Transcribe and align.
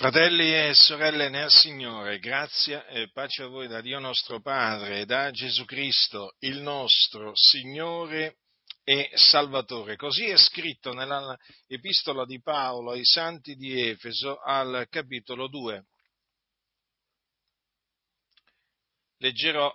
Fratelli 0.00 0.54
e 0.54 0.72
sorelle 0.72 1.28
nel 1.28 1.50
Signore, 1.50 2.18
grazia 2.20 2.86
e 2.86 3.10
pace 3.10 3.42
a 3.42 3.48
voi 3.48 3.68
da 3.68 3.82
Dio 3.82 3.98
nostro 3.98 4.40
Padre 4.40 5.00
e 5.00 5.04
da 5.04 5.30
Gesù 5.30 5.66
Cristo, 5.66 6.36
il 6.38 6.62
nostro 6.62 7.32
Signore 7.34 8.38
e 8.82 9.10
Salvatore. 9.12 9.96
Così 9.96 10.24
è 10.24 10.38
scritto 10.38 10.94
nella 10.94 11.36
epistola 11.66 12.24
di 12.24 12.40
Paolo 12.40 12.92
ai 12.92 13.04
santi 13.04 13.56
di 13.56 13.78
Efeso 13.90 14.38
al 14.38 14.86
capitolo 14.88 15.48
2. 15.48 15.84
Leggerò 19.18 19.70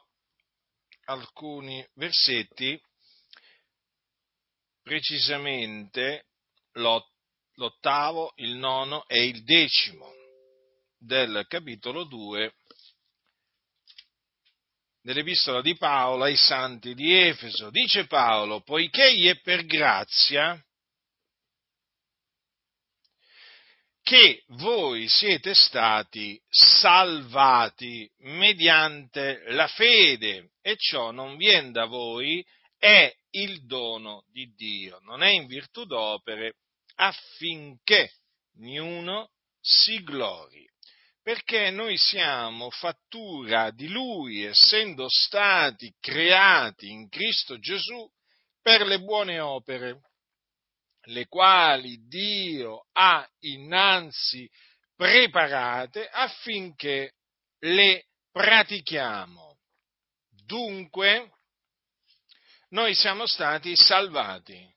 alcuni 1.04 1.88
versetti, 1.94 2.82
precisamente 4.82 6.30
l'otto 6.78 7.14
l'ottavo, 7.55 8.33
il 8.37 8.55
nono 8.55 9.05
e 9.07 9.25
il 9.25 9.43
decimo 9.43 10.14
del 10.97 11.45
capitolo 11.47 12.04
2 12.05 12.54
dell'epistola 15.01 15.61
di 15.61 15.75
Paolo 15.78 16.23
ai 16.23 16.36
santi 16.36 16.95
di 16.95 17.14
Efeso. 17.14 17.69
Dice 17.69 18.07
Paolo, 18.07 18.61
poiché 18.61 19.15
gli 19.15 19.28
è 19.28 19.39
per 19.39 19.65
grazia 19.65 20.59
che 24.01 24.43
voi 24.50 25.07
siete 25.07 25.53
stati 25.53 26.39
salvati 26.47 28.07
mediante 28.19 29.43
la 29.51 29.67
fede 29.67 30.51
e 30.61 30.75
ciò 30.78 31.11
non 31.11 31.37
viene 31.37 31.71
da 31.71 31.86
voi, 31.86 32.45
è 32.78 33.11
il 33.31 33.66
dono 33.66 34.23
di 34.31 34.53
Dio, 34.53 35.00
non 35.02 35.23
è 35.23 35.30
in 35.30 35.47
virtù 35.47 35.86
d'opere, 35.86 36.53
affinché 36.95 38.12
niuno 38.58 39.32
si 39.60 40.04
glori. 40.04 40.68
Perché 41.22 41.72
noi 41.72 41.98
siamo 41.98 42.70
fattura 42.70 43.72
di 43.72 43.88
Lui, 43.88 44.44
essendo 44.44 45.10
stati 45.10 45.92
creati 46.00 46.92
in 46.92 47.10
Cristo 47.10 47.58
Gesù 47.58 48.08
per 48.62 48.86
le 48.86 49.00
buone 49.00 49.40
opere, 49.40 50.02
le 51.08 51.28
quali 51.28 52.06
Dio 52.08 52.88
ha 52.92 53.28
innanzi 53.40 54.48
preparate 54.96 56.08
affinché 56.08 57.16
le 57.59 58.06
pratichiamo. 58.32 59.58
Dunque, 60.30 61.32
noi 62.70 62.94
siamo 62.94 63.26
stati 63.26 63.76
salvati 63.76 64.75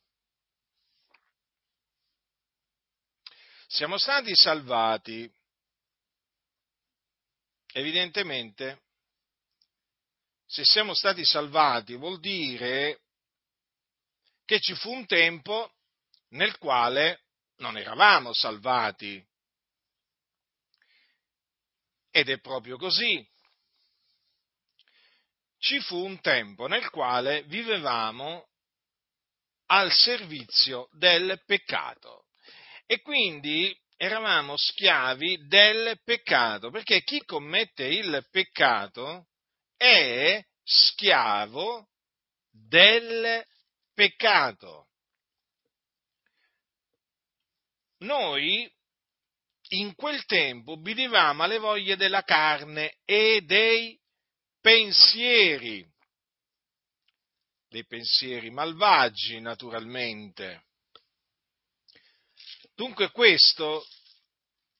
Siamo 3.70 3.98
stati 3.98 4.34
salvati, 4.34 5.30
evidentemente, 7.74 8.80
se 10.46 10.64
siamo 10.64 10.94
stati 10.94 11.22
salvati 11.22 11.94
vuol 11.94 12.18
dire 12.18 13.02
che 14.46 14.58
ci 14.58 14.74
fu 14.74 14.90
un 14.90 15.04
tempo 15.04 15.74
nel 16.28 16.56
quale 16.56 17.24
non 17.56 17.76
eravamo 17.76 18.32
salvati. 18.32 19.22
Ed 22.10 22.30
è 22.30 22.40
proprio 22.40 22.78
così. 22.78 23.22
Ci 25.58 25.78
fu 25.80 26.02
un 26.02 26.18
tempo 26.22 26.68
nel 26.68 26.88
quale 26.88 27.42
vivevamo 27.42 28.48
al 29.66 29.92
servizio 29.92 30.88
del 30.92 31.42
peccato. 31.44 32.27
E 32.90 33.02
quindi 33.02 33.78
eravamo 33.98 34.56
schiavi 34.56 35.46
del 35.46 36.00
peccato, 36.02 36.70
perché 36.70 37.02
chi 37.02 37.22
commette 37.26 37.84
il 37.84 38.26
peccato 38.30 39.26
è 39.76 40.42
schiavo 40.62 41.90
del 42.50 43.44
peccato. 43.92 44.88
Noi 47.98 48.72
in 49.70 49.94
quel 49.94 50.24
tempo 50.24 50.72
obbedivamo 50.72 51.42
alle 51.42 51.58
voglie 51.58 51.94
della 51.96 52.22
carne 52.22 53.00
e 53.04 53.42
dei 53.42 54.00
pensieri, 54.62 55.86
dei 57.68 57.84
pensieri 57.84 58.48
malvagi 58.48 59.40
naturalmente. 59.40 60.67
Dunque 62.78 63.10
questo 63.10 63.84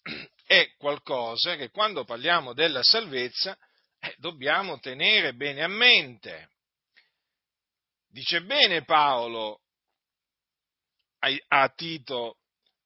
è 0.47 0.73
qualcosa 0.77 1.57
che 1.57 1.71
quando 1.71 2.05
parliamo 2.05 2.53
della 2.53 2.85
salvezza 2.85 3.59
eh, 3.99 4.15
dobbiamo 4.19 4.79
tenere 4.79 5.35
bene 5.35 5.65
a 5.65 5.67
mente. 5.67 6.51
Dice 8.09 8.43
bene 8.43 8.85
Paolo 8.85 9.63
a, 11.49 11.69
Tito, 11.71 12.37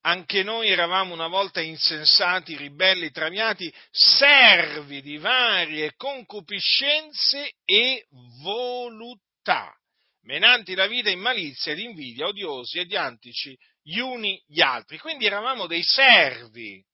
anche 0.00 0.42
noi 0.42 0.70
eravamo 0.70 1.12
una 1.12 1.28
volta 1.28 1.60
insensati, 1.60 2.56
ribelli, 2.56 3.10
traviati, 3.10 3.70
servi 3.90 5.02
di 5.02 5.18
varie 5.18 5.92
concupiscenze 5.94 7.52
e 7.66 8.06
voluttà, 8.40 9.78
menanti 10.22 10.74
la 10.74 10.86
vita 10.86 11.10
in 11.10 11.20
malizia 11.20 11.72
ed 11.72 11.80
invidia, 11.80 12.28
odiosi 12.28 12.78
e 12.78 12.86
diantici 12.86 13.54
gli 13.82 13.98
uni 13.98 14.42
gli 14.46 14.60
altri. 14.60 14.98
Quindi 14.98 15.26
eravamo 15.26 15.66
dei 15.66 15.82
servi. 15.82 16.84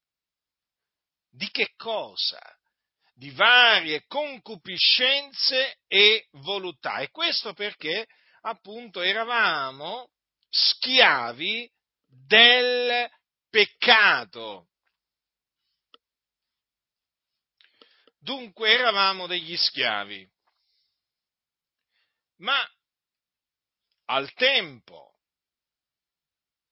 Di 1.31 1.51
che 1.51 1.75
cosa? 1.77 2.41
Di 3.15 3.31
varie 3.31 4.05
concupiscenze 4.07 5.79
e 5.87 6.29
voluttà. 6.33 6.99
E 6.99 7.11
questo 7.11 7.53
perché 7.53 8.07
appunto 8.43 9.01
eravamo 9.01 10.11
schiavi 10.49 11.71
del 12.07 13.09
peccato. 13.51 14.69
Dunque 18.19 18.73
eravamo 18.73 19.27
degli 19.27 19.57
schiavi. 19.57 20.29
Ma 22.37 22.69
al 24.07 24.33
tempo 24.35 25.08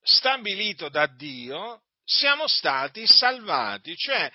stabilito 0.06 0.88
da 0.88 1.06
Dio, 1.06 1.82
siamo 2.04 2.46
stati 2.46 3.04
salvati, 3.06 3.96
cioè 3.96 4.32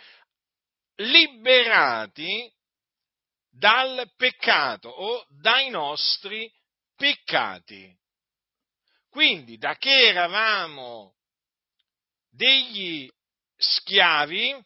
liberati 0.95 2.53
dal 3.49 4.11
peccato 4.17 4.89
o 4.89 5.25
dai 5.29 5.69
nostri 5.69 6.51
peccati. 6.95 7.97
Quindi, 9.09 9.57
da 9.57 9.75
che 9.77 10.07
eravamo 10.07 11.15
degli 12.29 13.09
schiavi, 13.55 14.61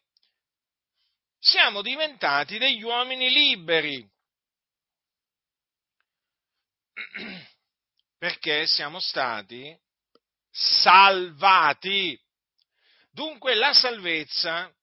siamo 1.39 1.83
diventati 1.83 2.57
degli 2.57 2.81
uomini 2.81 3.29
liberi. 3.31 4.07
Perché 8.17 8.65
siamo 8.65 8.99
stati 8.99 9.77
salvati. 10.55 12.17
Dunque 13.11 13.55
la 13.55 13.73
salvezza 13.73 14.73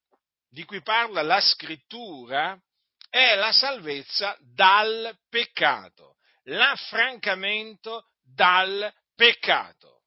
di 0.49 0.65
cui 0.65 0.83
parla 0.83 1.22
la 1.22 1.41
scrittura 1.41 2.59
è 3.09 3.34
la 3.34 3.53
salvezza 3.53 4.37
dal 4.41 5.16
peccato, 5.28 6.16
l'affrancamento 6.44 8.11
dal 8.22 8.93
peccato. 9.15 10.03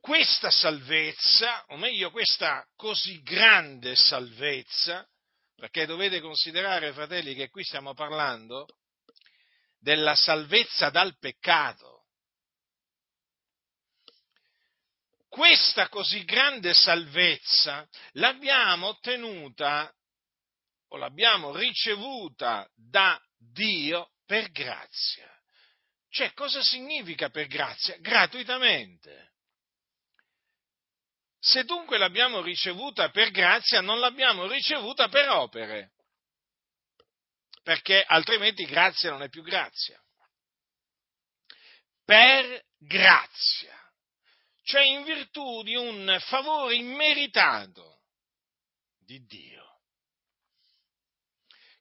Questa 0.00 0.50
salvezza, 0.50 1.64
o 1.68 1.76
meglio 1.76 2.10
questa 2.10 2.64
così 2.76 3.22
grande 3.22 3.96
salvezza, 3.96 5.08
perché 5.56 5.86
dovete 5.86 6.20
considerare, 6.20 6.92
fratelli, 6.92 7.34
che 7.34 7.48
qui 7.48 7.64
stiamo 7.64 7.94
parlando 7.94 8.66
della 9.84 10.14
salvezza 10.14 10.88
dal 10.88 11.18
peccato. 11.18 12.06
Questa 15.28 15.90
così 15.90 16.24
grande 16.24 16.72
salvezza 16.72 17.86
l'abbiamo 18.12 18.86
ottenuta 18.86 19.92
o 20.88 20.96
l'abbiamo 20.96 21.54
ricevuta 21.54 22.66
da 22.74 23.20
Dio 23.36 24.12
per 24.24 24.50
grazia. 24.52 25.30
Cioè, 26.08 26.32
cosa 26.32 26.62
significa 26.62 27.28
per 27.28 27.46
grazia? 27.46 27.98
Gratuitamente. 27.98 29.32
Se 31.40 31.64
dunque 31.64 31.98
l'abbiamo 31.98 32.40
ricevuta 32.40 33.10
per 33.10 33.30
grazia, 33.30 33.82
non 33.82 33.98
l'abbiamo 33.98 34.46
ricevuta 34.46 35.08
per 35.08 35.28
opere 35.28 35.93
perché 37.64 38.04
altrimenti 38.06 38.66
grazia 38.66 39.10
non 39.10 39.22
è 39.22 39.30
più 39.30 39.42
grazia. 39.42 39.98
Per 42.04 42.66
grazia, 42.76 43.74
cioè 44.64 44.82
in 44.82 45.02
virtù 45.02 45.62
di 45.62 45.74
un 45.74 46.14
favore 46.20 46.74
immeritato 46.74 48.02
di 48.98 49.24
Dio, 49.24 49.80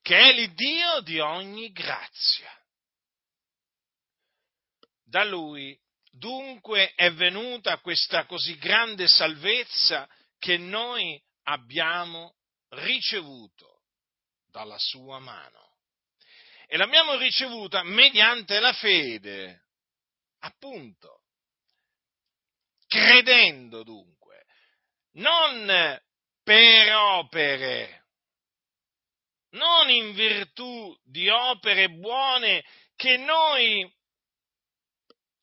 che 0.02 0.18
è 0.18 0.32
l'Iddio 0.32 1.02
di 1.02 1.20
ogni 1.20 1.70
grazia. 1.74 2.50
Da 5.04 5.26
Lui 5.26 5.78
dunque 6.12 6.94
è 6.96 7.12
venuta 7.12 7.78
questa 7.80 8.26
così 8.26 8.58
grande 8.58 9.08
salvezza 9.10 10.08
che 10.40 10.58
noi 10.58 11.22
abbiamo 11.44 12.38
ricevuto 12.70 13.82
dalla 14.50 14.78
Sua 14.80 15.20
mano. 15.20 15.63
E 16.74 16.78
l'abbiamo 16.78 17.18
ricevuta 17.18 17.84
mediante 17.84 18.60
la 18.60 18.74
fede, 18.74 19.66
appunto. 20.40 21.22
Credendo 22.88 23.84
dunque, 23.84 24.46
non 25.18 26.02
per 26.42 26.96
opere, 26.96 28.06
non 29.52 29.92
in 29.92 30.14
virtù 30.14 31.00
di 31.04 31.30
opere 31.30 31.92
buone 31.92 32.66
che 32.96 33.18
noi 33.18 33.88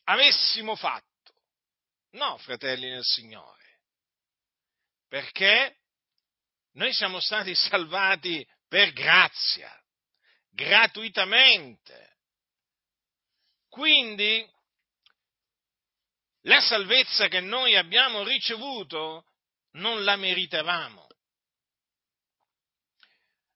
avessimo 0.06 0.74
fatto. 0.74 1.44
No, 2.14 2.38
fratelli 2.38 2.90
nel 2.90 3.04
Signore, 3.04 3.82
perché 5.06 5.76
noi 6.72 6.92
siamo 6.92 7.20
stati 7.20 7.54
salvati 7.54 8.44
per 8.66 8.92
grazia, 8.92 9.79
gratuitamente. 10.50 12.18
Quindi 13.68 14.48
la 16.42 16.60
salvezza 16.60 17.28
che 17.28 17.40
noi 17.40 17.76
abbiamo 17.76 18.22
ricevuto 18.22 19.26
non 19.72 20.02
la 20.02 20.16
meritavamo, 20.16 21.06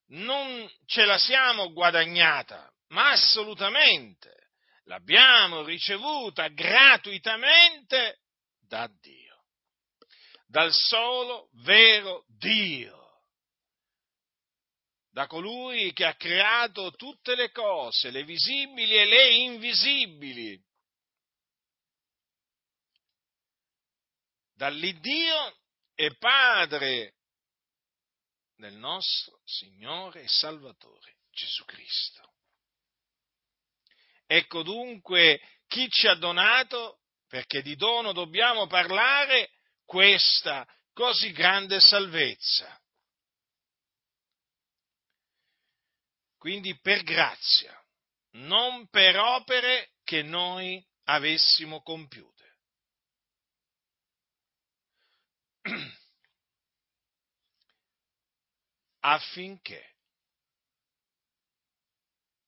non 0.08 0.70
ce 0.86 1.04
la 1.04 1.18
siamo 1.18 1.72
guadagnata, 1.72 2.70
ma 2.88 3.10
assolutamente 3.10 4.50
l'abbiamo 4.84 5.62
ricevuta 5.64 6.48
gratuitamente 6.48 8.20
da 8.60 8.88
Dio, 9.00 9.44
dal 10.46 10.72
solo 10.72 11.48
vero 11.62 12.24
Dio, 12.28 13.03
da 15.14 15.28
colui 15.28 15.92
che 15.92 16.06
ha 16.06 16.16
creato 16.16 16.90
tutte 16.90 17.36
le 17.36 17.52
cose, 17.52 18.10
le 18.10 18.24
visibili 18.24 18.96
e 18.96 19.04
le 19.04 19.32
invisibili 19.32 20.60
dall'Iddio 24.54 25.56
e 25.94 26.16
Padre 26.16 27.14
del 28.56 28.74
nostro 28.74 29.40
Signore 29.44 30.22
e 30.22 30.28
Salvatore 30.28 31.18
Gesù 31.30 31.64
Cristo. 31.64 32.34
Ecco 34.26 34.64
dunque 34.64 35.40
chi 35.68 35.88
ci 35.90 36.08
ha 36.08 36.16
donato, 36.16 37.02
perché 37.28 37.62
di 37.62 37.76
dono 37.76 38.10
dobbiamo 38.10 38.66
parlare, 38.66 39.52
questa 39.84 40.66
così 40.92 41.30
grande 41.30 41.78
salvezza. 41.78 42.83
Quindi 46.44 46.78
per 46.78 47.02
grazia, 47.04 47.74
non 48.32 48.86
per 48.88 49.16
opere 49.16 49.92
che 50.04 50.20
noi 50.20 50.86
avessimo 51.04 51.80
compiuto. 51.80 52.44
affinché 59.00 59.94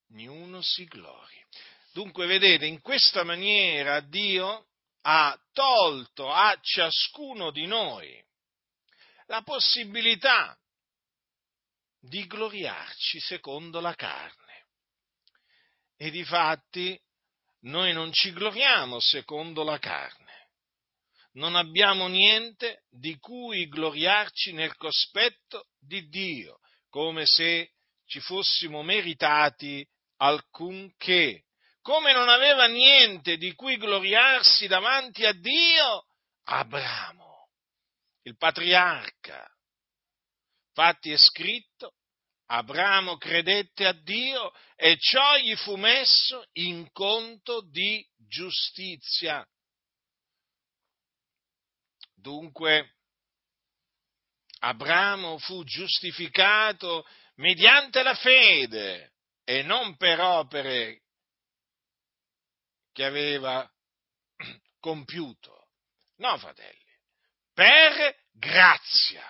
niuno 0.08 0.60
si 0.60 0.84
glori. 0.84 1.42
Dunque, 1.94 2.26
vedete, 2.26 2.66
in 2.66 2.82
questa 2.82 3.24
maniera 3.24 4.00
Dio 4.00 4.66
ha 5.04 5.34
tolto 5.54 6.30
a 6.30 6.54
ciascuno 6.60 7.50
di 7.50 7.64
noi 7.64 8.22
la 9.24 9.40
possibilità 9.40 10.54
di 12.08 12.26
gloriarci 12.26 13.20
secondo 13.20 13.80
la 13.80 13.94
carne. 13.94 14.66
E 15.96 16.10
di 16.10 16.24
fatti 16.24 16.98
noi 17.62 17.92
non 17.92 18.12
ci 18.12 18.32
gloriamo 18.32 19.00
secondo 19.00 19.62
la 19.64 19.78
carne 19.78 20.26
non 21.36 21.54
abbiamo 21.54 22.08
niente 22.08 22.84
di 22.90 23.16
cui 23.18 23.68
gloriarci 23.68 24.52
nel 24.52 24.74
cospetto 24.76 25.68
di 25.78 26.08
Dio, 26.08 26.60
come 26.88 27.26
se 27.26 27.72
ci 28.06 28.20
fossimo 28.20 28.82
meritati 28.82 29.86
alcunché. 30.18 31.44
Come 31.82 32.12
non 32.12 32.28
aveva 32.28 32.66
niente 32.66 33.36
di 33.36 33.54
cui 33.54 33.76
gloriarsi 33.76 34.66
davanti 34.66 35.24
a 35.24 35.32
Dio 35.32 36.06
Abramo, 36.44 37.50
il 38.22 38.36
patriarca. 38.36 39.48
Infatti 40.78 41.10
è 41.10 41.16
scritto, 41.16 41.94
Abramo 42.48 43.16
credette 43.16 43.86
a 43.86 43.92
Dio 43.92 44.52
e 44.74 44.98
ciò 44.98 45.38
gli 45.38 45.56
fu 45.56 45.76
messo 45.76 46.46
in 46.58 46.92
conto 46.92 47.62
di 47.62 48.06
giustizia. 48.14 49.42
Dunque, 52.14 52.96
Abramo 54.58 55.38
fu 55.38 55.64
giustificato 55.64 57.06
mediante 57.36 58.02
la 58.02 58.14
fede 58.14 59.14
e 59.44 59.62
non 59.62 59.96
per 59.96 60.20
opere 60.20 61.04
che 62.92 63.02
aveva 63.02 63.66
compiuto. 64.78 65.70
No, 66.16 66.36
fratelli, 66.36 66.98
per 67.54 68.14
grazia. 68.30 69.24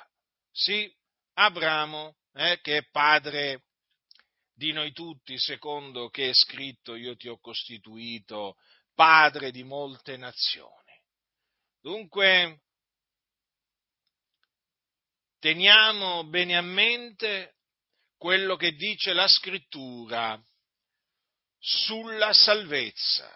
Sì, 0.51 0.93
Abramo, 1.39 2.17
eh, 2.33 2.61
che 2.63 2.79
è 2.79 2.89
padre 2.91 3.65
di 4.55 4.73
noi 4.73 4.93
tutti, 4.93 5.39
secondo 5.39 6.09
che 6.09 6.31
è 6.31 6.35
scritto, 6.35 6.95
io 6.95 7.15
ti 7.15 7.29
ho 7.29 7.39
costituito 7.39 8.57
padre 8.95 9.51
di 9.51 9.63
molte 9.63 10.17
nazioni. 10.17 10.73
Dunque, 11.81 12.63
teniamo 15.39 16.25
bene 16.25 16.57
a 16.57 16.63
mente 16.63 17.57
quello 18.17 18.57
che 18.57 18.73
dice 18.73 19.13
la 19.13 19.29
scrittura 19.29 20.43
sulla 21.59 22.33
salvezza 22.33 23.31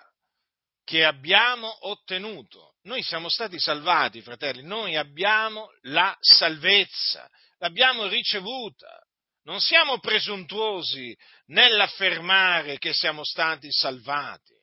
che 0.85 1.05
abbiamo 1.05 1.87
ottenuto. 1.89 2.77
Noi 2.83 3.03
siamo 3.03 3.29
stati 3.29 3.61
salvati, 3.61 4.23
fratelli, 4.23 4.63
noi 4.63 4.97
abbiamo 4.97 5.69
la 5.83 6.17
salvezza, 6.19 7.31
l'abbiamo 7.61 8.07
ricevuta. 8.07 8.99
Non 9.45 9.61
siamo 9.61 9.99
presuntuosi 9.99 11.17
nell'affermare 11.47 12.77
che 12.77 12.93
siamo 12.93 13.25
stati 13.25 13.73
salvati. 13.73 14.59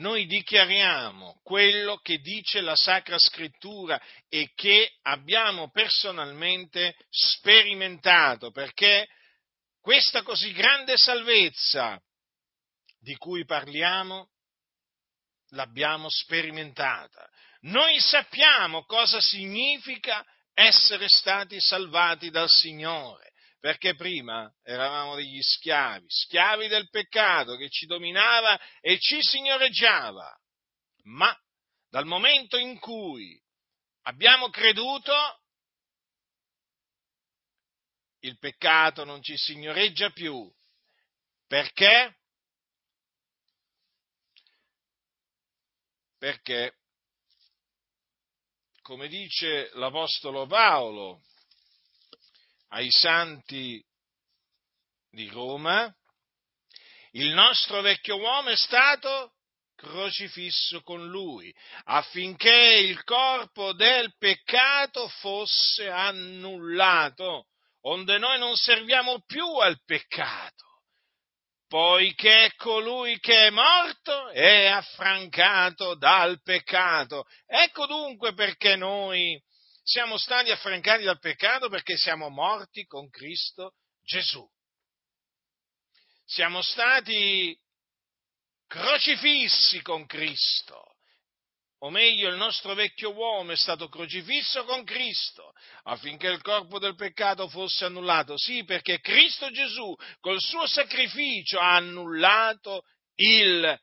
noi 0.00 0.26
dichiariamo 0.26 1.40
quello 1.42 1.98
che 1.98 2.18
dice 2.18 2.60
la 2.60 2.74
Sacra 2.74 3.18
Scrittura 3.18 4.00
e 4.28 4.50
che 4.54 4.96
abbiamo 5.02 5.70
personalmente 5.70 6.96
sperimentato, 7.10 8.50
perché 8.50 9.08
questa 9.80 10.22
così 10.22 10.52
grande 10.52 10.96
salvezza 10.96 12.00
di 12.98 13.14
cui 13.16 13.44
parliamo 13.44 14.30
l'abbiamo 15.50 16.08
sperimentata. 16.08 17.28
Noi 17.62 18.00
sappiamo 18.00 18.84
cosa 18.84 19.20
significa 19.20 20.24
essere 20.54 21.08
stati 21.08 21.60
salvati 21.60 22.30
dal 22.30 22.48
Signore 22.48 23.30
perché 23.60 23.94
prima 23.94 24.50
eravamo 24.62 25.14
degli 25.14 25.40
schiavi, 25.40 26.06
schiavi 26.08 26.66
del 26.66 26.88
peccato 26.88 27.56
che 27.56 27.68
ci 27.68 27.84
dominava 27.84 28.58
e 28.80 28.98
ci 28.98 29.22
signoreggiava. 29.22 30.34
Ma 31.04 31.36
dal 31.90 32.06
momento 32.06 32.56
in 32.56 32.78
cui 32.78 33.38
abbiamo 34.04 34.48
creduto, 34.48 35.12
il 38.20 38.38
peccato 38.38 39.04
non 39.04 39.22
ci 39.22 39.36
signoreggia 39.36 40.10
più. 40.10 40.50
Perché? 41.46 42.16
Perché, 46.16 46.79
come 48.82 49.08
dice 49.08 49.70
l'Apostolo 49.74 50.46
Paolo, 50.46 51.20
ai 52.68 52.90
santi 52.90 53.82
di 55.10 55.28
Roma, 55.28 55.92
il 57.12 57.32
nostro 57.32 57.80
vecchio 57.80 58.16
uomo 58.16 58.50
è 58.50 58.56
stato 58.56 59.34
crocifisso 59.74 60.82
con 60.82 61.08
lui, 61.08 61.54
affinché 61.84 62.76
il 62.80 63.02
corpo 63.04 63.72
del 63.72 64.14
peccato 64.18 65.08
fosse 65.08 65.88
annullato, 65.88 67.46
onde 67.82 68.18
noi 68.18 68.38
non 68.38 68.54
serviamo 68.56 69.22
più 69.26 69.46
al 69.56 69.82
peccato 69.84 70.69
poiché 71.70 72.52
colui 72.56 73.20
che 73.20 73.46
è 73.46 73.50
morto 73.50 74.30
è 74.30 74.66
affrancato 74.66 75.94
dal 75.94 76.42
peccato. 76.42 77.26
Ecco 77.46 77.86
dunque 77.86 78.34
perché 78.34 78.74
noi 78.74 79.40
siamo 79.84 80.18
stati 80.18 80.50
affrancati 80.50 81.04
dal 81.04 81.20
peccato, 81.20 81.68
perché 81.68 81.96
siamo 81.96 82.28
morti 82.28 82.86
con 82.86 83.08
Cristo 83.08 83.74
Gesù. 84.02 84.44
Siamo 86.24 86.60
stati 86.60 87.56
crocifissi 88.66 89.80
con 89.80 90.06
Cristo 90.06 90.89
o 91.82 91.90
meglio 91.90 92.28
il 92.28 92.36
nostro 92.36 92.74
vecchio 92.74 93.12
uomo 93.12 93.52
è 93.52 93.56
stato 93.56 93.88
crocifisso 93.88 94.64
con 94.64 94.84
Cristo 94.84 95.52
affinché 95.84 96.28
il 96.28 96.42
corpo 96.42 96.78
del 96.78 96.94
peccato 96.94 97.48
fosse 97.48 97.86
annullato. 97.86 98.36
Sì, 98.36 98.64
perché 98.64 99.00
Cristo 99.00 99.50
Gesù 99.50 99.94
col 100.20 100.40
suo 100.40 100.66
sacrificio 100.66 101.58
ha 101.58 101.76
annullato 101.76 102.82
il 103.16 103.78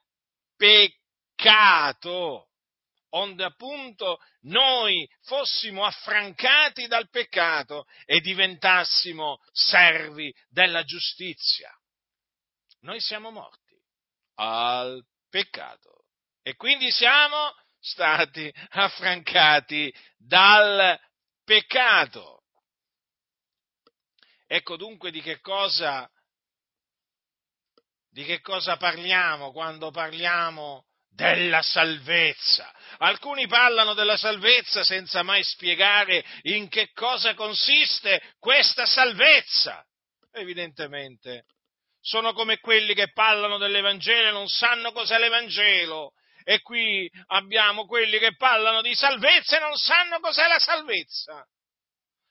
peccato, 0.56 2.50
onde 3.10 3.44
appunto 3.44 4.20
noi 4.42 5.08
fossimo 5.24 5.84
affrancati 5.84 6.86
dal 6.88 7.10
peccato 7.10 7.86
e 8.06 8.20
diventassimo 8.20 9.40
servi 9.52 10.32
della 10.50 10.84
giustizia. 10.84 11.72
Noi 12.82 13.00
siamo 13.02 13.32
morti 13.32 13.76
al 14.36 15.04
peccato 15.30 16.06
e 16.44 16.56
quindi 16.56 16.92
siamo 16.92 17.54
stati 17.80 18.52
affrancati 18.70 19.94
dal 20.18 21.00
peccato. 21.44 22.44
Ecco 24.48 24.78
dunque 24.78 25.12
di 25.12 25.22
che 25.22 25.40
cosa, 25.40 26.10
di 28.10 28.24
che 28.24 28.40
cosa 28.42 28.78
parliamo 28.78 29.52
quando 29.52 29.92
parliamo 29.92 30.86
della 31.10 31.62
salvezza. 31.62 32.72
Alcuni 33.00 33.48
parlano 33.48 33.94
della 33.94 34.18
salvezza 34.18 34.84
senza 34.84 35.24
mai 35.24 35.44
spiegare 35.44 36.24
in 36.44 36.70
che 36.70 36.92
cosa 36.94 37.34
consiste 37.34 38.36
questa 38.40 38.86
salvezza. 38.86 39.84
Evidentemente 40.32 41.46
sono 42.00 42.34
come 42.34 42.60
quelli 42.60 42.94
che 42.94 43.12
parlano 43.12 43.58
dell'Evangelo 43.58 44.30
e 44.30 44.32
non 44.32 44.48
sanno 44.48 44.92
cos'è 44.92 45.18
l'Evangelo 45.18 46.14
e 46.50 46.62
qui 46.62 47.12
abbiamo 47.26 47.86
quelli 47.86 48.20
che 48.20 48.38
parlano 48.38 48.82
di 48.82 48.96
salvezza 48.96 49.58
e 49.58 49.60
non 49.60 49.76
sanno 49.76 50.22
cos'è 50.22 50.48
la 50.48 50.60
salvezza. 50.60 51.46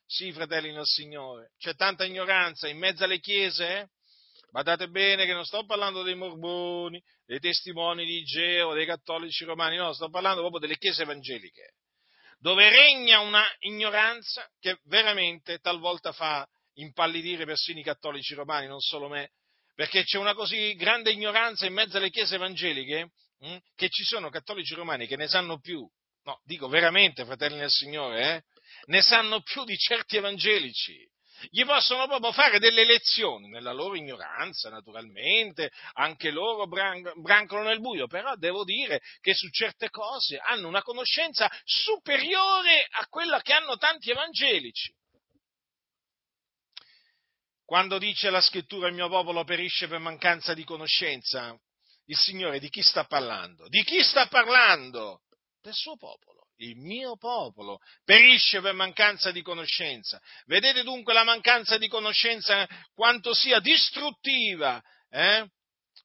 Sì, 0.06 0.32
fratelli 0.32 0.72
del 0.72 0.86
Signore, 0.86 1.52
c'è 1.58 1.74
tanta 1.74 2.06
ignoranza 2.06 2.66
in 2.66 2.78
mezzo 2.78 3.04
alle 3.04 3.18
chiese. 3.18 3.68
Eh? 3.68 3.88
Badate 4.52 4.88
bene 4.88 5.26
che 5.26 5.34
non 5.34 5.44
sto 5.44 5.66
parlando 5.66 6.02
dei 6.02 6.14
morboni, 6.14 6.98
dei 7.26 7.40
testimoni 7.40 8.06
di 8.06 8.22
Geo, 8.22 8.72
dei 8.72 8.86
cattolici 8.86 9.44
romani, 9.44 9.76
no, 9.76 9.92
sto 9.92 10.08
parlando 10.08 10.40
proprio 10.40 10.60
delle 10.60 10.78
chiese 10.78 11.02
evangeliche, 11.02 11.74
dove 12.38 12.70
regna 12.70 13.20
una 13.20 13.44
ignoranza 13.58 14.50
che 14.58 14.78
veramente 14.84 15.58
talvolta 15.58 16.12
fa 16.12 16.48
impallidire 16.76 17.44
persino 17.44 17.80
i 17.80 17.84
cattolici 17.84 18.32
romani, 18.32 18.66
non 18.66 18.80
solo 18.80 19.08
me, 19.08 19.32
perché 19.74 20.04
c'è 20.04 20.16
una 20.16 20.32
così 20.32 20.74
grande 20.74 21.10
ignoranza 21.10 21.66
in 21.66 21.74
mezzo 21.74 21.98
alle 21.98 22.08
chiese 22.08 22.36
evangeliche 22.36 23.10
hm, 23.38 23.58
che 23.74 23.88
ci 23.88 24.04
sono 24.04 24.30
cattolici 24.30 24.74
romani 24.74 25.06
che 25.06 25.16
ne 25.16 25.28
sanno 25.28 25.58
più, 25.58 25.86
no, 26.24 26.40
dico 26.44 26.68
veramente, 26.68 27.24
fratelli 27.24 27.58
del 27.58 27.70
Signore, 27.70 28.34
eh, 28.34 28.42
ne 28.86 29.02
sanno 29.02 29.42
più 29.42 29.64
di 29.64 29.76
certi 29.76 30.16
evangelici. 30.16 31.08
Gli 31.50 31.64
possono 31.64 32.06
proprio 32.06 32.32
fare 32.32 32.58
delle 32.58 32.86
lezioni 32.86 33.48
nella 33.48 33.72
loro 33.72 33.94
ignoranza, 33.94 34.70
naturalmente, 34.70 35.70
anche 35.92 36.30
loro 36.30 36.66
bran- 36.66 37.12
brancano 37.20 37.62
nel 37.62 37.80
buio, 37.80 38.06
però 38.06 38.34
devo 38.36 38.64
dire 38.64 39.00
che 39.20 39.34
su 39.34 39.48
certe 39.50 39.90
cose 39.90 40.38
hanno 40.38 40.66
una 40.66 40.82
conoscenza 40.82 41.50
superiore 41.64 42.86
a 42.88 43.06
quella 43.08 43.42
che 43.42 43.52
hanno 43.52 43.76
tanti 43.76 44.10
evangelici. 44.10 44.94
Quando 47.66 47.98
dice 47.98 48.30
la 48.30 48.40
scrittura 48.40 48.88
il 48.88 48.94
mio 48.94 49.08
popolo 49.08 49.44
perisce 49.44 49.88
per 49.88 49.98
mancanza 49.98 50.54
di 50.54 50.64
conoscenza, 50.64 51.58
il 52.06 52.16
Signore 52.16 52.58
di 52.58 52.68
chi 52.68 52.82
sta 52.82 53.04
parlando? 53.04 53.68
Di 53.68 53.82
chi 53.82 54.02
sta 54.02 54.26
parlando? 54.26 55.22
Del 55.60 55.74
suo 55.74 55.96
popolo. 55.96 56.48
Il 56.58 56.76
mio 56.76 57.16
popolo 57.16 57.78
perisce 58.04 58.60
per 58.60 58.72
mancanza 58.72 59.30
di 59.30 59.42
conoscenza. 59.42 60.20
Vedete 60.46 60.82
dunque 60.82 61.12
la 61.12 61.24
mancanza 61.24 61.76
di 61.76 61.88
conoscenza 61.88 62.66
quanto 62.94 63.34
sia 63.34 63.60
distruttiva, 63.60 64.82
eh? 65.10 65.46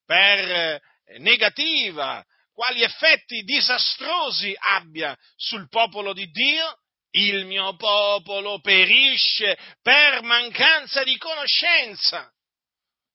per 0.05 0.51
eh, 0.51 0.81
negativa, 1.20 2.24
quali 2.51 2.84
effetti 2.84 3.43
disastrosi 3.43 4.53
abbia 4.58 5.17
sul 5.36 5.70
popolo 5.70 6.12
di 6.12 6.29
Dio 6.31 6.77
il 7.12 7.46
mio 7.46 7.75
popolo 7.75 8.60
perisce 8.60 9.58
per 9.81 10.22
mancanza 10.22 11.03
di 11.03 11.17
conoscenza. 11.17 12.29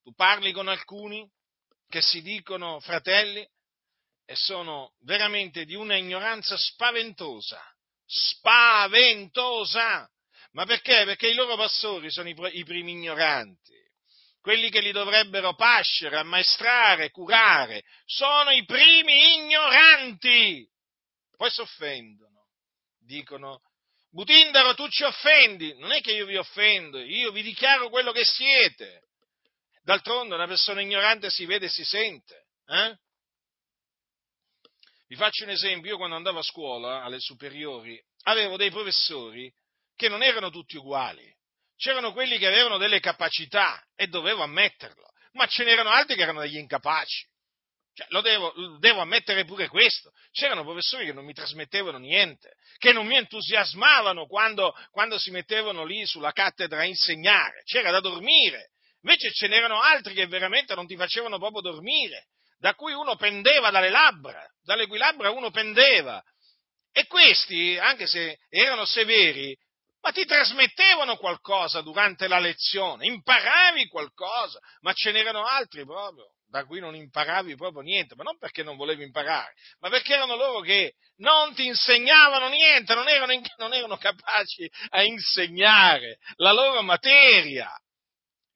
Tu 0.02 0.14
parli 0.14 0.52
con 0.52 0.69
alcuni 0.69 1.28
che 1.88 2.02
si 2.02 2.23
dicono 2.23 2.81
fratelli 2.81 3.47
e 4.25 4.35
sono 4.35 4.95
veramente 5.05 5.64
di 5.64 5.75
una 5.75 5.97
ignoranza 5.97 6.57
spaventosa, 6.57 7.62
spaventosa. 8.05 10.09
Ma 10.52 10.64
perché? 10.64 11.05
Perché 11.05 11.28
i 11.28 11.35
loro 11.35 11.57
pastori 11.57 12.11
sono 12.11 12.28
i, 12.28 12.37
i 12.52 12.64
primi 12.64 12.93
ignoranti. 12.93 13.75
Quelli 14.40 14.71
che 14.71 14.81
li 14.81 14.93
dovrebbero 14.93 15.55
pascere, 15.55 16.19
ammaestrare, 16.19 17.11
curare, 17.11 17.83
sono 18.05 18.50
i 18.50 18.64
primi 18.64 19.37
ignoranti. 19.37 20.69
Poi 21.37 21.50
si 21.50 21.61
offendono, 21.61 22.49
dicono 22.99 23.61
Butindaro, 24.16 24.75
tu 24.75 24.88
ci 24.88 25.02
offendi. 25.02 25.76
Non 25.76 25.93
è 25.93 26.00
che 26.00 26.12
io 26.12 26.25
vi 26.25 26.37
offendo, 26.37 26.99
io 26.99 27.31
vi 27.33 27.43
dichiaro 27.43 27.90
quello 27.90 28.12
che 28.12 28.25
siete. 28.25 29.06
D'altronde 29.87 30.35
una 30.35 30.49
persona 30.49 30.81
ignorante 30.81 31.31
si 31.31 31.47
vede 31.47 31.66
e 31.66 31.69
si 31.69 31.85
sente. 31.85 32.47
Eh? 32.66 32.99
Vi 35.07 35.14
faccio 35.14 35.45
un 35.45 35.50
esempio, 35.50 35.93
io 35.93 35.97
quando 35.97 36.16
andavo 36.16 36.40
a 36.40 36.43
scuola, 36.43 37.05
alle 37.05 37.21
superiori, 37.21 37.97
avevo 38.25 38.57
dei 38.57 38.73
professori 38.73 39.49
che 39.95 40.09
non 40.09 40.25
erano 40.25 40.50
tutti 40.50 40.76
uguali. 40.76 41.33
C'erano 41.76 42.12
quelli 42.12 42.37
che 42.37 42.49
avevano 42.49 42.78
delle 42.78 42.99
capacità 42.99 43.81
e 43.95 44.09
dovevo 44.09 44.43
ammetterlo, 44.43 45.09
ma 45.35 45.47
ce 45.47 45.62
n'erano 45.62 45.90
altri 45.90 46.16
che 46.16 46.23
erano 46.23 46.40
degli 46.40 46.57
incapaci. 46.57 47.25
Cioè, 47.93 48.07
lo 48.11 48.23
devo, 48.23 48.78
devo, 48.81 49.02
ammettere 49.02 49.45
pure 49.45 49.69
questo. 49.69 50.11
C'erano 50.33 50.64
professori 50.64 51.07
che 51.07 51.12
non 51.12 51.25
mi 51.25 51.33
trasmettevano 51.33 51.99
niente, 51.99 52.57
che 52.78 52.93
non 52.93 53.07
mi 53.07 53.16
entusiasmavano 53.16 54.26
quando, 54.26 54.75
quando 54.90 55.16
si 55.16 55.31
mettevano 55.31 55.85
lì 55.85 56.05
sulla 56.07 56.33
cattedra 56.33 56.81
a 56.81 56.85
insegnare. 56.85 57.62
C'era 57.62 57.93
da 57.93 58.00
dormire. 58.00 58.73
Invece 59.03 59.33
ce 59.33 59.47
n'erano 59.49 59.81
altri 59.81 60.15
che 60.15 60.26
veramente 60.26 60.75
non 60.75 60.87
ti 60.87 60.97
facevano 60.97 61.38
proprio 61.38 61.61
dormire, 61.61 62.29
da 62.59 62.75
cui 62.75 62.93
uno 62.93 63.17
pendeva 63.17 63.71
dalle 63.71 63.91
labbra, 63.91 64.45
dalle 64.62 64.87
cui 64.87 64.99
labbra 64.99 65.31
uno 65.31 65.50
pendeva. 65.50 66.23
E 66.93 67.07
questi, 67.07 67.76
anche 67.79 68.07
se 68.07 68.38
erano 68.49 68.85
severi, 68.85 69.57
ma 70.00 70.12
ti 70.12 70.25
trasmettevano 70.25 71.17
qualcosa 71.17 71.83
durante 71.83 72.29
la 72.29 72.38
lezione, 72.38 73.07
imparavi 73.07 73.87
qualcosa, 73.88 74.59
ma 74.81 74.93
ce 74.93 75.12
n'erano 75.12 75.45
altri 75.45 75.85
proprio 75.85 76.31
da 76.49 76.65
cui 76.65 76.81
non 76.81 76.95
imparavi 76.95 77.57
proprio 77.57 77.83
niente, 77.83 78.15
ma 78.15 78.23
non 78.23 78.38
perché 78.38 78.62
non 78.62 78.76
volevi 78.76 79.03
imparare, 79.03 79.53
ma 79.81 79.88
perché 79.88 80.15
erano 80.15 80.37
loro 80.37 80.61
che 80.61 80.95
non 81.17 81.55
ti 81.55 81.67
insegnavano 81.67 82.49
niente, 82.49 82.95
non 82.95 83.09
erano, 83.09 83.33
non 83.57 83.75
erano 83.75 83.97
capaci 83.97 84.71
a 84.91 85.03
insegnare 85.03 86.19
la 86.37 86.53
loro 86.53 86.83
materia. 86.83 87.71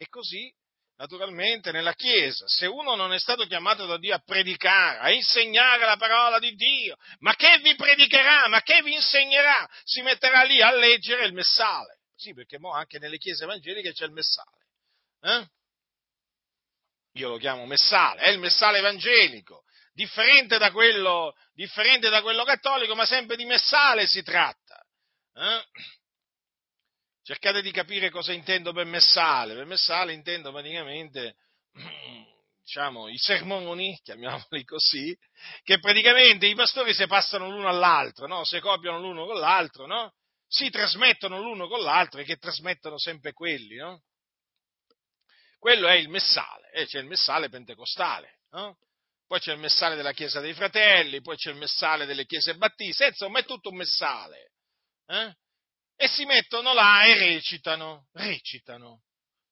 E 0.02 0.08
così, 0.08 0.50
naturalmente, 0.96 1.72
nella 1.72 1.92
Chiesa, 1.92 2.46
se 2.48 2.64
uno 2.64 2.94
non 2.94 3.12
è 3.12 3.18
stato 3.18 3.44
chiamato 3.44 3.84
da 3.84 3.98
Dio 3.98 4.14
a 4.14 4.22
predicare, 4.24 4.98
a 4.98 5.10
insegnare 5.10 5.84
la 5.84 5.98
parola 5.98 6.38
di 6.38 6.54
Dio, 6.54 6.96
ma 7.18 7.34
che 7.34 7.58
vi 7.58 7.74
predicherà, 7.74 8.48
ma 8.48 8.62
che 8.62 8.80
vi 8.82 8.94
insegnerà? 8.94 9.68
Si 9.84 10.00
metterà 10.00 10.42
lì 10.44 10.62
a 10.62 10.72
leggere 10.72 11.26
il 11.26 11.34
messale. 11.34 11.98
Sì, 12.16 12.32
perché 12.32 12.58
anche 12.72 12.98
nelle 12.98 13.18
chiese 13.18 13.44
evangeliche 13.44 13.92
c'è 13.92 14.06
il 14.06 14.12
messale. 14.12 14.64
Eh? 15.20 15.46
io 17.14 17.28
lo 17.28 17.36
chiamo 17.36 17.66
messale, 17.66 18.22
è 18.22 18.30
il 18.30 18.38
messale 18.38 18.78
evangelico, 18.78 19.64
differente 19.92 20.58
da 20.58 20.70
quello, 20.70 21.34
differente 21.52 22.08
da 22.08 22.22
quello 22.22 22.44
cattolico, 22.44 22.94
ma 22.94 23.04
sempre 23.04 23.36
di 23.36 23.44
messale 23.44 24.06
si 24.06 24.22
tratta. 24.22 24.82
Eh? 25.34 25.64
Cercate 27.30 27.62
di 27.62 27.70
capire 27.70 28.10
cosa 28.10 28.32
intendo 28.32 28.72
per 28.72 28.86
messale. 28.86 29.54
Per 29.54 29.64
messale 29.64 30.12
intendo 30.12 30.50
praticamente 30.50 31.36
diciamo, 32.60 33.06
i 33.06 33.16
sermoni, 33.18 33.96
chiamiamoli 34.02 34.64
così, 34.64 35.16
che 35.62 35.78
praticamente 35.78 36.46
i 36.46 36.56
pastori 36.56 36.92
si 36.92 37.06
passano 37.06 37.48
l'uno 37.48 37.68
all'altro, 37.68 38.26
no? 38.26 38.42
si 38.42 38.58
copiano 38.58 38.98
l'uno 38.98 39.26
con 39.26 39.38
l'altro, 39.38 39.86
no? 39.86 40.12
si 40.48 40.70
trasmettono 40.70 41.40
l'uno 41.40 41.68
con 41.68 41.82
l'altro 41.82 42.20
e 42.20 42.24
che 42.24 42.34
trasmettono 42.34 42.98
sempre 42.98 43.32
quelli. 43.32 43.76
No? 43.76 44.02
Quello 45.56 45.86
è 45.86 45.94
il 45.94 46.08
messale, 46.08 46.72
e 46.72 46.86
c'è 46.86 46.98
il 46.98 47.06
messale 47.06 47.48
pentecostale, 47.48 48.40
no? 48.50 48.76
poi 49.28 49.38
c'è 49.38 49.52
il 49.52 49.60
messale 49.60 49.94
della 49.94 50.12
Chiesa 50.12 50.40
dei 50.40 50.54
Fratelli, 50.54 51.20
poi 51.20 51.36
c'è 51.36 51.50
il 51.50 51.58
messale 51.58 52.06
delle 52.06 52.26
Chiese 52.26 52.56
Battiste, 52.56 53.06
insomma 53.06 53.38
è 53.38 53.44
tutto 53.44 53.68
un 53.68 53.76
messale. 53.76 54.50
Eh? 55.06 55.32
E 56.02 56.08
si 56.08 56.24
mettono 56.24 56.72
là 56.72 57.04
e 57.04 57.14
recitano, 57.14 58.06
recitano. 58.14 59.02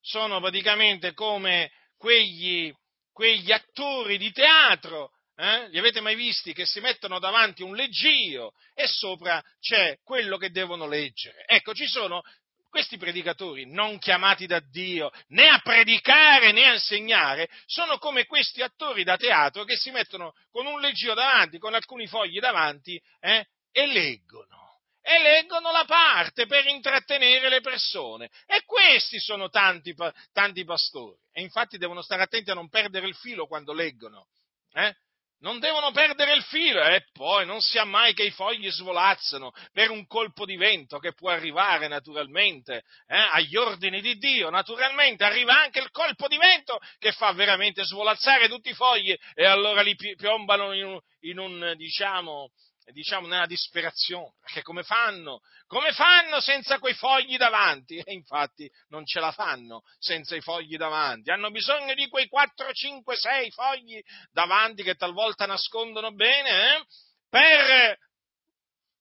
Sono 0.00 0.40
praticamente 0.40 1.12
come 1.12 1.70
quegli, 1.98 2.72
quegli 3.12 3.52
attori 3.52 4.16
di 4.16 4.32
teatro 4.32 5.10
eh? 5.40 5.68
Li 5.68 5.78
avete 5.78 6.00
mai 6.00 6.16
visti 6.16 6.54
che 6.54 6.64
si 6.64 6.80
mettono 6.80 7.18
davanti 7.18 7.62
un 7.62 7.76
leggio 7.76 8.54
e 8.74 8.88
sopra 8.88 9.40
c'è 9.60 9.98
quello 10.02 10.38
che 10.38 10.50
devono 10.50 10.88
leggere? 10.88 11.44
Ecco, 11.46 11.74
ci 11.74 11.86
sono 11.86 12.22
questi 12.70 12.96
predicatori 12.96 13.70
non 13.70 13.98
chiamati 13.98 14.46
da 14.46 14.58
Dio 14.58 15.12
né 15.28 15.48
a 15.48 15.60
predicare 15.60 16.50
né 16.50 16.64
a 16.64 16.72
insegnare, 16.72 17.48
sono 17.66 17.98
come 17.98 18.24
questi 18.24 18.62
attori 18.62 19.04
da 19.04 19.16
teatro 19.16 19.64
che 19.64 19.76
si 19.76 19.90
mettono 19.90 20.32
con 20.50 20.64
un 20.64 20.80
leggio 20.80 21.12
davanti, 21.12 21.58
con 21.58 21.74
alcuni 21.74 22.08
fogli 22.08 22.40
davanti 22.40 23.00
eh, 23.20 23.46
e 23.70 23.86
leggono. 23.86 24.67
E 25.08 25.22
leggono 25.22 25.72
la 25.72 25.86
parte 25.86 26.44
per 26.44 26.66
intrattenere 26.66 27.48
le 27.48 27.62
persone. 27.62 28.28
E 28.44 28.62
questi 28.66 29.18
sono 29.18 29.48
tanti, 29.48 29.94
tanti 30.34 30.64
pastori. 30.64 31.16
E 31.32 31.40
infatti 31.40 31.78
devono 31.78 32.02
stare 32.02 32.20
attenti 32.20 32.50
a 32.50 32.54
non 32.54 32.68
perdere 32.68 33.06
il 33.06 33.14
filo 33.14 33.46
quando 33.46 33.72
leggono. 33.72 34.26
Eh? 34.74 34.94
non 35.40 35.60
devono 35.60 35.92
perdere 35.92 36.34
il 36.34 36.42
filo 36.42 36.82
e 36.82 37.04
poi 37.12 37.46
non 37.46 37.60
sia 37.60 37.84
mai 37.84 38.12
che 38.12 38.24
i 38.24 38.30
fogli 38.30 38.68
svolazzano 38.70 39.52
per 39.72 39.90
un 39.90 40.06
colpo 40.06 40.44
di 40.44 40.56
vento 40.56 40.98
che 40.98 41.12
può 41.12 41.30
arrivare 41.30 41.86
naturalmente 41.86 42.82
eh, 43.06 43.16
agli 43.16 43.56
ordini 43.56 44.00
di 44.00 44.16
Dio, 44.16 44.50
naturalmente 44.50 45.24
arriva 45.24 45.60
anche 45.60 45.78
il 45.78 45.90
colpo 45.90 46.26
di 46.26 46.36
vento 46.36 46.78
che 46.98 47.12
fa 47.12 47.32
veramente 47.32 47.84
svolazzare 47.84 48.48
tutti 48.48 48.70
i 48.70 48.74
fogli 48.74 49.16
e 49.34 49.44
allora 49.44 49.82
li 49.82 49.94
piombano 49.94 50.72
in 50.72 50.84
un, 50.84 51.00
in 51.20 51.38
un 51.38 51.74
diciamo, 51.76 52.50
diciamo, 52.92 53.26
nella 53.26 53.46
disperazione, 53.46 54.34
perché 54.40 54.62
come 54.62 54.82
fanno? 54.82 55.40
Come 55.66 55.92
fanno 55.92 56.40
senza 56.40 56.78
quei 56.78 56.94
fogli 56.94 57.36
davanti? 57.36 57.98
E 57.98 58.12
infatti 58.12 58.70
non 58.88 59.04
ce 59.04 59.20
la 59.20 59.32
fanno 59.32 59.82
senza 59.98 60.34
i 60.36 60.40
fogli 60.40 60.76
davanti, 60.76 61.30
hanno 61.30 61.50
bisogno 61.50 61.94
di 61.94 62.08
quei 62.08 62.28
4, 62.28 62.72
5, 62.72 63.16
6 63.16 63.50
fogli 63.50 64.00
davanti 64.30 64.82
che 64.82 64.94
talvolta 64.94 65.46
nascondono 65.46 66.12
bene, 66.12 66.76
eh? 66.76 66.84
per 67.28 67.98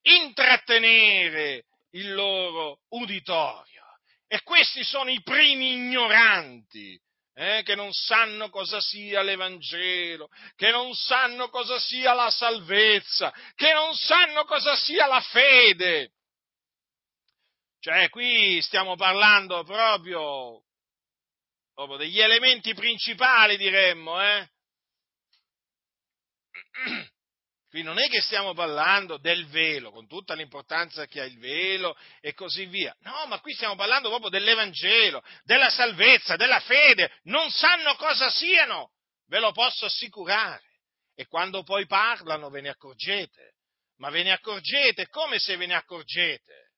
intrattenere 0.02 1.66
il 1.92 2.14
loro 2.14 2.82
uditorio. 2.90 3.84
E 4.28 4.42
questi 4.44 4.84
sono 4.84 5.10
i 5.10 5.22
primi 5.24 5.74
ignoranti 5.74 7.00
eh, 7.40 7.62
che 7.62 7.76
non 7.76 7.94
sanno 7.94 8.50
cosa 8.50 8.82
sia 8.82 9.22
l'Evangelo, 9.22 10.28
che 10.56 10.72
non 10.72 10.96
sanno 10.96 11.50
cosa 11.50 11.78
sia 11.80 12.14
la 12.14 12.32
salvezza, 12.32 13.32
che 13.54 13.74
non 13.74 13.94
sanno 13.96 14.44
cosa 14.46 14.76
sia 14.76 15.06
la 15.06 15.22
fede. 15.22 16.14
Cioè, 17.80 18.10
qui 18.10 18.60
stiamo 18.64 18.96
parlando 18.96 19.64
proprio, 19.64 20.64
proprio 21.76 21.98
degli 21.98 22.20
elementi 22.20 22.74
principali, 22.74 23.56
diremmo, 23.56 24.20
eh? 24.20 24.50
Qui 27.70 27.84
non 27.84 28.00
è 28.00 28.08
che 28.08 28.22
stiamo 28.22 28.54
parlando 28.54 29.18
del 29.18 29.46
velo, 29.48 29.92
con 29.92 30.08
tutta 30.08 30.34
l'importanza 30.34 31.06
che 31.06 31.20
ha 31.20 31.26
il 31.26 31.38
velo 31.38 31.98
e 32.22 32.34
così 32.34 32.66
via. 32.66 32.96
No, 33.02 33.26
ma 33.28 33.42
qui 33.42 33.54
stiamo 33.54 33.76
parlando 33.76 34.08
proprio 34.08 34.30
dell'Evangelo, 34.30 35.22
della 35.44 35.70
salvezza, 35.70 36.38
della 36.38 36.62
fede. 36.62 37.20
Non 37.24 37.52
sanno 37.52 37.96
cosa 37.96 38.30
siano, 38.30 38.92
ve 39.28 39.40
lo 39.40 39.52
posso 39.52 39.86
assicurare. 39.86 40.64
E 41.14 41.26
quando 41.26 41.64
poi 41.64 41.86
parlano 41.88 42.50
ve 42.50 42.62
ne 42.62 42.70
accorgete. 42.70 43.56
Ma 43.98 44.10
ve 44.12 44.24
ne 44.24 44.32
accorgete 44.32 45.08
come 45.10 45.40
se 45.40 45.58
ve 45.58 45.66
ne 45.66 45.74
accorgete. 45.74 46.72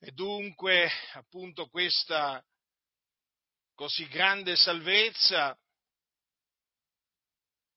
E 0.00 0.10
dunque, 0.12 0.90
appunto, 1.14 1.66
questa 1.66 2.42
così 3.74 4.06
grande 4.08 4.56
salvezza 4.56 5.54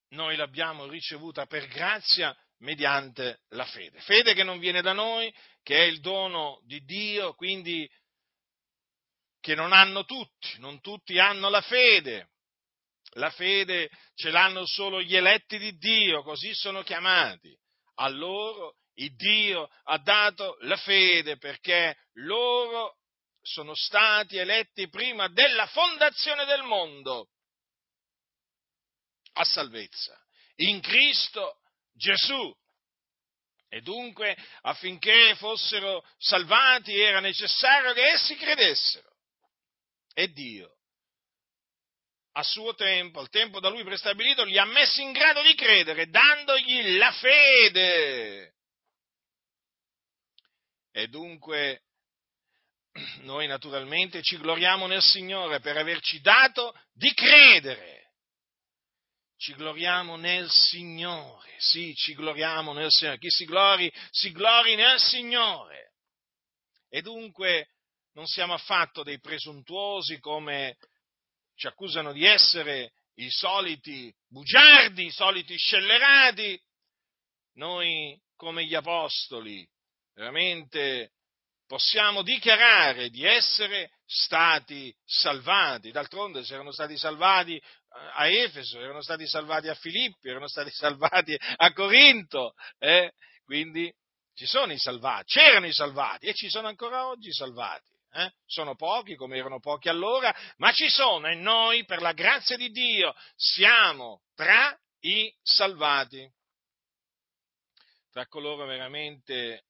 noi 0.10 0.36
l'abbiamo 0.36 0.88
ricevuta 0.88 1.46
per 1.46 1.68
grazia 1.68 2.36
mediante 2.60 3.42
la 3.50 3.66
fede. 3.66 4.00
Fede 4.02 4.34
che 4.34 4.44
non 4.44 4.60
viene 4.60 4.82
da 4.82 4.94
noi, 4.94 5.34
che 5.64 5.78
è 5.78 5.84
il 5.84 6.00
dono 6.00 6.60
di 6.66 6.84
Dio, 6.84 7.34
quindi 7.34 7.90
che 9.40 9.56
non 9.56 9.72
hanno 9.72 10.04
tutti, 10.06 10.60
non 10.60 10.82
tutti 10.82 11.18
hanno 11.20 11.50
la 11.50 11.62
fede. 11.62 12.30
La 13.14 13.32
fede 13.32 13.90
ce 14.16 14.30
l'hanno 14.30 14.66
solo 14.66 15.02
gli 15.02 15.16
eletti 15.16 15.58
di 15.58 15.78
Dio, 15.78 16.22
così 16.22 16.54
sono 16.54 16.84
chiamati. 16.84 17.58
A 17.96 18.10
loro 18.10 18.76
il 18.96 19.16
Dio 19.16 19.70
ha 19.84 19.98
dato 19.98 20.58
la 20.62 20.78
fede 20.78 21.38
perché 21.38 21.96
loro 22.14 22.98
sono 23.42 23.74
stati 23.74 24.38
eletti 24.38 24.90
prima 24.90 25.28
della 25.30 25.66
fondazione 25.68 26.46
del 26.46 26.62
mondo 26.64 27.30
a 29.40 29.44
salvezza, 29.46 30.18
in 30.58 30.82
Cristo 30.82 31.60
Gesù. 31.94 32.56
E 33.72 33.82
dunque 33.82 34.36
affinché 34.62 35.36
fossero 35.36 36.04
salvati 36.18 37.00
era 37.00 37.20
necessario 37.20 37.94
che 37.94 38.04
essi 38.14 38.36
credessero. 38.36 39.08
E 40.14 40.32
Dio, 40.32 40.76
a 42.34 42.44
suo 42.44 42.74
tempo, 42.74 43.20
al 43.20 43.30
tempo 43.30 43.60
da 43.60 43.70
lui 43.70 43.84
prestabilito, 43.84 44.44
li 44.44 44.58
ha 44.58 44.66
messi 44.66 45.02
in 45.02 45.12
grado 45.12 45.42
di 45.44 45.54
credere, 45.54 46.10
dandogli 46.10 46.98
la 46.98 47.12
fede. 47.12 48.54
E 50.92 51.08
dunque 51.08 51.84
noi 53.22 53.46
naturalmente 53.46 54.22
ci 54.24 54.38
gloriamo 54.38 54.88
nel 54.88 55.04
Signore 55.04 55.60
per 55.60 55.78
averci 55.78 56.20
dato 56.22 56.74
di 56.92 57.14
credere 57.14 58.09
ci 59.40 59.54
gloriamo 59.54 60.18
nel 60.18 60.52
Signore, 60.52 61.56
sì, 61.60 61.96
ci 61.96 62.14
gloriamo 62.14 62.74
nel 62.74 62.92
Signore. 62.92 63.18
Chi 63.20 63.30
si 63.30 63.46
glori, 63.46 63.92
si 64.12 64.32
glori 64.34 64.76
nel 64.76 65.00
Signore. 65.00 65.94
E 66.90 67.02
dunque 67.02 67.70
non 68.14 68.26
siamo 68.28 68.54
affatto 68.54 69.02
dei 69.02 69.20
presuntuosi 69.20 70.20
come 70.20 70.76
ci 71.56 71.68
accusano 71.68 72.12
di 72.12 72.26
essere 72.26 72.92
i 73.16 73.30
soliti 73.30 74.14
bugiardi, 74.28 75.06
i 75.06 75.12
soliti 75.12 75.56
scellerati. 75.58 76.62
Noi, 77.54 78.22
come 78.36 78.66
gli 78.66 78.76
apostoli, 78.76 79.66
veramente 80.16 81.14
possiamo 81.66 82.24
dichiarare 82.24 83.10
di 83.10 83.24
essere 83.24 83.92
stati 84.06 84.94
salvati. 85.06 85.92
D'altronde, 85.92 86.44
se 86.44 86.56
erano 86.56 86.72
stati 86.74 86.98
salvati 86.98 87.62
a 87.90 88.28
Efeso, 88.28 88.80
erano 88.80 89.02
stati 89.02 89.28
salvati 89.28 89.68
a 89.68 89.76
Filippi, 89.76 90.30
erano 90.30 90.48
stati 90.48 90.70
salvati 90.74 91.38
a 91.58 91.74
Corinto, 91.74 92.54
eh? 92.78 93.14
quindi 93.44 93.92
ci 94.34 94.46
sono 94.46 94.72
i 94.72 94.78
salvati, 94.78 95.34
c'erano 95.34 95.66
i 95.66 95.74
salvati 95.74 96.28
e 96.28 96.34
ci 96.34 96.50
sono 96.50 96.68
ancora 96.68 97.08
oggi 97.08 97.30
i 97.30 97.34
salvati. 97.34 97.98
Eh? 98.12 98.32
Sono 98.46 98.76
pochi 98.76 99.16
come 99.16 99.38
erano 99.38 99.60
pochi 99.60 99.88
allora, 99.88 100.36
ma 100.58 100.72
ci 100.72 100.90
sono 100.90 101.28
e 101.28 101.36
noi 101.36 101.86
per 101.86 102.02
la 102.02 102.14
grazia 102.14 102.58
di 102.58 102.70
Dio 102.70 103.14
siamo 103.36 104.24
tra 104.34 104.76
i 105.02 105.34
salvati, 105.42 106.28
tra 108.12 108.26
coloro 108.28 108.66
veramente 108.66 109.66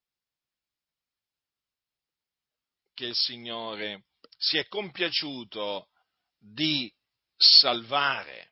che 2.93 3.05
il 3.05 3.15
Signore 3.15 4.05
si 4.37 4.57
è 4.57 4.67
compiaciuto 4.67 5.89
di 6.37 6.93
salvare. 7.39 8.51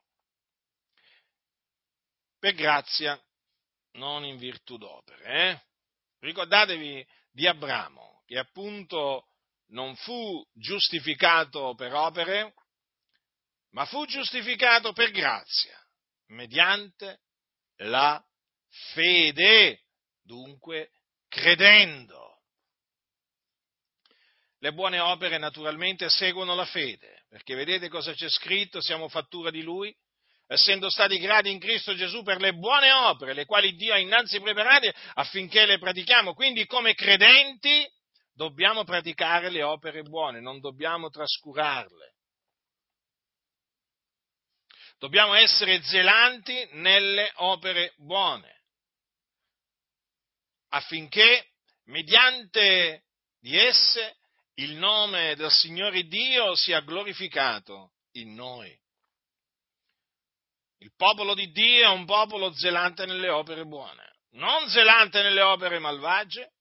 Per 2.39 2.53
grazia, 2.53 3.21
non 3.93 4.23
in 4.23 4.37
virtù 4.37 4.77
d'opere. 4.77 5.49
Eh? 5.49 5.61
Ricordatevi 6.19 7.05
di 7.31 7.47
Abramo, 7.47 8.23
che 8.25 8.37
appunto 8.37 9.27
non 9.67 9.95
fu 9.97 10.43
giustificato 10.53 11.75
per 11.75 11.93
opere, 11.93 12.53
ma 13.71 13.85
fu 13.85 14.05
giustificato 14.05 14.93
per 14.93 15.11
grazia, 15.11 15.77
mediante 16.27 17.21
la 17.81 18.23
fede, 18.93 19.83
dunque 20.21 20.91
credendo. 21.27 22.41
Le 24.59 24.73
buone 24.73 24.99
opere 24.99 25.37
naturalmente 25.37 26.09
seguono 26.09 26.55
la 26.55 26.65
fede 26.65 27.16
Perché 27.29 27.55
vedete 27.55 27.89
cosa 27.89 28.13
c'è 28.13 28.29
scritto? 28.29 28.81
Siamo 28.81 29.09
fattura 29.09 29.49
di 29.49 29.61
Lui, 29.61 29.93
essendo 30.47 30.89
stati 30.89 31.19
creati 31.19 31.51
in 31.51 31.59
Cristo 31.59 31.93
Gesù 31.93 32.23
per 32.23 32.39
le 32.39 32.53
buone 32.53 32.91
opere, 32.91 33.33
le 33.33 33.45
quali 33.45 33.75
Dio 33.75 33.93
ha 33.93 33.99
innanzi 33.99 34.39
preparate 34.39 34.93
affinché 35.15 35.65
le 35.65 35.77
pratichiamo. 35.77 36.33
Quindi 36.33 36.65
come 36.65 36.93
credenti 36.93 37.85
dobbiamo 38.33 38.83
praticare 38.83 39.49
le 39.49 39.63
opere 39.63 40.03
buone, 40.03 40.39
non 40.39 40.59
dobbiamo 40.59 41.09
trascurarle. 41.09 42.13
Dobbiamo 44.99 45.35
essere 45.35 45.83
zelanti 45.83 46.69
nelle 46.71 47.31
opere 47.35 47.93
buone, 47.97 48.63
affinché 50.69 51.51
mediante 51.85 53.03
di 53.39 53.55
esse 53.55 54.17
il 54.59 54.75
nome 54.75 55.35
del 55.35 55.51
Signore 55.51 56.03
Dio 56.03 56.55
sia 56.55 56.81
glorificato 56.81 57.93
in 58.13 58.33
noi. 58.33 58.75
Il 60.79 60.93
popolo 60.95 61.33
di 61.33 61.51
Dio 61.51 61.83
è 61.83 61.89
un 61.89 62.05
popolo 62.05 62.53
zelante 62.53 63.05
nelle 63.05 63.29
opere 63.29 63.65
buone, 63.65 64.19
non 64.31 64.67
zelante 64.69 65.21
nelle 65.21 65.41
opere 65.41 65.79
malvagie, 65.79 66.53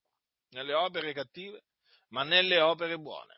nelle 0.50 0.74
opere 0.74 1.12
cattive, 1.12 1.64
ma 2.08 2.22
nelle 2.22 2.60
opere 2.60 2.96
buone. 2.98 3.34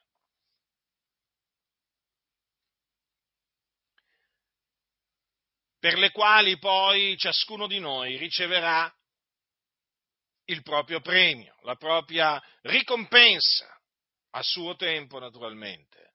Per 5.78 5.96
le 5.96 6.10
quali 6.10 6.58
poi 6.58 7.16
ciascuno 7.16 7.68
di 7.68 7.78
noi 7.78 8.16
riceverà 8.16 8.92
il 10.46 10.62
proprio 10.62 11.00
premio, 11.00 11.56
la 11.62 11.76
propria 11.76 12.42
ricompensa, 12.62 13.77
a 14.30 14.42
suo 14.42 14.76
tempo 14.76 15.18
naturalmente, 15.18 16.14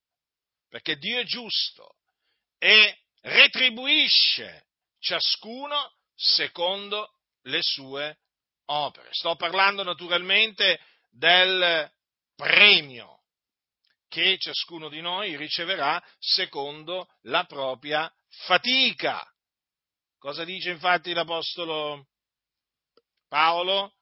perché 0.69 0.97
Dio 0.97 1.19
è 1.19 1.23
giusto 1.23 1.97
e 2.57 2.97
retribuisce 3.21 4.67
ciascuno 4.99 5.93
secondo 6.15 7.19
le 7.43 7.61
sue 7.61 8.17
opere. 8.65 9.09
Sto 9.11 9.35
parlando 9.35 9.83
naturalmente 9.83 10.79
del 11.09 11.91
premio 12.35 13.23
che 14.07 14.37
ciascuno 14.37 14.89
di 14.89 15.01
noi 15.01 15.35
riceverà 15.35 16.01
secondo 16.19 17.09
la 17.23 17.45
propria 17.45 18.11
fatica. 18.45 19.27
Cosa 20.19 20.43
dice 20.43 20.69
infatti 20.69 21.13
l'Apostolo 21.13 22.07
Paolo? 23.27 23.95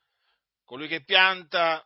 Colui 0.65 0.87
che 0.87 1.03
pianta, 1.03 1.85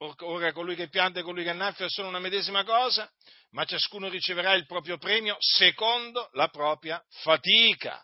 ora 0.00 0.52
colui 0.52 0.74
che 0.74 0.88
pianta 0.88 1.20
e 1.20 1.22
colui 1.22 1.42
che 1.42 1.50
annaffia 1.50 1.88
sono 1.88 2.08
una 2.08 2.18
medesima 2.18 2.64
cosa, 2.64 3.10
ma 3.50 3.64
ciascuno 3.64 4.08
riceverà 4.08 4.54
il 4.54 4.66
proprio 4.66 4.96
premio 4.96 5.36
secondo 5.38 6.30
la 6.32 6.48
propria 6.48 7.02
fatica. 7.22 8.02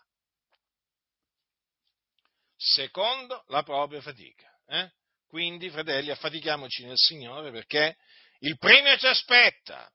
Secondo 2.55 3.43
la 3.47 3.63
propria 3.63 4.01
fatica. 4.01 4.49
Eh? 4.67 4.91
Quindi, 5.27 5.69
fratelli, 5.69 6.11
affatichiamoci 6.11 6.85
nel 6.85 6.97
Signore 6.97 7.51
perché 7.51 7.97
il 8.39 8.57
premio 8.57 8.97
ci 8.97 9.07
aspetta. 9.07 9.89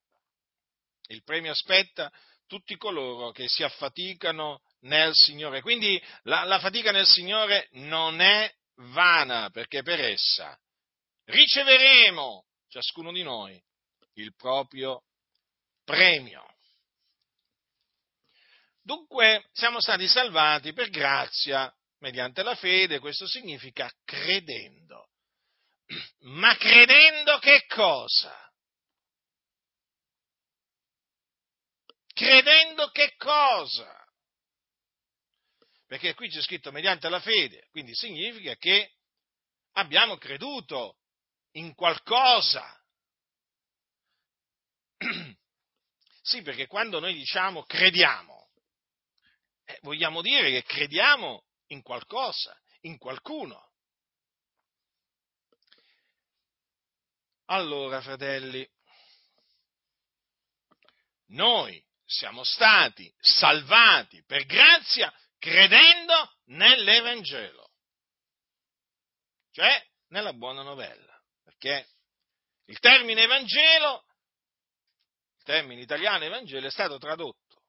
Il 1.08 1.22
premio 1.22 1.50
aspetta 1.50 2.10
tutti 2.46 2.76
coloro 2.76 3.30
che 3.30 3.48
si 3.48 3.62
affaticano 3.62 4.60
nel 4.80 5.14
Signore. 5.14 5.60
Quindi 5.60 6.02
la, 6.22 6.44
la 6.44 6.58
fatica 6.58 6.90
nel 6.90 7.06
Signore 7.06 7.68
non 7.72 8.20
è 8.20 8.52
vana, 8.76 9.50
perché 9.50 9.82
per 9.82 10.00
essa 10.00 10.58
riceveremo 11.24 12.46
ciascuno 12.68 13.12
di 13.12 13.22
noi 13.22 13.62
il 14.14 14.34
proprio 14.34 15.04
premio. 15.84 16.46
Dunque 18.82 19.48
siamo 19.52 19.80
stati 19.80 20.08
salvati 20.08 20.72
per 20.72 20.90
grazia 20.90 21.72
mediante 21.98 22.42
la 22.42 22.56
fede, 22.56 22.98
questo 22.98 23.26
significa 23.26 23.90
credendo. 24.04 25.10
Ma 26.20 26.56
credendo 26.56 27.38
che 27.38 27.64
cosa? 27.66 28.36
Credendo 32.12 32.90
che 32.90 33.14
cosa? 33.16 33.96
Perché 35.86 36.14
qui 36.14 36.28
c'è 36.28 36.40
scritto 36.40 36.72
mediante 36.72 37.08
la 37.08 37.20
fede, 37.20 37.68
quindi 37.70 37.94
significa 37.94 38.56
che 38.56 38.94
abbiamo 39.72 40.16
creduto 40.16 40.98
in 41.52 41.74
qualcosa. 41.74 42.64
Sì, 46.24 46.40
perché 46.42 46.68
quando 46.68 47.00
noi 47.00 47.14
diciamo 47.14 47.64
crediamo, 47.64 48.52
eh, 49.64 49.76
vogliamo 49.82 50.22
dire 50.22 50.50
che 50.50 50.62
crediamo 50.62 51.46
in 51.72 51.82
qualcosa, 51.82 52.56
in 52.82 52.96
qualcuno. 52.96 53.72
Allora, 57.46 58.00
fratelli, 58.00 58.64
noi 61.30 61.84
siamo 62.04 62.44
stati 62.44 63.12
salvati 63.18 64.22
per 64.24 64.44
grazia 64.44 65.12
credendo 65.38 66.36
nell'Evangelo, 66.46 67.72
cioè 69.50 69.84
nella 70.08 70.32
buona 70.32 70.62
novella, 70.62 71.11
perché 71.42 71.86
il 72.66 72.78
termine 72.78 73.22
Evangelo, 73.22 74.04
il 75.38 75.42
termine 75.44 75.80
italiano 75.80 76.24
Evangelo 76.24 76.66
è 76.66 76.70
stato 76.70 76.98
tradotto 76.98 77.62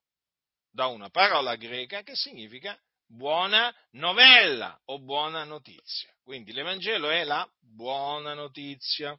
da 0.70 0.88
una 0.88 1.10
parola 1.10 1.56
greca 1.56 2.02
che 2.02 2.16
significa 2.16 2.80
buona 3.06 3.74
novella 3.92 4.80
o 4.86 5.00
buona 5.00 5.44
notizia. 5.44 6.12
Quindi 6.24 6.52
l'Evangelo 6.54 7.10
è 7.10 7.24
la 7.24 7.48
buona 7.60 8.34
notizia, 8.34 9.18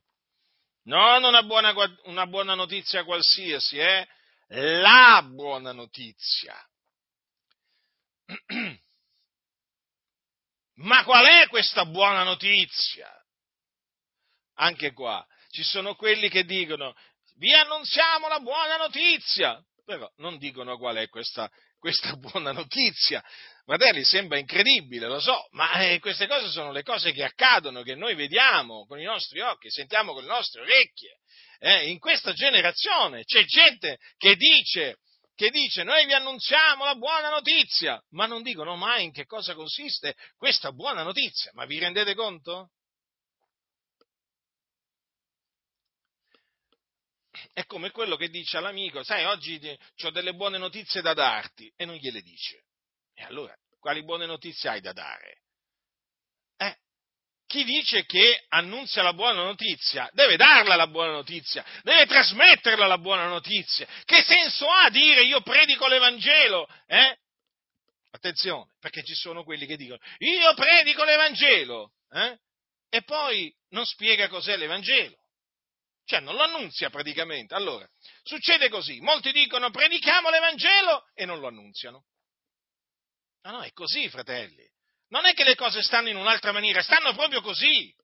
non 0.85 1.23
una 1.23 1.43
buona, 1.43 1.73
una 2.05 2.27
buona 2.27 2.55
notizia 2.55 3.05
qualsiasi, 3.05 3.79
è 3.79 4.07
la 4.49 5.23
buona 5.27 5.73
notizia. 5.73 6.55
Ma 10.77 11.05
qual 11.05 11.25
è 11.25 11.47
questa 11.49 11.85
buona 11.87 12.25
notizia? 12.25 13.24
Anche 14.55 14.93
qua 14.93 15.25
ci 15.51 15.63
sono 15.63 15.95
quelli 15.95 16.29
che 16.29 16.45
dicono 16.45 16.95
vi 17.37 17.53
annunziamo 17.53 18.29
la 18.29 18.41
buona 18.41 18.77
notizia, 18.77 19.61
però 19.85 20.11
non 20.17 20.39
dicono 20.39 20.79
qual 20.79 20.97
è 20.97 21.09
questa, 21.09 21.51
questa 21.79 22.15
buona 22.17 22.53
notizia. 22.53 23.23
Fratelli, 23.65 24.05
sembra 24.05 24.39
incredibile, 24.39 25.07
lo 25.07 25.21
so, 25.21 25.49
ma 25.53 25.73
eh, 25.81 25.99
queste 25.99 26.27
cose 26.27 26.49
sono 26.51 26.71
le 26.71 26.83
cose 26.83 27.13
che 27.13 27.25
accadono, 27.25 27.83
che 27.83 27.95
noi 27.95 28.15
vediamo 28.15 28.87
con 28.87 29.01
i 29.01 29.05
nostri 29.05 29.41
occhi, 29.41 29.71
sentiamo 29.71 30.13
con 30.13 30.23
le 30.23 30.29
nostre 30.29 30.61
orecchie. 30.63 31.19
Eh, 31.59 31.89
in 31.89 31.99
questa 31.99 32.33
generazione 32.33 33.25
c'è 33.25 33.45
gente 33.45 33.99
che 34.19 34.37
dice 34.37 34.99
che 35.35 35.51
dice 35.51 35.83
noi 35.83 36.07
vi 36.07 36.13
annunziamo 36.13 36.85
la 36.85 36.95
buona 36.95 37.29
notizia, 37.29 38.01
ma 38.11 38.27
non 38.27 38.43
dicono 38.43 38.77
mai 38.77 39.05
in 39.05 39.13
che 39.13 39.25
cosa 39.25 39.55
consiste 39.55 40.15
questa 40.37 40.71
buona 40.71 41.03
notizia. 41.03 41.51
Ma 41.55 41.65
vi 41.65 41.79
rendete 41.79 42.15
conto? 42.15 42.71
È 47.55 47.65
come 47.65 47.91
quello 47.91 48.17
che 48.17 48.29
dice 48.29 48.59
all'amico, 48.59 49.03
sai, 49.03 49.25
oggi 49.25 49.59
ho 50.03 50.11
delle 50.11 50.35
buone 50.35 50.59
notizie 50.59 51.01
da 51.01 51.15
darti 51.15 51.73
e 51.77 51.87
non 51.87 51.95
gliele 51.95 52.21
dice. 52.21 52.65
E 53.15 53.23
allora, 53.23 53.55
quali 53.79 54.05
buone 54.05 54.27
notizie 54.27 54.69
hai 54.69 54.81
da 54.83 54.93
dare? 54.93 55.45
chi 57.55 57.63
dice 57.63 58.05
che 58.05 58.47
annunzia 58.49 59.05
la 59.05 59.13
buona 59.13 59.45
notizia 59.45 60.11
deve 60.13 60.35
darla 60.35 60.75
la 60.75 60.89
buona 60.89 61.13
notizia, 61.13 61.65
deve 61.83 62.05
trasmetterla 62.07 62.85
la 62.89 62.99
buona 62.99 63.29
notizia. 63.29 63.87
Che 64.05 64.25
senso 64.25 64.67
ha 64.69 64.91
dire 64.91 65.23
io 65.23 65.41
predico 65.41 65.87
l'Evangelo? 65.87 66.67
Eh? 66.89 67.17
Attenzione, 68.11 68.73
perché 68.81 69.05
ci 69.05 69.15
sono 69.15 69.45
quelli 69.45 69.67
che 69.67 69.77
dicono 69.77 70.01
io 70.19 70.53
predico 70.55 71.05
l'Evangelo 71.05 71.93
eh? 72.11 72.39
e 72.89 73.03
poi 73.03 73.55
non 73.69 73.87
spiega 73.87 74.27
cos'è 74.27 74.57
l'Evangelo. 74.57 75.17
Cioè 76.05 76.21
non 76.21 76.35
lo 76.35 76.43
annunzia 76.43 76.91
praticamente. 76.91 77.55
Allora, 77.55 77.89
succede 78.23 78.69
così, 78.69 79.01
molti 79.01 79.33
dicono 79.33 79.71
predichiamo 79.71 80.31
l'Evangelo 80.31 81.07
e 81.15 81.25
non 81.25 81.41
lo 81.41 81.49
annunziano. 81.49 82.05
No, 83.43 83.51
no, 83.53 83.63
è 83.63 83.73
così, 83.73 84.09
fratelli. 84.09 84.67
Non 85.09 85.27
è 85.27 85.35
che 85.35 85.45
le 85.45 85.55
cose 85.55 85.83
stanno 85.83 86.09
in 86.09 86.17
un'altra 86.17 86.53
maniera, 86.53 86.83
stanno 86.83 87.15
proprio 87.15 87.41
così. 87.41 87.95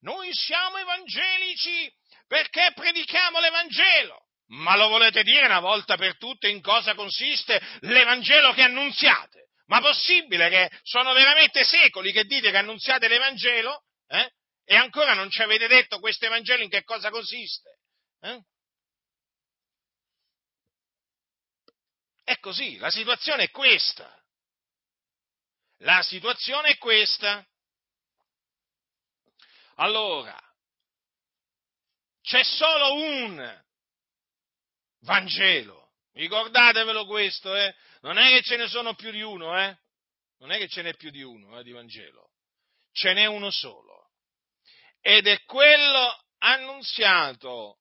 Noi 0.00 0.32
siamo 0.32 0.76
evangelici 0.76 1.92
perché 2.26 2.72
predichiamo 2.74 3.40
l'Evangelo. 3.40 4.24
Ma 4.48 4.76
lo 4.76 4.88
volete 4.88 5.24
dire 5.24 5.46
una 5.46 5.60
volta 5.60 5.96
per 5.96 6.16
tutte 6.18 6.48
in 6.48 6.60
cosa 6.60 6.94
consiste 6.94 7.60
l'Evangelo 7.80 8.52
che 8.52 8.62
annunziate? 8.62 9.48
Ma 9.66 9.80
possibile 9.80 10.48
che 10.48 10.70
sono 10.82 11.12
veramente 11.12 11.64
secoli 11.64 12.12
che 12.12 12.24
dite 12.24 12.52
che 12.52 12.56
annunziate 12.56 13.08
l'Evangelo? 13.08 13.82
Eh? 14.06 14.30
E 14.68 14.74
ancora 14.74 15.14
non 15.14 15.30
ci 15.30 15.40
avete 15.42 15.68
detto 15.68 16.00
questo 16.00 16.26
Evangelo 16.26 16.64
in 16.64 16.68
che 16.68 16.82
cosa 16.82 17.08
consiste? 17.10 17.78
Eh? 18.20 18.42
così, 22.40 22.76
la 22.76 22.90
situazione 22.90 23.44
è 23.44 23.50
questa. 23.50 24.08
La 25.78 26.00
situazione 26.02 26.70
è 26.70 26.78
questa. 26.78 27.44
Allora, 29.76 30.36
c'è 32.22 32.42
solo 32.44 32.94
un 32.94 33.64
Vangelo. 35.00 35.92
Ricordatevelo 36.12 37.04
questo, 37.06 37.54
eh? 37.54 37.74
Non 38.00 38.16
è 38.16 38.28
che 38.30 38.42
ce 38.42 38.56
ne 38.56 38.68
sono 38.68 38.94
più 38.94 39.10
di 39.10 39.22
uno, 39.22 39.58
eh? 39.58 39.76
Non 40.38 40.52
è 40.52 40.58
che 40.58 40.68
ce 40.68 40.82
n'è 40.82 40.94
più 40.94 41.10
di 41.10 41.22
uno 41.22 41.58
eh, 41.58 41.62
di 41.62 41.72
Vangelo. 41.72 42.30
Ce 42.92 43.12
n'è 43.12 43.26
uno 43.26 43.50
solo. 43.50 43.95
Ed 45.08 45.28
è 45.28 45.40
quello 45.44 46.18
annunziato 46.38 47.78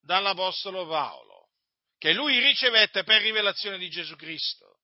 dall'Apostolo 0.00 0.88
Paolo, 0.88 1.50
che 1.98 2.12
lui 2.12 2.40
ricevette 2.40 3.04
per 3.04 3.22
rivelazione 3.22 3.78
di 3.78 3.88
Gesù 3.88 4.16
Cristo, 4.16 4.80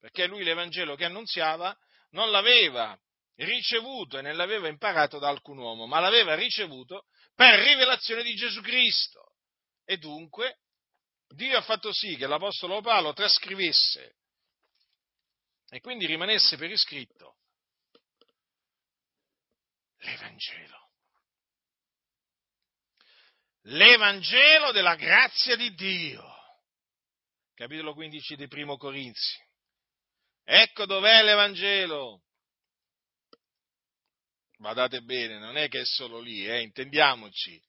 perché 0.00 0.26
lui 0.26 0.42
l'Evangelo 0.42 0.96
che 0.96 1.04
annunziava 1.04 1.72
non 2.10 2.32
l'aveva 2.32 2.98
ricevuto 3.36 4.18
e 4.18 4.22
ne 4.22 4.32
l'aveva 4.32 4.66
imparato 4.66 5.20
da 5.20 5.28
alcun 5.28 5.58
uomo, 5.58 5.86
ma 5.86 6.00
l'aveva 6.00 6.34
ricevuto 6.34 7.04
per 7.36 7.60
rivelazione 7.60 8.24
di 8.24 8.34
Gesù 8.34 8.60
Cristo. 8.60 9.34
E 9.84 9.98
dunque 9.98 10.62
Dio 11.28 11.56
ha 11.56 11.62
fatto 11.62 11.92
sì 11.92 12.16
che 12.16 12.26
l'Apostolo 12.26 12.80
Paolo 12.80 13.12
trascrivesse 13.12 14.16
e 15.68 15.78
quindi 15.78 16.06
rimanesse 16.06 16.56
per 16.56 16.72
iscritto 16.72 17.36
l'Evangelo. 19.98 20.90
L'Evangelo 23.62 24.72
della 24.72 24.94
grazia 24.94 25.56
di 25.56 25.74
Dio. 25.74 26.24
Capitolo 27.54 27.92
15 27.92 28.36
di 28.36 28.48
Primo 28.48 28.76
Corinzi. 28.76 29.36
Ecco 30.44 30.86
dov'è 30.86 31.22
l'Evangelo. 31.22 32.22
Badate 34.58 35.02
bene, 35.02 35.38
non 35.38 35.56
è 35.56 35.68
che 35.68 35.80
è 35.80 35.84
solo 35.84 36.20
lì, 36.20 36.46
eh, 36.46 36.62
intendiamoci. 36.62 37.60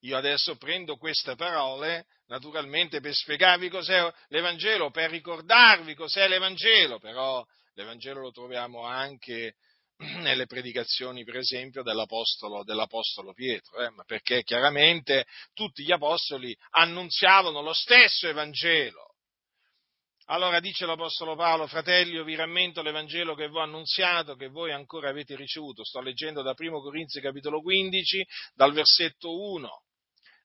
Io 0.00 0.16
adesso 0.16 0.56
prendo 0.56 0.96
queste 0.96 1.34
parole 1.36 2.06
naturalmente 2.26 3.00
per 3.00 3.14
spiegarvi 3.14 3.68
cos'è 3.68 4.12
l'Evangelo, 4.28 4.90
per 4.90 5.10
ricordarvi 5.10 5.94
cos'è 5.94 6.26
l'Evangelo, 6.28 6.98
però 6.98 7.44
l'Evangelo 7.74 8.20
lo 8.20 8.30
troviamo 8.30 8.84
anche 8.84 9.56
nelle 10.22 10.46
predicazioni, 10.46 11.24
per 11.24 11.36
esempio, 11.36 11.82
dell'Apostolo, 11.82 12.64
dell'Apostolo 12.64 13.32
Pietro, 13.32 13.78
eh, 13.78 13.92
perché 14.06 14.42
chiaramente 14.42 15.26
tutti 15.52 15.82
gli 15.82 15.92
Apostoli 15.92 16.56
annunziavano 16.70 17.60
lo 17.60 17.72
stesso 17.72 18.26
Evangelo. 18.26 19.08
Allora 20.26 20.60
dice 20.60 20.86
l'Apostolo 20.86 21.34
Paolo, 21.34 21.66
fratelli, 21.66 22.12
io 22.12 22.24
vi 22.24 22.36
rammento 22.36 22.82
l'Evangelo 22.82 23.34
che 23.34 23.48
vi 23.48 23.56
ho 23.56 23.62
annunziato, 23.62 24.36
che 24.36 24.48
voi 24.48 24.72
ancora 24.72 25.10
avete 25.10 25.34
ricevuto. 25.34 25.84
Sto 25.84 26.00
leggendo 26.00 26.42
da 26.42 26.54
1 26.56 26.80
Corinzi 26.80 27.20
capitolo 27.20 27.60
15, 27.60 28.26
dal 28.54 28.72
versetto 28.72 29.36
1 29.36 29.68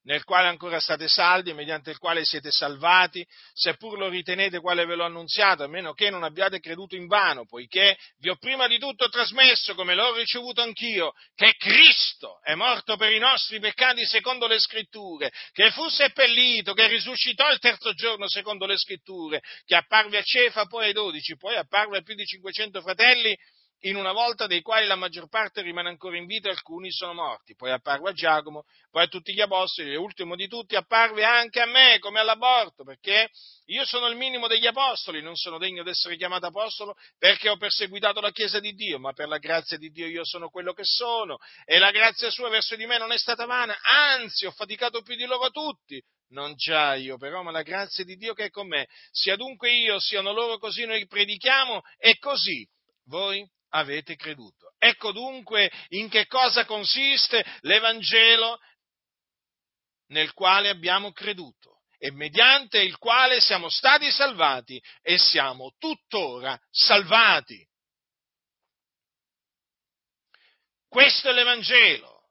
nel 0.06 0.24
quale 0.24 0.48
ancora 0.48 0.80
state 0.80 1.08
saldi, 1.08 1.54
mediante 1.54 1.92
il 1.92 1.98
quale 1.98 2.24
siete 2.24 2.52
salvati, 2.52 3.26
seppur 3.54 3.98
lo 3.98 4.08
ritenete 4.08 4.60
quale 4.60 4.86
ve 4.86 4.96
l'ho 4.96 5.06
annunziato, 5.06 5.64
a 5.64 5.68
meno 5.68 5.94
che 5.94 6.10
non 6.10 6.24
abbiate 6.24 6.60
creduto 6.60 6.96
in 6.96 7.08
vano, 7.08 7.46
poiché 7.46 7.98
vi 8.20 8.30
ho 8.30 8.36
prima 8.38 8.68
di 8.68 8.78
tutto 8.78 9.10
trasmesso, 9.10 9.76
come 9.76 9.96
l'ho 9.96 10.16
ricevuto 10.16 10.62
anch'io, 10.62 11.14
che 11.36 11.54
Cristo 11.58 12.40
è 12.44 12.54
morto 12.56 12.98
per 12.98 13.12
i 13.12 13.20
nostri 13.20 13.60
peccati 13.60 14.06
secondo 14.06 14.48
le 14.48 14.60
scritture, 14.60 15.32
che 15.52 15.72
fu 15.72 15.88
seppellito, 15.90 16.74
che 16.74 16.88
risuscitò 16.88 17.52
il 17.52 17.60
terzo 17.60 17.94
giorno 17.94 18.28
secondo 18.28 18.66
le 18.66 18.78
scritture, 18.78 19.42
che 19.66 19.76
apparve 19.76 20.18
a 20.18 20.24
Cefa, 20.24 20.66
poi 20.66 20.86
ai 20.86 20.94
dodici, 20.94 21.36
poi 21.36 21.56
apparve 21.56 21.98
a 21.98 22.02
più 22.02 22.16
di 22.16 22.26
500 22.26 22.82
fratelli, 22.82 23.36
in 23.82 23.96
una 23.96 24.12
volta 24.12 24.48
dei 24.48 24.62
quali 24.62 24.88
la 24.88 24.96
maggior 24.96 25.28
parte 25.28 25.62
rimane 25.62 25.90
ancora 25.90 26.18
in 26.18 26.26
vita 26.26 26.48
e 26.48 26.52
alcuni 26.52 26.92
sono 26.92 27.14
morti. 27.14 27.56
Poi 27.56 27.72
apparve 27.72 28.10
a 28.10 28.14
Giacomo, 28.14 28.64
poi 28.90 29.04
a 29.04 29.08
tutti 29.08 29.34
gli 29.34 29.42
apostoli 29.42 29.92
e 29.92 29.96
ultimo 29.96 30.36
di 30.36 30.48
tutti 30.48 30.76
apparve 30.76 31.24
anche 31.24 31.62
a 31.62 31.66
me 31.66 32.00
come 32.00 32.20
all'aborto, 32.20 32.84
perché 32.84 33.30
io 33.66 33.86
sono 33.86 34.08
il 34.08 34.16
minimo 34.16 34.48
degli 34.48 34.66
apostoli, 34.66 35.22
non 35.22 35.36
sono 35.36 35.58
degno 35.58 35.84
di 35.84 35.90
essere 35.90 36.18
chiamato 36.18 36.48
apostolo 36.48 36.96
perché 37.18 37.50
ho 37.50 37.58
perseguitato 37.58 38.22
la 38.22 38.32
Chiesa 38.32 38.60
di 38.60 38.74
Dio, 38.74 38.98
ma 39.00 39.14
per 39.14 39.28
la 39.28 39.38
grazia 39.38 39.78
di 39.78 39.90
Dio 39.90 40.08
io 40.08 40.26
sono 40.26 40.50
quello 40.50 40.74
che 40.74 40.84
sono 40.84 41.38
e 41.66 41.78
la 41.78 41.92
grazia 41.92 42.30
sua 42.32 42.50
verso 42.50 42.76
di 42.76 42.86
me 42.86 42.98
non 42.98 43.12
è 43.12 43.18
stata 43.18 43.46
vana, 43.46 43.78
anzi 43.82 44.46
ho 44.46 44.52
faticato 44.52 45.02
più 45.02 45.16
di 45.16 45.26
loro 45.26 45.50
tutti. 45.50 46.02
Non 46.28 46.56
già 46.56 46.96
io, 46.96 47.18
però, 47.18 47.44
ma 47.44 47.52
la 47.52 47.62
grazia 47.62 48.04
di 48.04 48.16
Dio 48.16 48.34
che 48.34 48.46
è 48.46 48.50
con 48.50 48.68
me. 48.68 48.88
Sia 49.12 49.36
dunque 49.36 49.72
io, 49.72 50.00
siano 50.00 50.34
loro 50.34 50.58
così 50.58 50.84
noi 50.86 51.06
predichiamo 51.06 51.82
e 51.98 52.18
così 52.18 52.68
voi 53.06 53.48
avete 53.76 54.16
creduto. 54.16 54.74
Ecco 54.78 55.12
dunque 55.12 55.72
in 55.90 56.10
che 56.10 56.26
cosa 56.28 56.66
consiste 56.66 57.44
l'Evangelo 57.62 58.60
nel 60.08 60.34
quale 60.34 60.70
abbiamo 60.70 61.12
creduto 61.12 61.82
e 61.98 62.12
mediante 62.12 62.82
il 62.82 62.98
quale 62.98 63.40
siamo 63.40 63.70
stati 63.70 64.12
salvati 64.12 64.82
e 65.02 65.18
siamo 65.18 65.74
tuttora 65.78 66.60
salvati. 66.70 67.66
Questo 70.88 71.30
è 71.30 71.34
l'Evangelo, 71.34 72.30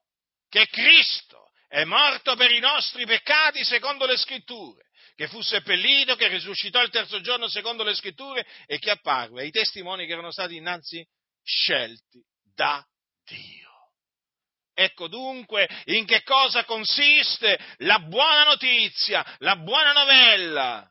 che 0.49 0.67
Cristo 0.69 1.51
è 1.69 1.85
morto 1.85 2.37
per 2.37 2.51
i 2.51 2.61
nostri 2.61 3.05
peccati 3.05 3.65
secondo 3.65 4.07
le 4.07 4.17
scritture, 4.17 4.87
che 5.17 5.29
fu 5.29 5.43
seppellito, 5.43 6.15
che 6.15 6.29
risuscitò 6.29 6.81
il 6.83 6.91
terzo 6.91 7.21
giorno 7.21 7.49
secondo 7.49 7.83
le 7.83 7.95
scritture 7.95 8.47
e 8.67 8.79
che 8.79 8.91
apparve 8.91 9.43
ai 9.43 9.51
testimoni 9.51 10.07
che 10.07 10.13
erano 10.13 10.31
stati 10.31 10.57
innanzi 10.57 11.07
scelti 11.45 12.21
da 12.55 12.85
Dio. 13.25 13.71
Ecco 14.75 15.07
dunque 15.07 15.69
in 15.87 16.05
che 16.05 16.23
cosa 16.23 16.65
consiste 16.65 17.59
la 17.79 18.01
buona 18.01 18.45
notizia, 18.45 19.25
la 19.39 19.57
buona 19.57 19.93
novella, 19.93 20.91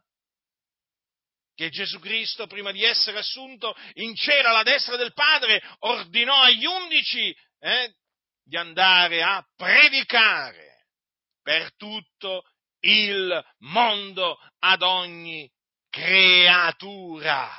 che 1.55 1.69
Gesù 1.69 1.99
Cristo, 1.99 2.47
prima 2.47 2.71
di 2.71 2.83
essere 2.83 3.19
assunto 3.19 3.75
in 3.95 4.15
cielo 4.15 4.49
alla 4.49 4.63
destra 4.63 4.95
del 4.95 5.13
Padre, 5.13 5.61
ordinò 5.79 6.41
agli 6.41 6.65
undici 6.65 7.35
eh, 7.59 7.95
di 8.43 8.57
andare 8.57 9.21
a 9.21 9.45
predicare 9.55 10.87
per 11.41 11.75
tutto 11.75 12.43
il 12.79 13.43
mondo 13.59 14.37
ad 14.59 14.81
ogni 14.81 15.49
creatura. 15.89 17.49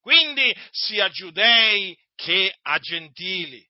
Quindi 0.00 0.54
sia 0.70 1.08
giudei 1.08 1.96
che 2.20 2.54
a 2.62 2.78
gentili. 2.78 3.68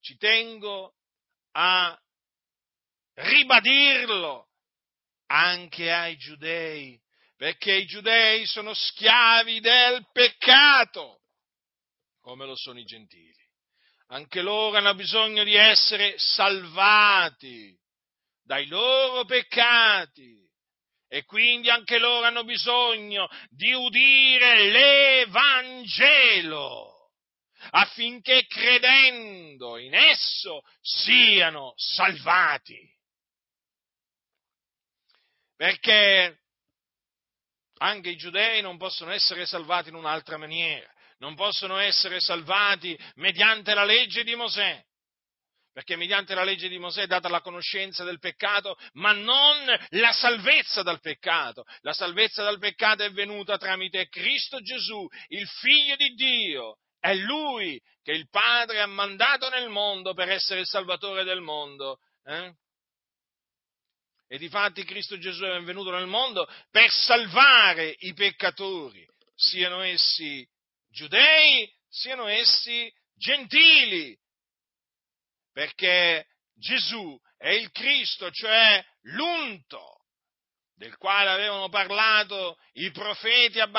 Ci 0.00 0.16
tengo 0.16 0.94
a 1.52 1.96
ribadirlo 3.14 4.48
anche 5.26 5.90
ai 5.90 6.16
giudei, 6.16 7.00
perché 7.36 7.74
i 7.74 7.86
giudei 7.86 8.46
sono 8.46 8.74
schiavi 8.74 9.60
del 9.60 10.06
peccato, 10.12 11.22
come 12.20 12.44
lo 12.44 12.56
sono 12.56 12.78
i 12.78 12.84
gentili. 12.84 13.40
Anche 14.08 14.42
loro 14.42 14.76
hanno 14.76 14.94
bisogno 14.94 15.42
di 15.42 15.54
essere 15.54 16.18
salvati 16.18 17.74
dai 18.42 18.66
loro 18.66 19.24
peccati 19.24 20.38
e 21.08 21.24
quindi 21.24 21.70
anche 21.70 21.98
loro 21.98 22.26
hanno 22.26 22.44
bisogno 22.44 23.26
di 23.48 23.72
udire 23.72 24.68
l'Evangelo 24.68 26.91
affinché 27.70 28.46
credendo 28.46 29.78
in 29.78 29.94
esso 29.94 30.62
siano 30.80 31.72
salvati. 31.76 32.90
Perché 35.56 36.40
anche 37.78 38.10
i 38.10 38.16
giudei 38.16 38.62
non 38.62 38.76
possono 38.78 39.10
essere 39.10 39.46
salvati 39.46 39.88
in 39.88 39.94
un'altra 39.94 40.36
maniera, 40.36 40.90
non 41.18 41.34
possono 41.34 41.78
essere 41.78 42.20
salvati 42.20 42.98
mediante 43.16 43.74
la 43.74 43.84
legge 43.84 44.24
di 44.24 44.34
Mosè, 44.34 44.84
perché 45.72 45.96
mediante 45.96 46.34
la 46.34 46.44
legge 46.44 46.68
di 46.68 46.78
Mosè 46.78 47.02
è 47.02 47.06
data 47.06 47.28
la 47.28 47.40
conoscenza 47.40 48.04
del 48.04 48.18
peccato, 48.18 48.76
ma 48.94 49.12
non 49.12 49.64
la 49.90 50.12
salvezza 50.12 50.82
dal 50.82 51.00
peccato. 51.00 51.64
La 51.80 51.94
salvezza 51.94 52.42
dal 52.42 52.58
peccato 52.58 53.04
è 53.04 53.10
venuta 53.10 53.56
tramite 53.56 54.08
Cristo 54.08 54.60
Gesù, 54.60 55.08
il 55.28 55.48
Figlio 55.48 55.96
di 55.96 56.10
Dio, 56.14 56.78
è 57.02 57.14
Lui 57.16 57.82
che 58.00 58.12
il 58.12 58.28
Padre 58.28 58.80
ha 58.80 58.86
mandato 58.86 59.48
nel 59.48 59.68
mondo 59.68 60.14
per 60.14 60.30
essere 60.30 60.60
il 60.60 60.68
Salvatore 60.68 61.24
del 61.24 61.40
mondo. 61.40 61.98
Eh? 62.24 62.54
E 64.28 64.38
difatti 64.38 64.84
Cristo 64.84 65.18
Gesù 65.18 65.42
è 65.42 65.60
venuto 65.62 65.90
nel 65.90 66.06
mondo 66.06 66.48
per 66.70 66.88
salvare 66.90 67.96
i 67.98 68.14
peccatori, 68.14 69.04
siano 69.34 69.80
essi 69.80 70.48
giudei, 70.88 71.68
siano 71.88 72.28
essi 72.28 72.90
gentili, 73.16 74.16
perché 75.52 76.28
Gesù 76.54 77.18
è 77.36 77.48
il 77.48 77.72
Cristo, 77.72 78.30
cioè 78.30 78.82
l'unto 79.00 79.91
del 80.82 80.96
quale 80.96 81.30
avevano 81.30 81.68
parlato 81.68 82.58
i 82.72 82.90
profeti 82.90 83.60
ab 83.60 83.70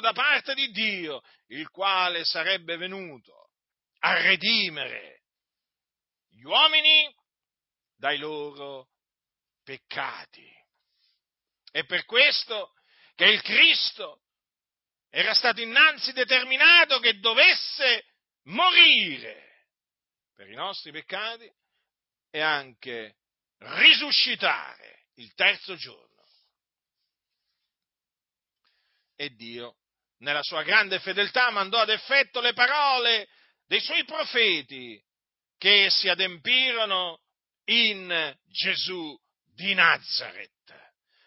da 0.00 0.12
parte 0.12 0.52
di 0.52 0.70
Dio, 0.70 1.22
il 1.46 1.70
quale 1.70 2.26
sarebbe 2.26 2.76
venuto 2.76 3.52
a 4.00 4.20
redimere 4.20 5.22
gli 6.28 6.42
uomini 6.42 7.10
dai 7.96 8.18
loro 8.18 8.90
peccati. 9.64 10.46
È 11.70 11.86
per 11.86 12.04
questo 12.04 12.74
che 13.14 13.24
il 13.24 13.40
Cristo 13.40 14.20
era 15.08 15.32
stato 15.32 15.62
innanzi 15.62 16.12
determinato 16.12 16.98
che 16.98 17.18
dovesse 17.18 18.04
morire 18.42 19.68
per 20.34 20.50
i 20.50 20.54
nostri 20.54 20.92
peccati 20.92 21.50
e 22.30 22.40
anche 22.40 23.16
risuscitare 23.56 25.06
il 25.14 25.32
terzo 25.32 25.76
giorno. 25.76 26.11
E 29.22 29.36
Dio, 29.36 29.76
nella 30.18 30.42
sua 30.42 30.64
grande 30.64 30.98
fedeltà, 30.98 31.48
mandò 31.50 31.78
ad 31.78 31.90
effetto 31.90 32.40
le 32.40 32.54
parole 32.54 33.28
dei 33.68 33.78
suoi 33.78 34.04
profeti 34.04 35.00
che 35.56 35.90
si 35.90 36.08
adempirono 36.08 37.20
in 37.66 38.36
Gesù 38.48 39.16
di 39.54 39.74
Nazareth. 39.74 40.50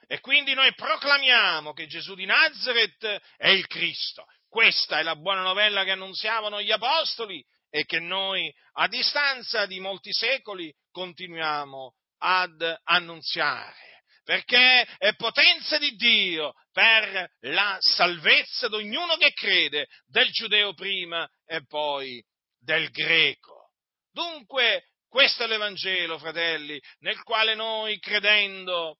E 0.07 0.19
quindi 0.19 0.53
noi 0.53 0.73
proclamiamo 0.73 1.71
che 1.71 1.87
Gesù 1.87 2.15
di 2.15 2.25
Nazareth 2.25 3.21
è 3.37 3.47
il 3.47 3.65
Cristo. 3.65 4.25
Questa 4.49 4.99
è 4.99 5.01
la 5.01 5.15
buona 5.15 5.43
novella 5.43 5.85
che 5.85 5.91
annunziavano 5.91 6.61
gli 6.61 6.71
Apostoli 6.71 7.41
e 7.69 7.85
che 7.85 7.99
noi, 7.99 8.53
a 8.73 8.89
distanza 8.89 9.65
di 9.67 9.79
molti 9.79 10.11
secoli, 10.11 10.69
continuiamo 10.91 11.95
ad 12.17 12.77
annunziare. 12.83 14.03
Perché 14.25 14.81
è 14.97 15.15
potenza 15.15 15.77
di 15.77 15.95
Dio 15.95 16.55
per 16.75 17.31
la 17.43 17.77
salvezza 17.79 18.67
di 18.67 18.75
ognuno 18.75 19.15
che 19.15 19.31
crede, 19.31 19.87
del 20.07 20.29
giudeo 20.31 20.73
prima 20.73 21.25
e 21.45 21.65
poi 21.65 22.21
del 22.59 22.89
greco. 22.89 23.71
Dunque, 24.11 24.89
questo 25.07 25.45
è 25.45 25.47
l'Evangelo, 25.47 26.19
fratelli, 26.19 26.77
nel 26.97 27.23
quale 27.23 27.55
noi, 27.55 27.97
credendo, 27.99 28.97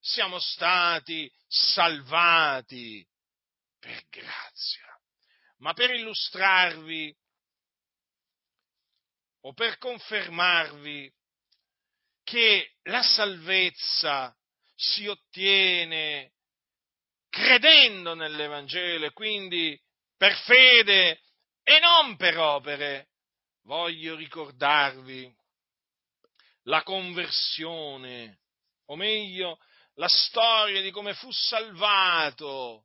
siamo 0.00 0.40
stati 0.40 1.32
salvati 1.46 3.06
per 3.78 4.02
grazia. 4.08 5.00
Ma 5.58 5.74
per 5.74 5.92
illustrarvi 5.92 7.16
o 9.42 9.52
per 9.52 9.78
confermarvi 9.78 11.08
che 12.24 12.72
la 12.82 13.02
salvezza 13.04 14.36
si 14.74 15.06
ottiene 15.06 16.32
credendo 17.32 18.12
nell'Evangelo 18.12 19.06
e 19.06 19.12
quindi 19.12 19.80
per 20.18 20.36
fede 20.36 21.22
e 21.62 21.78
non 21.78 22.16
per 22.16 22.36
opere, 22.38 23.08
voglio 23.62 24.14
ricordarvi 24.14 25.34
la 26.64 26.82
conversione, 26.82 28.40
o 28.86 28.96
meglio, 28.96 29.58
la 29.94 30.08
storia 30.08 30.82
di 30.82 30.90
come 30.90 31.14
fu 31.14 31.30
salvato 31.32 32.84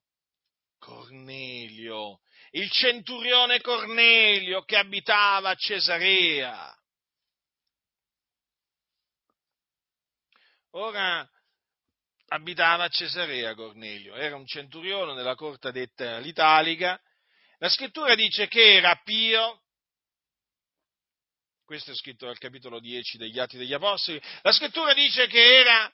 Cornelio, 0.80 2.22
il 2.52 2.72
centurione 2.72 3.60
Cornelio 3.60 4.64
che 4.64 4.78
abitava 4.78 5.50
a 5.50 5.56
Cesarea. 5.56 6.74
Ora 10.72 11.30
abitava 12.28 12.86
a 12.86 12.90
Cesarea 12.90 13.54
Cornelio, 13.54 14.16
era 14.16 14.36
un 14.36 14.46
centurione 14.46 15.14
della 15.14 15.36
corte 15.36 15.72
detta 15.72 16.18
l'Italica. 16.18 17.00
La 17.60 17.70
scrittura 17.70 18.16
dice 18.16 18.48
che 18.48 18.76
era 18.76 18.96
pio, 19.04 19.64
questo 21.66 21.92
è 21.92 21.96
scritto 21.96 22.26
nel 22.26 22.38
capitolo 22.38 22.80
10 22.80 23.18
degli 23.18 23.40
Atti 23.40 23.58
degli 23.58 23.74
Apostoli, 23.74 24.22
la 24.42 24.52
scrittura 24.52 24.94
dice 24.94 25.28
che 25.28 25.58
era 25.60 25.92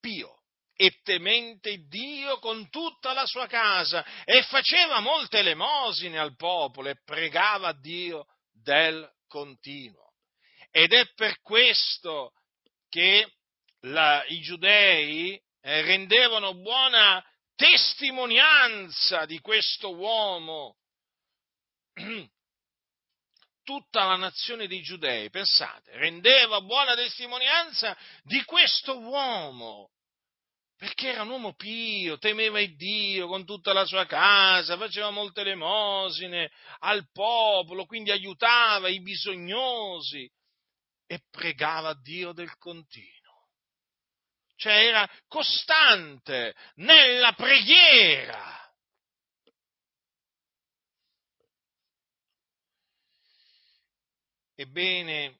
pio 0.00 0.42
e 0.76 1.00
temente 1.02 1.86
Dio 1.88 2.38
con 2.38 2.68
tutta 2.68 3.12
la 3.12 3.26
sua 3.26 3.46
casa 3.46 4.04
e 4.24 4.42
faceva 4.42 5.00
molte 5.00 5.38
elemosine 5.38 6.18
al 6.18 6.36
popolo 6.36 6.90
e 6.90 7.00
pregava 7.02 7.72
Dio 7.72 8.26
del 8.52 9.10
continuo. 9.26 10.12
Ed 10.70 10.92
è 10.92 11.06
per 11.14 11.40
questo 11.40 12.32
che 12.88 13.35
la, 13.86 14.24
i 14.28 14.40
giudei 14.40 15.40
eh, 15.60 15.82
rendevano 15.82 16.54
buona 16.54 17.24
testimonianza 17.54 19.24
di 19.26 19.38
questo 19.40 19.94
uomo. 19.94 20.76
Tutta 23.62 24.04
la 24.04 24.16
nazione 24.16 24.68
dei 24.68 24.80
giudei, 24.80 25.28
pensate, 25.28 25.96
rendeva 25.96 26.60
buona 26.60 26.94
testimonianza 26.94 27.96
di 28.22 28.44
questo 28.44 28.96
uomo 29.00 29.90
perché 30.76 31.08
era 31.08 31.22
un 31.22 31.30
uomo 31.30 31.54
pio, 31.54 32.18
temeva 32.18 32.60
il 32.60 32.76
Dio 32.76 33.28
con 33.28 33.46
tutta 33.46 33.72
la 33.72 33.86
sua 33.86 34.04
casa, 34.04 34.76
faceva 34.76 35.10
molte 35.10 35.40
elemosine 35.40 36.50
al 36.80 37.10
popolo, 37.10 37.86
quindi 37.86 38.10
aiutava 38.10 38.88
i 38.88 39.00
bisognosi 39.00 40.30
e 41.06 41.20
pregava 41.30 41.94
Dio 41.94 42.32
del 42.32 42.54
continuo. 42.58 43.15
Cioè 44.56 44.72
era 44.72 45.08
costante 45.28 46.54
nella 46.76 47.32
preghiera. 47.34 48.54
Ebbene, 54.54 55.38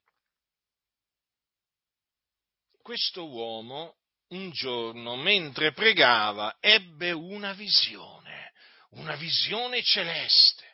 questo 2.82 3.26
uomo 3.26 3.96
un 4.28 4.50
giorno, 4.50 5.16
mentre 5.16 5.72
pregava, 5.72 6.58
ebbe 6.60 7.12
una 7.12 7.52
visione, 7.54 8.52
una 8.90 9.16
visione 9.16 9.82
celeste. 9.82 10.64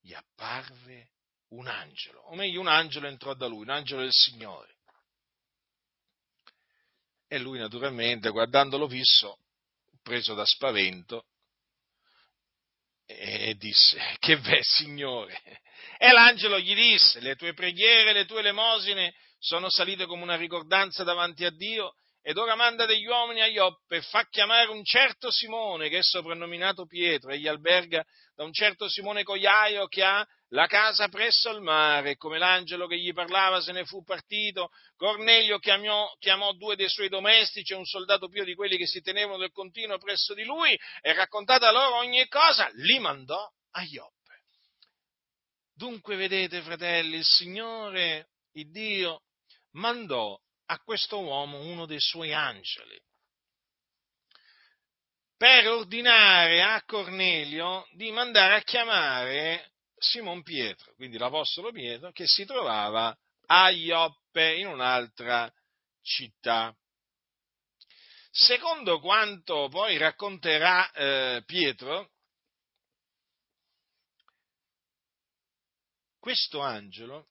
Gli 0.00 0.12
apparve 0.12 1.10
un 1.50 1.68
angelo, 1.68 2.20
o 2.22 2.34
meglio 2.34 2.60
un 2.60 2.68
angelo 2.68 3.06
entrò 3.06 3.34
da 3.34 3.46
lui, 3.46 3.62
un 3.62 3.70
angelo 3.70 4.00
del 4.00 4.12
Signore. 4.12 4.78
E 7.32 7.38
lui 7.38 7.60
naturalmente, 7.60 8.30
guardandolo 8.30 8.88
fisso, 8.88 9.38
preso 10.02 10.34
da 10.34 10.44
spavento, 10.44 11.26
e 13.06 13.54
disse, 13.56 14.16
che 14.18 14.36
v'è 14.36 14.58
Signore? 14.62 15.40
E 15.96 16.10
l'angelo 16.10 16.58
gli 16.58 16.74
disse, 16.74 17.20
le 17.20 17.36
tue 17.36 17.54
preghiere, 17.54 18.12
le 18.12 18.24
tue 18.24 18.40
elemosine 18.40 19.14
sono 19.38 19.70
salite 19.70 20.06
come 20.06 20.24
una 20.24 20.34
ricordanza 20.34 21.04
davanti 21.04 21.44
a 21.44 21.50
Dio 21.50 21.94
ed 22.20 22.36
ora 22.36 22.56
manda 22.56 22.84
degli 22.84 23.06
uomini 23.06 23.42
a 23.42 23.46
Ioppe 23.46 23.98
e 23.98 24.02
fa 24.02 24.26
chiamare 24.28 24.68
un 24.68 24.84
certo 24.84 25.30
Simone 25.30 25.88
che 25.88 25.98
è 25.98 26.02
soprannominato 26.02 26.84
Pietro, 26.84 27.30
egli 27.30 27.46
alberga 27.46 28.04
da 28.34 28.42
un 28.42 28.52
certo 28.52 28.88
Simone 28.88 29.22
Cogliaio 29.22 29.86
che 29.86 30.02
ha 30.02 30.26
la 30.50 30.66
casa 30.66 31.08
presso 31.08 31.48
al 31.48 31.62
mare, 31.62 32.16
come 32.16 32.38
l'angelo 32.38 32.86
che 32.86 32.98
gli 32.98 33.12
parlava 33.12 33.60
se 33.60 33.72
ne 33.72 33.84
fu 33.84 34.02
partito, 34.02 34.70
Cornelio 34.96 35.58
chiamò, 35.58 36.12
chiamò 36.18 36.52
due 36.52 36.76
dei 36.76 36.88
suoi 36.88 37.08
domestici 37.08 37.72
e 37.72 37.76
un 37.76 37.84
soldato 37.84 38.28
più 38.28 38.44
di 38.44 38.54
quelli 38.54 38.76
che 38.76 38.86
si 38.86 39.00
tenevano 39.00 39.38
del 39.38 39.52
continuo 39.52 39.98
presso 39.98 40.34
di 40.34 40.44
lui 40.44 40.78
e 41.00 41.12
raccontata 41.12 41.70
loro 41.70 41.96
ogni 41.96 42.26
cosa, 42.28 42.68
li 42.74 42.98
mandò 42.98 43.48
a 43.72 43.82
Ioppe. 43.82 44.42
Dunque 45.72 46.16
vedete, 46.16 46.62
fratelli, 46.62 47.16
il 47.16 47.24
Signore, 47.24 48.30
il 48.52 48.70
Dio, 48.70 49.22
mandò 49.72 50.38
a 50.66 50.78
questo 50.80 51.20
uomo 51.20 51.60
uno 51.60 51.86
dei 51.86 52.00
suoi 52.00 52.32
angeli 52.32 53.00
per 55.36 55.66
ordinare 55.68 56.62
a 56.62 56.82
Cornelio 56.84 57.88
di 57.92 58.10
mandare 58.10 58.56
a 58.56 58.60
chiamare 58.60 59.69
Simon 60.00 60.42
Pietro, 60.42 60.94
quindi 60.94 61.18
l'Apostolo 61.18 61.70
Pietro, 61.70 62.10
che 62.10 62.26
si 62.26 62.46
trovava 62.46 63.14
a 63.46 63.70
Ioppe 63.70 64.56
in 64.56 64.66
un'altra 64.66 65.52
città. 66.00 66.74
Secondo 68.30 68.98
quanto 69.00 69.68
poi 69.68 69.98
racconterà 69.98 70.90
eh, 70.92 71.42
Pietro, 71.44 72.12
questo 76.18 76.60
angelo 76.60 77.28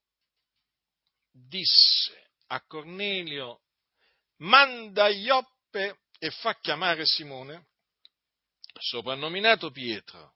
disse 1.31 2.31
a 2.47 2.61
Cornelio, 2.67 3.61
manda 4.37 5.07
Ioppe 5.07 6.01
e 6.19 6.29
fa 6.29 6.59
chiamare 6.59 7.05
Simone, 7.05 7.69
soprannominato 8.77 9.71
Pietro, 9.71 10.35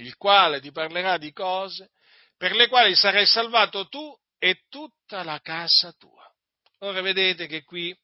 il 0.00 0.16
quale 0.16 0.60
ti 0.60 0.72
parlerà 0.72 1.18
di 1.18 1.32
cose 1.32 1.90
per 2.36 2.52
le 2.52 2.68
quali 2.68 2.94
sarai 2.94 3.26
salvato 3.26 3.88
tu 3.88 4.16
e 4.38 4.64
tutta 4.68 5.22
la 5.22 5.38
casa 5.40 5.92
tua. 5.92 6.26
Ora 6.78 7.02
vedete 7.02 7.46
che 7.46 7.62
qui 7.62 7.94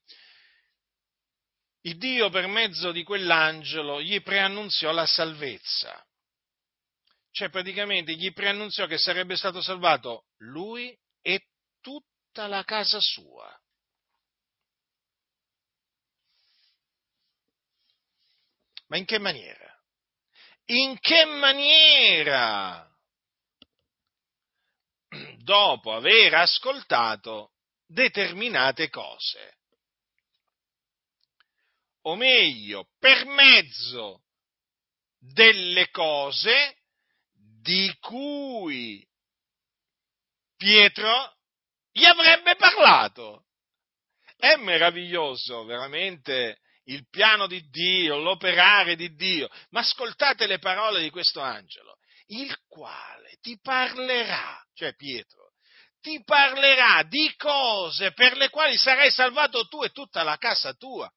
il 1.81 1.97
Dio 1.97 2.29
per 2.29 2.47
mezzo 2.47 2.91
di 2.91 3.03
quell'angelo 3.03 4.01
gli 4.01 4.21
preannunziò 4.21 4.91
la 4.91 5.05
salvezza. 5.05 6.05
Cioè 7.31 7.49
praticamente 7.49 8.13
gli 8.15 8.31
preannunziò 8.33 8.87
che 8.87 8.97
sarebbe 8.97 9.37
stato 9.37 9.61
salvato 9.61 10.25
lui 10.37 10.95
e 11.21 11.47
tutta 11.81 12.47
la 12.47 12.63
casa 12.63 12.99
sua. 12.99 13.59
Ma 18.87 18.97
in 18.97 19.05
che 19.05 19.19
maniera? 19.19 19.66
In 20.69 20.99
che 20.99 21.25
maniera? 21.25 22.85
Dopo 25.37 25.93
aver 25.93 26.33
ascoltato 26.33 27.53
determinate 27.85 28.89
cose. 28.89 29.59
O 32.01 32.15
meglio, 32.15 32.89
per 32.99 33.25
mezzo 33.25 34.23
delle 35.17 35.89
cose 35.89 36.77
di 37.31 37.95
cui 37.99 39.05
Pietro 40.55 41.35
gli 41.91 42.05
avrebbe 42.05 42.55
parlato. 42.55 43.45
È 44.35 44.55
meraviglioso, 44.57 45.63
veramente, 45.65 46.59
il 46.87 47.07
piano 47.09 47.47
di 47.47 47.67
Dio, 47.69 48.17
l'operare 48.17 48.95
di 48.95 49.13
Dio, 49.15 49.49
ma 49.69 49.79
ascoltate 49.79 50.47
le 50.47 50.59
parole 50.59 51.01
di 51.01 51.09
questo 51.09 51.41
angelo, 51.41 51.97
il 52.27 52.55
quale 52.67 53.37
ti 53.41 53.59
parlerà, 53.61 54.61
cioè 54.73 54.93
Pietro, 54.95 55.51
ti 55.99 56.23
parlerà 56.23 57.03
di 57.03 57.33
cose 57.35 58.13
per 58.13 58.37
le 58.37 58.49
quali 58.49 58.77
sarai 58.77 59.11
salvato 59.11 59.67
tu 59.67 59.83
e 59.83 59.89
tutta 59.89 60.23
la 60.23 60.37
casa 60.37 60.73
tua. 60.73 61.11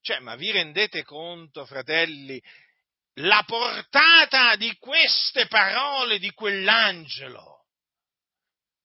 Cioè, 0.00 0.18
ma 0.18 0.34
vi 0.34 0.50
rendete 0.50 1.04
conto, 1.04 1.64
fratelli, 1.64 2.42
la 3.16 3.44
portata 3.46 4.56
di 4.56 4.74
queste 4.78 5.46
parole 5.46 6.18
di 6.18 6.32
quell'angelo? 6.32 7.66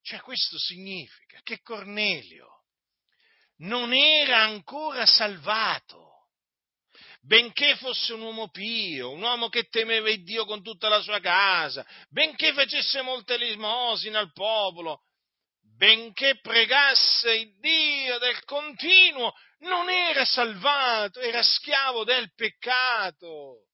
Cioè, 0.03 0.19
questo 0.19 0.59
significa 0.59 1.39
che 1.41 1.61
Cornelio 1.61 2.65
non 3.57 3.93
era 3.93 4.41
ancora 4.41 5.07
salvato 5.07 6.06
benché 7.28 7.75
fosse 7.75 8.13
un 8.13 8.21
uomo 8.21 8.49
pio, 8.49 9.11
un 9.11 9.21
uomo 9.21 9.49
che 9.49 9.67
temeva 9.67 10.09
il 10.09 10.23
Dio 10.23 10.45
con 10.45 10.63
tutta 10.63 10.88
la 10.88 11.01
sua 11.01 11.19
casa, 11.19 11.86
benché 12.09 12.53
facesse 12.53 13.01
molte 13.01 13.38
limosine 13.38 14.17
al 14.17 14.32
popolo, 14.32 15.03
benché 15.75 16.39
pregasse 16.39 17.34
il 17.34 17.59
Dio 17.59 18.17
del 18.17 18.41
continuo, 18.45 19.34
non 19.59 19.89
era 19.89 20.23
salvato, 20.23 21.19
era 21.19 21.43
schiavo 21.43 22.05
del 22.05 22.34
peccato. 22.34 23.65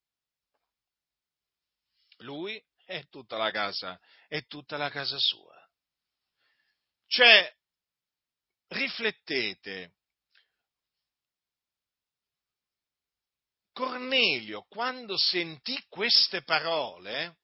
Lui 2.18 2.60
e 2.86 3.06
tutta 3.10 3.38
la 3.38 3.52
casa, 3.52 4.00
e 4.28 4.42
tutta 4.48 4.78
la 4.78 4.90
casa 4.90 5.18
sua. 5.20 5.56
Cioè, 7.06 7.56
riflettete, 8.70 9.94
Cornelio, 13.74 14.66
quando 14.70 15.18
sentì 15.18 15.84
queste 15.90 16.44
parole, 16.44 17.38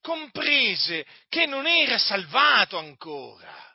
comprese 0.00 1.06
che 1.28 1.46
non 1.46 1.66
era 1.66 1.98
salvato 1.98 2.78
ancora. 2.78 3.68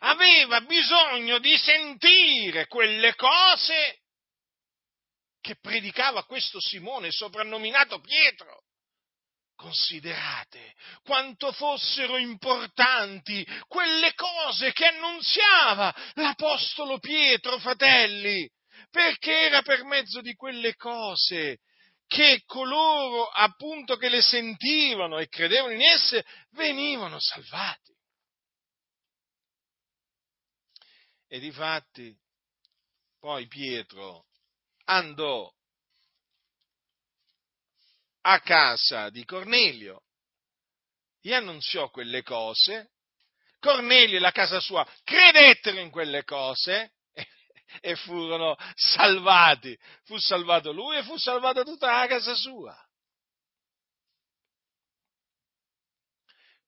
Aveva 0.00 0.60
bisogno 0.60 1.38
di 1.38 1.56
sentire 1.56 2.66
quelle 2.66 3.14
cose 3.16 3.98
che 5.40 5.56
predicava 5.56 6.24
questo 6.24 6.60
Simone, 6.60 7.10
soprannominato 7.10 8.00
Pietro. 8.00 8.64
Considerate 9.56 10.74
quanto 11.02 11.52
fossero 11.52 12.16
importanti 12.16 13.46
quelle 13.66 14.14
cose 14.14 14.72
che 14.72 14.86
annunziava 14.86 15.94
l'Apostolo 16.14 16.98
Pietro, 16.98 17.58
fratelli 17.58 18.48
perché 18.90 19.32
era 19.32 19.62
per 19.62 19.84
mezzo 19.84 20.20
di 20.20 20.34
quelle 20.34 20.74
cose 20.74 21.60
che 22.06 22.42
coloro 22.44 23.28
appunto 23.28 23.96
che 23.96 24.08
le 24.08 24.20
sentivano 24.20 25.18
e 25.18 25.28
credevano 25.28 25.72
in 25.72 25.82
esse 25.82 26.24
venivano 26.50 27.20
salvati. 27.20 27.96
E 31.28 31.38
difatti 31.38 32.12
poi 33.20 33.46
Pietro 33.46 34.26
andò 34.86 35.48
a 38.22 38.40
casa 38.40 39.08
di 39.10 39.24
Cornelio, 39.24 40.02
gli 41.20 41.32
annunziò 41.32 41.90
quelle 41.90 42.22
cose, 42.22 42.90
Cornelio 43.60 44.16
e 44.16 44.20
la 44.20 44.32
casa 44.32 44.58
sua 44.58 44.84
credettero 45.04 45.78
in 45.78 45.90
quelle 45.90 46.24
cose 46.24 46.94
e 47.80 47.94
furono 47.96 48.56
salvati. 48.74 49.78
Fu 50.04 50.18
salvato 50.18 50.72
lui 50.72 50.96
e 50.96 51.02
fu 51.02 51.16
salvata 51.16 51.62
tutta 51.62 51.90
la 51.92 52.06
casa 52.06 52.34
sua. 52.34 52.76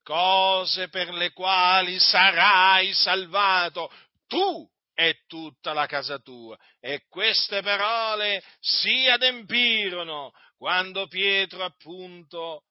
Cose 0.03 0.89
per 0.89 1.11
le 1.11 1.33
quali 1.33 1.99
sarai 2.01 2.93
salvato 2.93 3.93
tu 4.27 4.69
e 4.95 5.23
tutta 5.27 5.73
la 5.73 5.87
casa 5.87 6.19
tua. 6.19 6.59
E 6.81 7.07
queste 7.09 7.63
parole 7.63 8.43
si 8.61 9.09
adempirono 9.09 10.33
quando 10.57 11.07
Pietro 11.07 11.65
appunto 11.65 12.65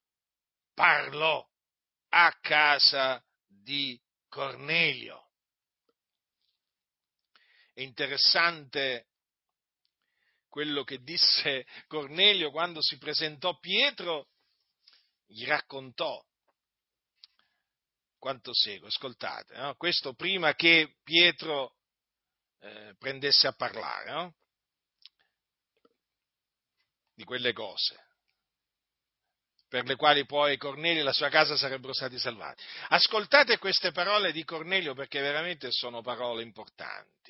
parlò 0.73 1.45
a 2.09 2.31
casa 2.41 3.21
di 3.45 3.99
Cornelio. 4.27 5.30
È 7.73 7.81
interessante 7.81 9.07
quello 10.49 10.83
che 10.83 11.01
disse 11.01 11.65
Cornelio 11.87 12.51
quando 12.51 12.81
si 12.81 12.97
presentò 12.97 13.57
Pietro, 13.57 14.27
gli 15.25 15.45
raccontò 15.45 16.21
quanto 18.17 18.53
segue, 18.53 18.89
ascoltate, 18.89 19.55
no? 19.55 19.75
questo 19.75 20.13
prima 20.13 20.53
che 20.53 20.97
Pietro 21.03 21.77
eh, 22.59 22.93
prendesse 22.99 23.47
a 23.47 23.53
parlare 23.53 24.11
no? 24.11 24.35
di 27.13 27.23
quelle 27.23 27.53
cose 27.53 28.09
per 29.71 29.85
le 29.85 29.95
quali 29.95 30.25
poi 30.25 30.57
Cornelio 30.57 30.99
e 30.99 31.05
la 31.05 31.13
sua 31.13 31.29
casa 31.29 31.55
sarebbero 31.55 31.93
stati 31.93 32.19
salvati. 32.19 32.61
Ascoltate 32.89 33.57
queste 33.57 33.93
parole 33.93 34.33
di 34.33 34.43
Cornelio 34.43 34.93
perché 34.93 35.21
veramente 35.21 35.71
sono 35.71 36.01
parole 36.01 36.43
importanti 36.43 37.20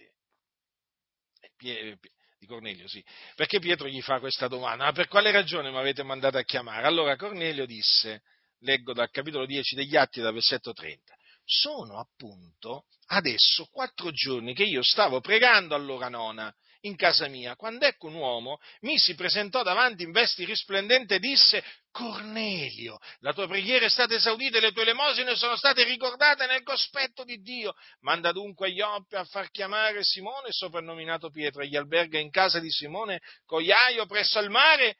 di 1.61 2.47
Cornelio, 2.47 2.87
sì, 2.87 3.03
perché 3.35 3.59
Pietro 3.59 3.87
gli 3.87 4.01
fa 4.01 4.19
questa 4.19 4.47
domanda, 4.47 4.85
ma 4.85 4.91
per 4.91 5.07
quale 5.07 5.31
ragione 5.31 5.69
mi 5.69 5.77
avete 5.77 6.03
mandato 6.03 6.37
a 6.37 6.43
chiamare? 6.43 6.87
Allora 6.87 7.15
Cornelio 7.15 7.65
disse, 7.65 8.23
leggo 8.61 8.93
dal 8.93 9.09
capitolo 9.11 9.45
10 9.45 9.75
degli 9.75 9.95
Atti, 9.95 10.21
dal 10.21 10.33
versetto 10.33 10.73
30, 10.73 11.15
sono 11.45 11.99
appunto 11.99 12.85
adesso 13.07 13.67
quattro 13.71 14.11
giorni 14.11 14.53
che 14.53 14.63
io 14.63 14.81
stavo 14.83 15.19
pregando 15.19 15.75
all'ora 15.75 16.09
nona 16.09 16.53
in 16.81 16.95
casa 16.95 17.27
mia, 17.27 17.55
quando 17.55 17.85
ecco 17.85 18.07
un 18.07 18.15
uomo 18.15 18.57
mi 18.81 18.97
si 18.97 19.13
presentò 19.13 19.61
davanti 19.61 20.03
in 20.03 20.11
vesti 20.11 20.45
risplendente 20.45 21.15
e 21.15 21.19
disse, 21.19 21.63
Cornelio, 21.91 22.97
la 23.19 23.33
tua 23.33 23.47
preghiera 23.47 23.85
è 23.85 23.89
stata 23.89 24.15
esaudita 24.15 24.57
e 24.57 24.61
le 24.61 24.71
tue 24.71 24.83
elemosine 24.83 25.35
sono 25.35 25.57
state 25.57 25.83
ricordate 25.83 26.45
nel 26.47 26.63
cospetto 26.63 27.23
di 27.23 27.41
Dio. 27.41 27.73
Manda 27.99 28.31
dunque 28.31 28.69
Ioppe 28.69 29.17
a 29.17 29.25
far 29.25 29.51
chiamare 29.51 30.03
Simone, 30.03 30.51
soprannominato 30.51 31.29
Pietro, 31.29 31.61
e 31.61 31.67
gli 31.67 31.75
alberga 31.75 32.17
in 32.17 32.29
casa 32.29 32.59
di 32.59 32.71
Simone 32.71 33.19
Cogliaio 33.45 34.05
presso 34.05 34.39
al 34.39 34.49
mare. 34.49 34.95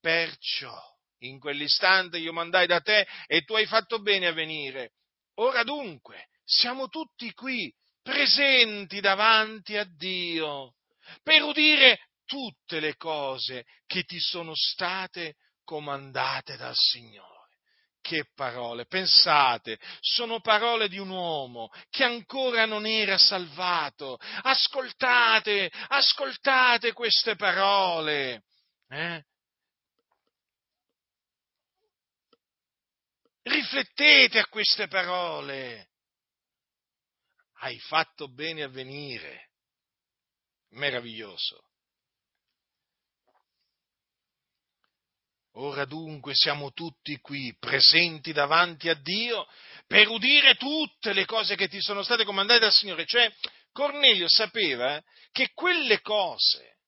Perciò 0.00 0.74
in 1.18 1.38
quell'istante 1.38 2.18
io 2.18 2.32
mandai 2.32 2.66
da 2.66 2.80
te 2.80 3.06
e 3.26 3.42
tu 3.42 3.54
hai 3.54 3.66
fatto 3.66 4.00
bene 4.00 4.26
a 4.26 4.32
venire. 4.32 4.92
Ora 5.34 5.62
dunque 5.62 6.28
siamo 6.44 6.88
tutti 6.88 7.32
qui, 7.32 7.72
presenti 8.02 9.00
davanti 9.00 9.76
a 9.76 9.84
Dio 9.84 10.74
per 11.22 11.42
udire 11.42 12.08
tutte 12.24 12.80
le 12.80 12.96
cose 12.96 13.64
che 13.86 14.02
ti 14.04 14.18
sono 14.18 14.54
state 14.54 15.36
comandate 15.64 16.56
dal 16.56 16.76
Signore. 16.76 17.30
Che 18.00 18.24
parole, 18.34 18.86
pensate, 18.86 19.78
sono 20.00 20.40
parole 20.40 20.88
di 20.88 20.98
un 20.98 21.10
uomo 21.10 21.70
che 21.88 22.02
ancora 22.02 22.66
non 22.66 22.84
era 22.84 23.16
salvato. 23.16 24.18
Ascoltate, 24.42 25.70
ascoltate 25.88 26.92
queste 26.92 27.36
parole. 27.36 28.42
Eh? 28.88 29.24
Riflettete 33.42 34.38
a 34.40 34.46
queste 34.46 34.88
parole. 34.88 35.88
hai 37.62 37.78
fatto 37.78 38.28
bene 38.28 38.62
a 38.62 38.68
venire. 38.68 39.50
Meraviglioso. 40.70 41.71
Ora 45.56 45.84
dunque 45.84 46.34
siamo 46.34 46.72
tutti 46.72 47.18
qui 47.18 47.54
presenti 47.58 48.32
davanti 48.32 48.88
a 48.88 48.94
Dio 48.94 49.46
per 49.86 50.08
udire 50.08 50.54
tutte 50.54 51.12
le 51.12 51.26
cose 51.26 51.56
che 51.56 51.68
ti 51.68 51.80
sono 51.80 52.02
state 52.02 52.24
comandate 52.24 52.60
dal 52.60 52.72
Signore. 52.72 53.04
Cioè, 53.04 53.30
Cornelio 53.70 54.28
sapeva 54.28 55.02
che 55.30 55.50
quelle 55.52 56.00
cose 56.00 56.78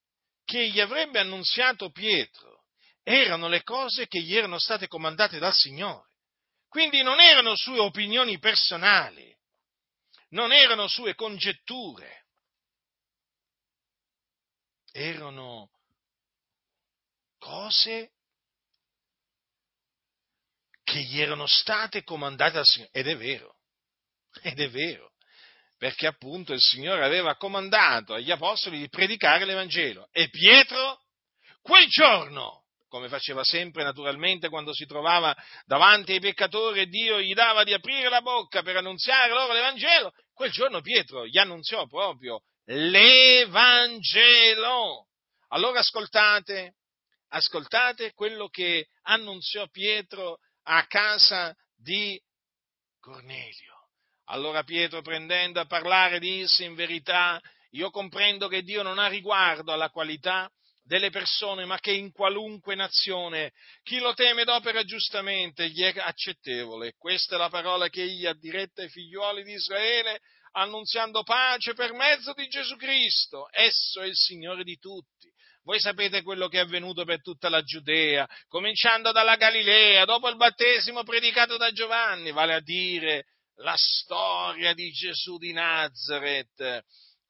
che 0.44 0.68
gli 0.68 0.80
avrebbe 0.80 1.18
annunziato 1.18 1.90
Pietro 1.90 2.64
erano 3.02 3.48
le 3.48 3.62
cose 3.62 4.06
che 4.06 4.20
gli 4.20 4.34
erano 4.34 4.58
state 4.58 4.88
comandate 4.88 5.38
dal 5.38 5.54
Signore. 5.54 6.08
Quindi 6.68 7.02
non 7.02 7.20
erano 7.20 7.54
sue 7.56 7.78
opinioni 7.78 8.38
personali, 8.38 9.32
non 10.30 10.52
erano 10.52 10.88
sue 10.88 11.14
congetture, 11.14 12.24
erano 14.90 15.70
cose 17.38 18.13
che 20.94 21.00
gli 21.00 21.20
erano 21.20 21.46
state 21.48 22.04
comandate 22.04 22.52
dal 22.52 22.64
Signore. 22.64 22.92
Ed 22.92 23.08
è 23.08 23.16
vero, 23.16 23.56
ed 24.42 24.60
è 24.60 24.70
vero, 24.70 25.10
perché 25.76 26.06
appunto 26.06 26.52
il 26.52 26.60
Signore 26.60 27.04
aveva 27.04 27.34
comandato 27.34 28.14
agli 28.14 28.30
apostoli 28.30 28.78
di 28.78 28.88
predicare 28.88 29.44
l'Evangelo. 29.44 30.06
E 30.12 30.28
Pietro, 30.28 31.00
quel 31.62 31.88
giorno, 31.88 32.66
come 32.86 33.08
faceva 33.08 33.42
sempre 33.42 33.82
naturalmente 33.82 34.48
quando 34.48 34.72
si 34.72 34.86
trovava 34.86 35.34
davanti 35.66 36.12
ai 36.12 36.20
peccatori 36.20 36.82
e 36.82 36.86
Dio 36.86 37.20
gli 37.20 37.34
dava 37.34 37.64
di 37.64 37.72
aprire 37.72 38.08
la 38.08 38.20
bocca 38.20 38.62
per 38.62 38.76
annunziare 38.76 39.32
loro 39.32 39.52
l'Evangelo, 39.52 40.12
quel 40.32 40.52
giorno 40.52 40.80
Pietro 40.80 41.26
gli 41.26 41.38
annunziò 41.38 41.88
proprio 41.88 42.42
l'Evangelo. 42.66 43.88
Allora 45.48 45.80
ascoltate, 45.80 46.76
ascoltate 47.30 48.12
quello 48.12 48.46
che 48.46 48.86
annunziò 49.02 49.66
Pietro 49.66 50.38
a 50.64 50.86
casa 50.86 51.54
di 51.76 52.20
Cornelio. 53.00 53.72
Allora 54.28 54.62
Pietro 54.62 55.02
prendendo 55.02 55.60
a 55.60 55.66
parlare 55.66 56.18
disse 56.18 56.64
in 56.64 56.74
verità, 56.74 57.40
io 57.70 57.90
comprendo 57.90 58.48
che 58.48 58.62
Dio 58.62 58.82
non 58.82 58.98
ha 58.98 59.08
riguardo 59.08 59.72
alla 59.72 59.90
qualità 59.90 60.50
delle 60.82 61.10
persone, 61.10 61.64
ma 61.64 61.78
che 61.78 61.92
in 61.92 62.12
qualunque 62.12 62.74
nazione 62.74 63.52
chi 63.82 63.98
lo 63.98 64.14
teme 64.14 64.42
ed 64.42 64.48
opera 64.48 64.84
giustamente 64.84 65.68
gli 65.68 65.82
è 65.82 65.98
accettevole. 65.98 66.94
Questa 66.96 67.34
è 67.34 67.38
la 67.38 67.48
parola 67.48 67.88
che 67.88 68.02
egli 68.02 68.26
ha 68.26 68.34
diretta 68.34 68.82
ai 68.82 68.90
figliuoli 68.90 69.42
di 69.42 69.52
Israele, 69.52 70.20
annunziando 70.52 71.22
pace 71.22 71.74
per 71.74 71.92
mezzo 71.92 72.32
di 72.34 72.46
Gesù 72.48 72.76
Cristo. 72.76 73.48
Esso 73.50 74.00
è 74.02 74.06
il 74.06 74.16
Signore 74.16 74.62
di 74.62 74.78
tutti. 74.78 75.32
Voi 75.64 75.80
sapete 75.80 76.22
quello 76.22 76.48
che 76.48 76.58
è 76.58 76.60
avvenuto 76.60 77.04
per 77.04 77.22
tutta 77.22 77.48
la 77.48 77.62
Giudea, 77.62 78.28
cominciando 78.48 79.12
dalla 79.12 79.36
Galilea, 79.36 80.04
dopo 80.04 80.28
il 80.28 80.36
battesimo 80.36 81.04
predicato 81.04 81.56
da 81.56 81.70
Giovanni, 81.72 82.32
vale 82.32 82.54
a 82.54 82.60
dire 82.60 83.24
la 83.56 83.74
storia 83.76 84.74
di 84.74 84.90
Gesù 84.90 85.38
di 85.38 85.52
Nazareth 85.52 86.84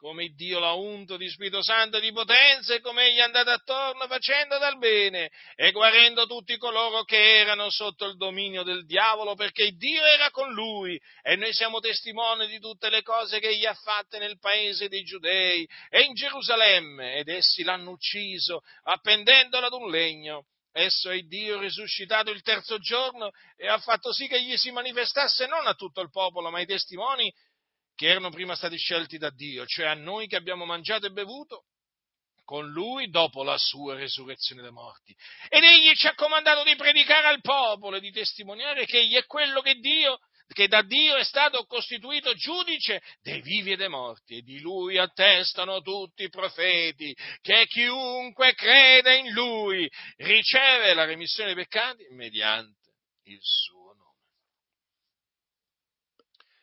come 0.05 0.35
Dio 0.35 0.59
l'ha 0.59 0.75
unto 0.75 1.17
di 1.17 1.31
Spirito 1.31 1.63
Santo 1.63 1.97
e 1.97 2.01
di 2.03 2.13
potenza 2.13 2.75
e 2.75 2.83
come 2.83 3.07
egli 3.07 3.17
è 3.17 3.23
andato 3.23 3.49
attorno 3.49 4.07
facendo 4.07 4.59
del 4.59 4.77
bene 4.77 5.31
e 5.55 5.73
guarendo 5.73 6.27
tutti 6.27 6.59
coloro 6.59 7.05
che 7.05 7.39
erano 7.39 7.71
sotto 7.71 8.05
il 8.05 8.19
dominio 8.19 8.65
del 8.65 8.85
diavolo 8.85 9.35
perché 9.35 9.71
Dio 9.71 10.05
era 10.05 10.31
con 10.31 10.53
lui 10.53 11.01
e 11.23 11.37
noi 11.37 11.55
siamo 11.55 11.81
testimoni 11.81 12.47
di 12.49 12.61
tutte 12.61 12.91
le 12.91 13.01
cose 13.01 13.41
che 13.41 13.49
egli 13.49 13.65
ha 13.65 13.73
fatte 13.73 14.19
nel 14.19 14.39
paese 14.39 14.89
dei 14.89 15.05
giudei 15.05 15.67
e 15.89 16.03
in 16.03 16.13
Gerusalemme 16.13 17.15
ed 17.15 17.29
essi 17.29 17.63
l'hanno 17.63 17.93
ucciso 17.93 18.61
appendendolo 18.83 19.65
ad 19.65 19.73
un 19.73 19.89
legno. 19.89 20.49
Esso 20.77 21.09
è 21.09 21.21
Dio 21.21 21.61
risuscitato 21.61 22.31
il 22.31 22.43
terzo 22.43 22.79
giorno 22.79 23.31
e 23.57 23.69
ha 23.69 23.79
fatto 23.79 24.13
sì 24.13 24.27
che 24.27 24.43
gli 24.43 24.57
si 24.57 24.71
manifestasse 24.73 25.47
non 25.47 25.67
a 25.69 25.75
tutto 25.75 26.01
il 26.01 26.11
popolo, 26.11 26.51
ma 26.51 26.59
ai 26.59 26.67
testimoni 26.67 27.33
che 27.95 28.07
erano 28.07 28.31
prima 28.31 28.55
stati 28.55 28.77
scelti 28.77 29.19
da 29.19 29.31
Dio, 29.31 29.65
cioè 29.67 29.87
a 29.87 29.95
noi 29.95 30.27
che 30.27 30.37
abbiamo 30.37 30.65
mangiato 30.65 31.07
e 31.07 31.11
bevuto 31.11 31.65
con 32.45 32.69
lui 32.69 33.09
dopo 33.09 33.43
la 33.43 33.57
sua 33.57 33.95
resurrezione 33.95 34.63
dai 34.63 34.71
morti. 34.71 35.17
Ed 35.49 35.63
egli 35.63 35.95
ci 35.95 36.07
ha 36.07 36.15
comandato 36.15 36.63
di 36.63 36.77
predicare 36.77 37.29
al 37.29 37.41
popolo 37.41 37.97
e 37.97 38.01
di 38.01 38.13
testimoniare 38.13 38.85
che 38.85 38.99
egli 38.99 39.15
è 39.15 39.25
quello 39.25 39.61
che 39.61 39.77
Dio 39.77 40.19
che 40.47 40.69
da 40.69 40.83
Dio 40.83 41.17
è 41.17 41.25
stato 41.25 41.65
costituito 41.65 42.35
giudice 42.35 43.03
dei 43.23 43.41
vivi 43.41 43.73
e 43.73 43.77
dei 43.77 43.89
morti, 43.89 44.37
e 44.37 44.43
di 44.43 44.61
lui 44.61 44.99
attestano 44.99 45.81
tutti 45.81 46.25
i 46.25 46.29
profeti, 46.29 47.17
che 47.41 47.67
chiunque 47.67 48.55
crede 48.55 49.17
in 49.17 49.33
lui 49.33 49.91
riceve 50.17 50.93
la 50.95 51.05
remissione 51.05 51.55
dei 51.55 51.65
peccati 51.65 52.07
mediante 52.11 52.93
il 53.25 53.39
suo 53.41 53.95
nome. 53.95 54.19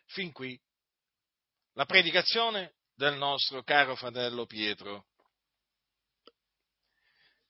Fin 0.08 0.32
qui 0.32 0.60
la 1.82 1.88
predicazione 1.88 2.74
del 2.94 3.16
nostro 3.16 3.64
caro 3.64 3.96
fratello 3.96 4.46
Pietro. 4.46 5.06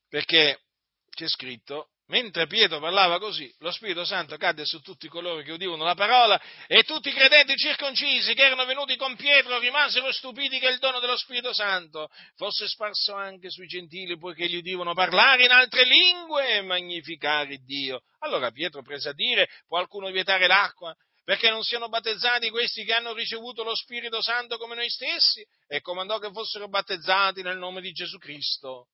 Perché 0.08 0.62
c'è 1.10 1.28
scritto, 1.28 1.90
mentre 2.06 2.46
Pietro 2.46 2.80
parlava 2.80 3.18
così, 3.18 3.54
lo 3.58 3.70
Spirito 3.70 4.06
Santo 4.06 4.38
cadde 4.38 4.64
su 4.64 4.80
tutti 4.80 5.06
coloro 5.08 5.42
che 5.42 5.52
udivano 5.52 5.84
la 5.84 5.94
parola 5.94 6.40
e 6.66 6.82
tutti 6.84 7.10
i 7.10 7.12
credenti 7.12 7.54
circoncisi 7.56 8.32
che 8.32 8.46
erano 8.46 8.64
venuti 8.64 8.96
con 8.96 9.16
Pietro 9.16 9.58
rimasero 9.58 10.10
stupiti 10.10 10.58
che 10.58 10.68
il 10.68 10.78
dono 10.78 10.98
dello 10.98 11.18
Spirito 11.18 11.52
Santo 11.52 12.08
fosse 12.36 12.66
sparso 12.68 13.12
anche 13.12 13.50
sui 13.50 13.66
gentili 13.66 14.16
poiché 14.16 14.48
gli 14.48 14.56
udivano 14.56 14.94
parlare 14.94 15.44
in 15.44 15.50
altre 15.50 15.84
lingue 15.84 16.54
e 16.54 16.62
magnificare 16.62 17.58
Dio. 17.58 18.00
Allora 18.20 18.50
Pietro 18.50 18.80
prese 18.80 19.10
a 19.10 19.12
dire, 19.12 19.46
può 19.66 19.76
qualcuno 19.76 20.10
vietare 20.10 20.46
l'acqua? 20.46 20.96
Perché 21.24 21.50
non 21.50 21.62
siano 21.62 21.88
battezzati 21.88 22.50
questi 22.50 22.84
che 22.84 22.94
hanno 22.94 23.12
ricevuto 23.12 23.62
lo 23.62 23.74
Spirito 23.74 24.20
Santo 24.20 24.58
come 24.58 24.74
noi 24.74 24.90
stessi, 24.90 25.46
e 25.66 25.80
comandò 25.80 26.18
che 26.18 26.32
fossero 26.32 26.68
battezzati 26.68 27.42
nel 27.42 27.58
nome 27.58 27.80
di 27.80 27.92
Gesù 27.92 28.18
Cristo. 28.18 28.88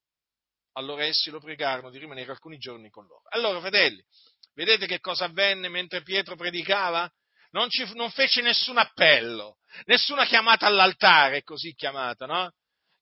Allora 0.73 1.05
essi 1.05 1.31
lo 1.31 1.41
pregarono 1.41 1.91
di 1.91 1.99
rimanere 1.99 2.31
alcuni 2.31 2.59
giorni 2.59 2.91
con 2.91 3.07
loro. 3.07 3.23
Allora, 3.31 3.61
fratelli, 3.61 4.05
vedete 4.55 4.87
che 4.87 5.01
cosa 5.01 5.25
avvenne 5.25 5.69
mentre 5.69 6.03
Pietro 6.03 6.37
predicava? 6.37 7.11
Non, 7.51 7.71
ci, 7.71 7.91
non 7.95 8.11
fece 8.11 8.43
nessun 8.43 8.77
appello, 8.77 9.57
nessuna 9.87 10.27
chiamata 10.27 10.67
all'altare, 10.67 11.43
così 11.43 11.75
chiamata, 11.75 12.27
no? 12.27 12.53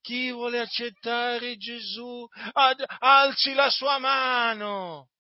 Chi 0.01 0.31
vuole 0.31 0.61
accettare 0.61 1.57
Gesù, 1.57 2.24
ad, 2.53 2.83
alzi 3.01 3.55
la 3.55 3.68
sua 3.70 3.99
mano. 3.99 5.11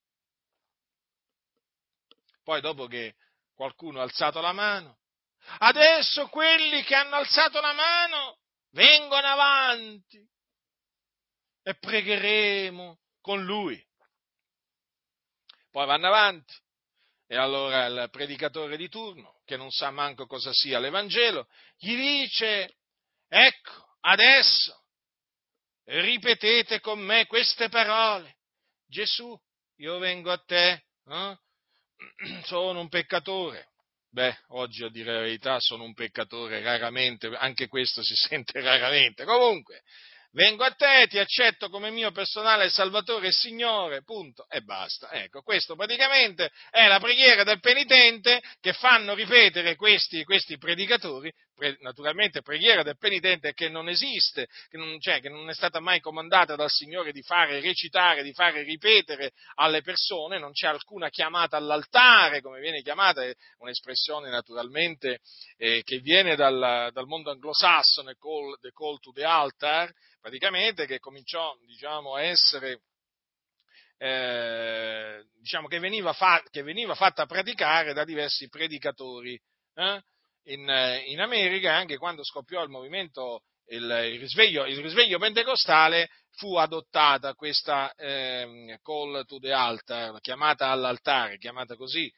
Poi 2.44 2.60
dopo 2.60 2.86
che 2.86 3.16
Qualcuno 3.56 4.00
ha 4.00 4.02
alzato 4.02 4.40
la 4.40 4.52
mano. 4.52 4.98
Adesso 5.58 6.28
quelli 6.28 6.82
che 6.82 6.94
hanno 6.94 7.16
alzato 7.16 7.60
la 7.60 7.72
mano 7.72 8.38
vengono 8.70 9.26
avanti 9.26 10.22
e 11.62 11.74
pregheremo 11.74 12.98
con 13.20 13.44
lui. 13.44 13.82
Poi 15.70 15.86
vanno 15.86 16.06
avanti 16.08 16.54
e 17.26 17.36
allora 17.36 17.86
il 17.86 18.08
predicatore 18.10 18.76
di 18.76 18.88
turno, 18.88 19.40
che 19.44 19.56
non 19.56 19.70
sa 19.70 19.90
manco 19.90 20.26
cosa 20.26 20.52
sia 20.52 20.78
l'Evangelo, 20.78 21.48
gli 21.76 21.96
dice, 21.96 22.76
ecco, 23.26 23.96
adesso 24.00 24.84
ripetete 25.84 26.80
con 26.80 27.00
me 27.00 27.26
queste 27.26 27.68
parole. 27.68 28.36
Gesù, 28.86 29.36
io 29.76 29.98
vengo 29.98 30.30
a 30.30 30.38
te, 30.38 30.84
eh? 31.06 31.38
sono 32.44 32.80
un 32.80 32.88
peccatore. 32.88 33.68
Beh, 34.10 34.34
oggi 34.48 34.82
a 34.82 34.88
dire 34.88 35.12
la 35.12 35.20
verità 35.20 35.60
sono 35.60 35.84
un 35.84 35.92
peccatore, 35.92 36.62
raramente, 36.62 37.28
anche 37.36 37.68
questo 37.68 38.02
si 38.02 38.14
sente 38.28 38.60
raramente. 38.60 39.24
Comunque, 39.24 39.82
vengo 40.32 40.64
a 40.64 40.70
te, 40.70 41.06
ti 41.08 41.18
accetto 41.18 41.68
come 41.68 41.90
mio 41.90 42.12
personale 42.12 42.70
Salvatore 42.70 43.28
e 43.28 43.32
Signore, 43.32 44.02
punto, 44.02 44.46
e 44.48 44.62
basta. 44.62 45.10
Ecco, 45.10 45.42
questo 45.42 45.74
praticamente 45.76 46.50
è 46.70 46.86
la 46.86 47.00
preghiera 47.00 47.44
del 47.44 47.60
penitente 47.60 48.42
che 48.60 48.72
fanno 48.72 49.14
ripetere 49.14 49.76
questi, 49.76 50.24
questi 50.24 50.56
predicatori 50.56 51.32
pre, 51.56 51.76
naturalmente 51.80 52.42
preghiera 52.42 52.82
del 52.82 52.98
penitente 52.98 53.54
che 53.54 53.68
non 53.68 53.88
esiste, 53.88 54.46
che 54.68 54.76
non, 54.76 55.00
cioè, 55.00 55.20
che 55.20 55.28
non 55.28 55.48
è 55.48 55.54
stata 55.54 55.80
mai 55.80 56.00
comandata 56.00 56.54
dal 56.54 56.70
Signore 56.70 57.10
di 57.12 57.22
fare 57.22 57.60
recitare, 57.60 58.22
di 58.22 58.32
fare 58.32 58.62
ripetere 58.62 59.32
alle 59.54 59.80
persone, 59.80 60.38
non 60.38 60.52
c'è 60.52 60.68
alcuna 60.68 61.08
chiamata 61.08 61.56
all'altare, 61.56 62.40
come 62.40 62.60
viene 62.60 62.82
chiamata, 62.82 63.24
è 63.24 63.34
un'espressione 63.58 64.30
naturalmente 64.30 65.20
eh, 65.56 65.82
che 65.82 65.98
viene 65.98 66.36
dal, 66.36 66.90
dal 66.92 67.06
mondo 67.06 67.30
anglosassone, 67.30 68.16
call, 68.18 68.58
the 68.60 68.70
call 68.72 68.98
to 69.00 69.10
the 69.12 69.24
altar, 69.24 69.90
praticamente 70.20 70.86
che 70.86 70.98
cominciò 70.98 71.56
diciamo, 71.64 72.14
a 72.14 72.22
essere 72.22 72.82
eh, 73.98 75.24
diciamo 75.38 75.68
che 75.68 75.78
veniva, 75.78 76.12
fa, 76.12 76.42
che 76.50 76.62
veniva, 76.62 76.94
fatta 76.94 77.24
praticare 77.24 77.94
da 77.94 78.04
diversi 78.04 78.48
predicatori. 78.48 79.40
Eh? 79.74 80.02
In, 80.46 81.02
in 81.06 81.20
America, 81.20 81.74
anche 81.74 81.96
quando 81.96 82.24
scoppiò 82.24 82.62
il 82.62 82.68
movimento, 82.68 83.42
il, 83.68 83.82
il, 83.82 84.20
risveglio, 84.20 84.64
il 84.66 84.80
risveglio, 84.80 85.18
pentecostale, 85.18 86.08
fu 86.32 86.56
adottata 86.56 87.34
questa 87.34 87.92
eh, 87.94 88.78
call 88.82 89.24
to 89.24 89.38
the 89.38 89.52
altar, 89.52 90.20
chiamata 90.20 90.68
all'altare, 90.68 91.38
chiamata 91.38 91.76
così, 91.76 92.12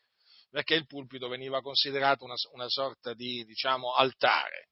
perché 0.51 0.75
il 0.75 0.87
pulpito 0.87 1.29
veniva 1.29 1.61
considerato 1.61 2.25
una, 2.25 2.35
una 2.53 2.69
sorta 2.69 3.15
di, 3.15 3.45
diciamo, 3.45 3.93
altare. 3.93 4.69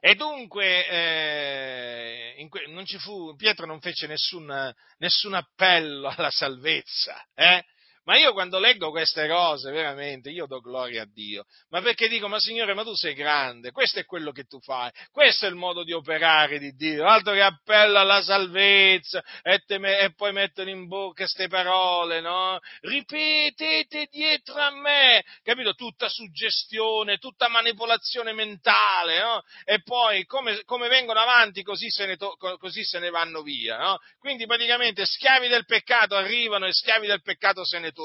E 0.00 0.14
dunque 0.14 0.86
eh, 0.86 2.46
que- 2.48 2.66
non 2.68 2.86
fu, 2.86 3.34
Pietro 3.34 3.66
non 3.66 3.80
fece 3.80 4.06
nessun, 4.06 4.72
nessun 4.98 5.34
appello 5.34 6.08
alla 6.08 6.30
salvezza, 6.30 7.20
eh? 7.34 7.64
Ma 8.08 8.16
io 8.16 8.32
quando 8.32 8.58
leggo 8.58 8.88
queste 8.88 9.28
cose, 9.28 9.70
veramente, 9.70 10.30
io 10.30 10.46
do 10.46 10.60
gloria 10.60 11.02
a 11.02 11.06
Dio. 11.06 11.44
Ma 11.68 11.82
perché 11.82 12.08
dico, 12.08 12.26
ma 12.26 12.40
Signore, 12.40 12.72
ma 12.72 12.82
tu 12.82 12.94
sei 12.94 13.12
grande, 13.12 13.70
questo 13.70 13.98
è 13.98 14.06
quello 14.06 14.32
che 14.32 14.44
tu 14.44 14.58
fai, 14.60 14.90
questo 15.12 15.44
è 15.44 15.50
il 15.50 15.56
modo 15.56 15.84
di 15.84 15.92
operare 15.92 16.58
di 16.58 16.72
Dio, 16.72 17.06
altro 17.06 17.34
che 17.34 17.42
appello 17.42 17.98
alla 17.98 18.22
salvezza 18.22 19.22
e, 19.42 19.78
me, 19.78 19.98
e 19.98 20.14
poi 20.14 20.32
mettono 20.32 20.70
in 20.70 20.86
bocca 20.86 21.24
queste 21.24 21.48
parole, 21.48 22.22
no? 22.22 22.58
Ripetete 22.80 24.08
dietro 24.10 24.54
a 24.54 24.70
me, 24.70 25.22
capito? 25.42 25.74
Tutta 25.74 26.08
suggestione, 26.08 27.18
tutta 27.18 27.48
manipolazione 27.48 28.32
mentale, 28.32 29.20
no? 29.20 29.42
E 29.66 29.82
poi 29.82 30.24
come, 30.24 30.62
come 30.64 30.88
vengono 30.88 31.20
avanti 31.20 31.62
così 31.62 31.90
se, 31.90 32.06
ne 32.06 32.16
to- 32.16 32.38
così 32.38 32.82
se 32.84 33.00
ne 33.00 33.10
vanno 33.10 33.42
via, 33.42 33.76
no? 33.76 33.98
Quindi 34.18 34.46
praticamente 34.46 35.04
schiavi 35.04 35.48
del 35.48 35.66
peccato 35.66 36.16
arrivano 36.16 36.64
e 36.64 36.72
schiavi 36.72 37.06
del 37.06 37.20
peccato 37.20 37.66
se 37.66 37.78
ne 37.78 37.90
tornano, 37.90 37.96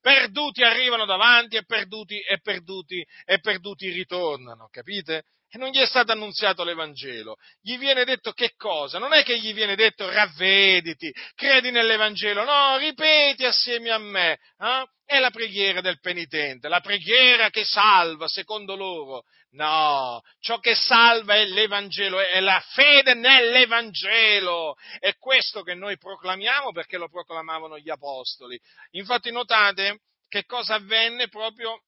perduti 0.00 0.62
arrivano 0.62 1.04
davanti 1.04 1.56
e 1.56 1.64
perduti, 1.64 2.20
e 2.20 2.40
perduti, 2.40 3.06
e 3.24 3.38
perduti 3.40 3.90
ritornano, 3.90 4.68
capite? 4.70 5.24
E 5.52 5.58
non 5.58 5.70
gli 5.70 5.78
è 5.78 5.86
stato 5.86 6.12
annunziato 6.12 6.62
l'Evangelo. 6.62 7.36
Gli 7.60 7.76
viene 7.76 8.04
detto 8.04 8.30
che 8.32 8.54
cosa? 8.56 8.98
Non 8.98 9.12
è 9.12 9.24
che 9.24 9.36
gli 9.40 9.52
viene 9.52 9.74
detto 9.74 10.08
ravvediti, 10.08 11.12
credi 11.34 11.72
nell'Evangelo, 11.72 12.44
no, 12.44 12.76
ripeti 12.76 13.44
assieme 13.44 13.90
a 13.90 13.98
me. 13.98 14.38
Eh? 14.58 14.84
È 15.04 15.18
la 15.18 15.30
preghiera 15.30 15.80
del 15.80 15.98
penitente, 15.98 16.68
la 16.68 16.78
preghiera 16.78 17.50
che 17.50 17.64
salva, 17.64 18.28
secondo 18.28 18.76
loro. 18.76 19.24
No, 19.52 20.22
ciò 20.38 20.60
che 20.60 20.76
salva 20.76 21.34
è 21.34 21.44
l'Evangelo, 21.46 22.20
è 22.20 22.38
la 22.38 22.62
fede 22.74 23.14
nell'Evangelo. 23.14 24.76
È 25.00 25.16
questo 25.16 25.62
che 25.62 25.74
noi 25.74 25.98
proclamiamo 25.98 26.70
perché 26.70 26.96
lo 26.96 27.08
proclamavano 27.08 27.76
gli 27.76 27.90
Apostoli. 27.90 28.56
Infatti 28.90 29.32
notate 29.32 30.02
che 30.28 30.44
cosa 30.44 30.74
avvenne 30.74 31.26
proprio 31.26 31.82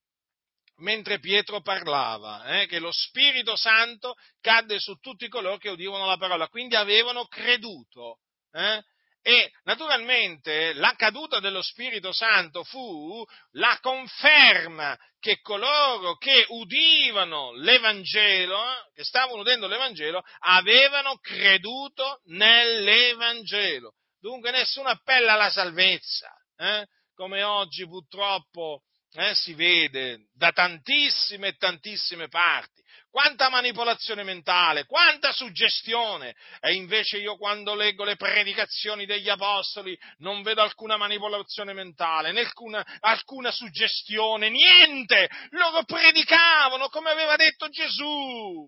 mentre 0.77 1.19
Pietro 1.19 1.61
parlava, 1.61 2.61
eh, 2.61 2.67
che 2.67 2.79
lo 2.79 2.91
Spirito 2.93 3.57
Santo 3.57 4.15
cadde 4.41 4.79
su 4.79 4.97
tutti 4.97 5.29
coloro 5.29 5.57
che 5.57 5.71
udivano 5.71 6.07
la 6.07 6.17
parola, 6.17 6.49
quindi 6.49 6.75
avevano 6.75 7.27
creduto. 7.27 8.19
Eh? 8.53 8.83
E 9.25 9.53
naturalmente 9.63 10.73
la 10.73 10.95
caduta 10.97 11.39
dello 11.39 11.63
Spirito 11.63 12.13
Santo 12.13 12.65
fu 12.65 13.25
la 13.53 13.79
conferma 13.81 14.99
che 15.21 15.41
coloro 15.41 16.17
che 16.17 16.45
udivano 16.49 17.53
l'Evangelo, 17.53 18.61
che 18.93 19.05
stavano 19.05 19.43
udendo 19.43 19.69
l'Evangelo, 19.69 20.25
avevano 20.41 21.19
creduto 21.19 22.21
nell'Evangelo. 22.25 23.95
Dunque 24.19 24.51
nessun 24.51 24.89
appello 24.89 25.31
alla 25.31 25.51
salvezza, 25.51 26.33
eh? 26.57 26.87
come 27.15 27.45
oggi 27.45 27.87
purtroppo 27.87 28.83
eh, 29.15 29.35
si 29.35 29.55
vede 29.55 30.29
da 30.35 30.53
tantissime 30.53 31.49
e 31.49 31.57
tantissime 31.57 32.29
parti 32.29 32.83
quanta 33.13 33.51
manipolazione 33.51 34.23
mentale, 34.23 34.87
quanta 34.87 35.33
suggestione. 35.33 36.35
E 36.61 36.73
invece 36.73 37.19
io 37.19 37.37
quando 37.37 37.75
leggo 37.75 38.05
le 38.05 38.17
predicazioni 38.17 39.05
degli 39.05 39.29
apostoli 39.29 39.97
non 40.19 40.43
vedo 40.43 40.63
alcuna 40.63 40.97
manipolazione 40.97 41.75
mentale, 41.75 42.31
alcuna, 42.31 42.83
alcuna 43.01 43.53
suggestione, 43.53 44.49
niente. 44.49 45.29
Loro 45.51 45.85
predicavano 45.85 46.89
come 46.89 47.11
aveva 47.11 47.37
detto 47.37 47.69
Gesù. 47.69 48.67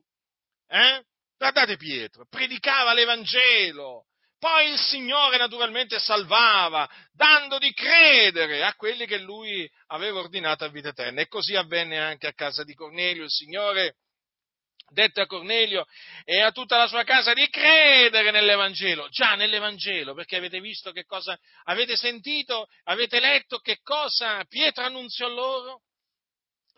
Eh? 0.68 1.02
Guardate 1.38 1.76
Pietro, 1.78 2.26
predicava 2.28 2.92
l'Evangelo. 2.92 4.04
Poi 4.44 4.72
il 4.72 4.78
Signore 4.78 5.38
naturalmente 5.38 5.98
salvava, 5.98 6.86
dando 7.14 7.56
di 7.56 7.72
credere 7.72 8.62
a 8.62 8.74
quelli 8.74 9.06
che 9.06 9.16
lui 9.16 9.66
aveva 9.86 10.18
ordinato 10.18 10.64
a 10.64 10.68
vita 10.68 10.90
eterna. 10.90 11.22
E 11.22 11.28
così 11.28 11.56
avvenne 11.56 11.98
anche 11.98 12.26
a 12.26 12.34
casa 12.34 12.62
di 12.62 12.74
Cornelio. 12.74 13.24
Il 13.24 13.30
Signore 13.30 13.94
dette 14.88 15.22
a 15.22 15.26
Cornelio 15.26 15.86
e 16.24 16.42
a 16.42 16.52
tutta 16.52 16.76
la 16.76 16.88
sua 16.88 17.04
casa 17.04 17.32
di 17.32 17.48
credere 17.48 18.30
nell'Evangelo, 18.32 19.08
già 19.08 19.34
nell'Evangelo, 19.34 20.12
perché 20.12 20.36
avete 20.36 20.60
visto 20.60 20.92
che 20.92 21.06
cosa, 21.06 21.38
avete 21.62 21.96
sentito, 21.96 22.68
avete 22.82 23.20
letto 23.20 23.60
che 23.60 23.78
cosa 23.80 24.44
Pietro 24.44 24.84
annunziò 24.84 25.26
loro? 25.26 25.84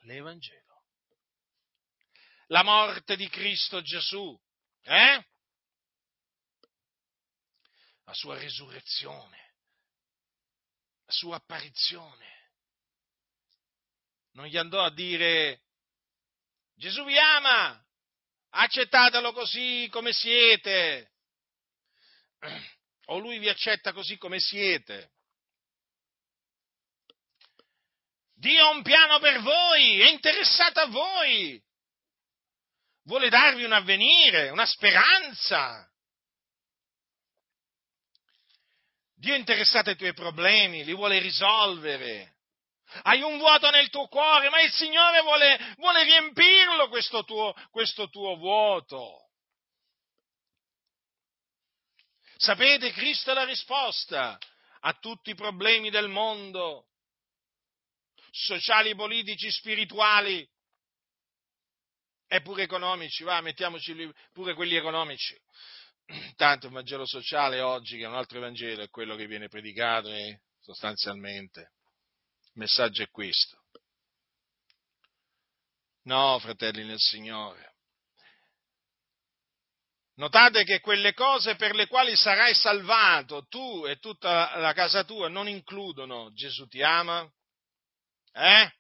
L'Evangelo. 0.02 0.84
La 2.46 2.62
morte 2.62 3.16
di 3.16 3.28
Cristo 3.28 3.82
Gesù, 3.82 4.38
eh? 4.84 5.24
La 8.06 8.14
sua 8.14 8.38
risurrezione, 8.38 9.54
la 11.04 11.12
sua 11.12 11.36
apparizione. 11.36 12.34
Non 14.32 14.46
gli 14.46 14.56
andò 14.56 14.82
a 14.82 14.92
dire 14.92 15.62
Gesù 16.76 17.04
vi 17.04 17.18
ama, 17.18 17.82
accettatelo 18.50 19.32
così 19.32 19.88
come 19.90 20.12
siete, 20.12 21.12
o 23.06 23.18
lui 23.18 23.38
vi 23.38 23.48
accetta 23.48 23.92
così 23.92 24.18
come 24.18 24.38
siete. 24.40 25.12
Dio 28.34 28.66
ha 28.66 28.68
un 28.68 28.82
piano 28.82 29.18
per 29.18 29.40
voi, 29.40 30.00
è 30.02 30.10
interessato 30.10 30.80
a 30.80 30.86
voi, 30.86 31.60
vuole 33.04 33.30
darvi 33.30 33.64
un 33.64 33.72
avvenire, 33.72 34.50
una 34.50 34.66
speranza. 34.66 35.90
Dio 39.26 39.34
è 39.34 39.38
interessato 39.38 39.90
ai 39.90 39.96
tuoi 39.96 40.14
problemi, 40.14 40.84
li 40.84 40.94
vuole 40.94 41.18
risolvere. 41.18 42.36
Hai 43.02 43.22
un 43.22 43.38
vuoto 43.38 43.68
nel 43.70 43.90
tuo 43.90 44.06
cuore, 44.06 44.50
ma 44.50 44.60
il 44.60 44.70
Signore 44.70 45.20
vuole, 45.22 45.74
vuole 45.78 46.04
riempirlo 46.04 46.88
questo 46.88 47.24
tuo, 47.24 47.52
questo 47.72 48.08
tuo 48.08 48.36
vuoto. 48.36 49.28
Sapete, 52.36 52.92
Cristo 52.92 53.32
è 53.32 53.34
la 53.34 53.44
risposta 53.44 54.38
a 54.82 54.92
tutti 54.92 55.30
i 55.30 55.34
problemi 55.34 55.90
del 55.90 56.06
mondo, 56.06 56.86
sociali, 58.30 58.94
politici, 58.94 59.50
spirituali 59.50 60.48
e 62.28 62.42
pure 62.42 62.62
economici, 62.62 63.24
va, 63.24 63.40
mettiamoci 63.40 64.08
pure 64.32 64.54
quelli 64.54 64.76
economici. 64.76 65.36
Tanto 66.36 66.66
il 66.66 66.72
Vangelo 66.72 67.06
sociale 67.06 67.60
oggi, 67.60 67.98
che 67.98 68.04
è 68.04 68.08
un 68.08 68.14
altro 68.14 68.40
Vangelo, 68.40 68.82
è 68.82 68.88
quello 68.88 69.16
che 69.16 69.26
viene 69.26 69.48
predicato 69.48 70.08
eh, 70.10 70.40
sostanzialmente 70.60 71.72
il 72.56 72.62
messaggio 72.62 73.02
è 73.02 73.10
questo. 73.10 73.64
No, 76.04 76.38
fratelli 76.38 76.84
nel 76.84 76.98
Signore. 76.98 77.74
Notate 80.14 80.64
che 80.64 80.80
quelle 80.80 81.12
cose 81.12 81.56
per 81.56 81.74
le 81.74 81.86
quali 81.86 82.16
sarai 82.16 82.54
salvato 82.54 83.44
tu 83.48 83.84
e 83.86 83.98
tutta 83.98 84.56
la 84.56 84.72
casa 84.72 85.04
tua 85.04 85.28
non 85.28 85.46
includono 85.46 86.32
Gesù 86.32 86.66
ti 86.66 86.82
ama, 86.82 87.30
eh? 88.32 88.72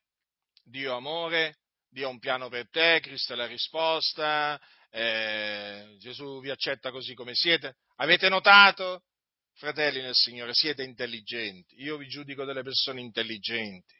Dio 0.62 0.96
amore, 0.96 1.58
Dio 1.90 2.06
ha 2.06 2.10
un 2.10 2.18
piano 2.18 2.48
per 2.48 2.70
te, 2.70 3.00
Cristo 3.02 3.34
è 3.34 3.36
la 3.36 3.46
risposta, 3.46 4.58
eh, 4.96 5.96
Gesù 5.98 6.40
vi 6.40 6.50
accetta 6.50 6.90
così 6.90 7.14
come 7.14 7.34
siete. 7.34 7.74
Avete 7.96 8.28
notato? 8.28 9.02
fratelli 9.56 10.02
nel 10.02 10.14
Signore, 10.14 10.52
siete 10.52 10.82
intelligenti, 10.82 11.80
io 11.80 11.96
vi 11.96 12.08
giudico 12.08 12.44
delle 12.44 12.62
persone 12.62 13.00
intelligenti 13.00 13.94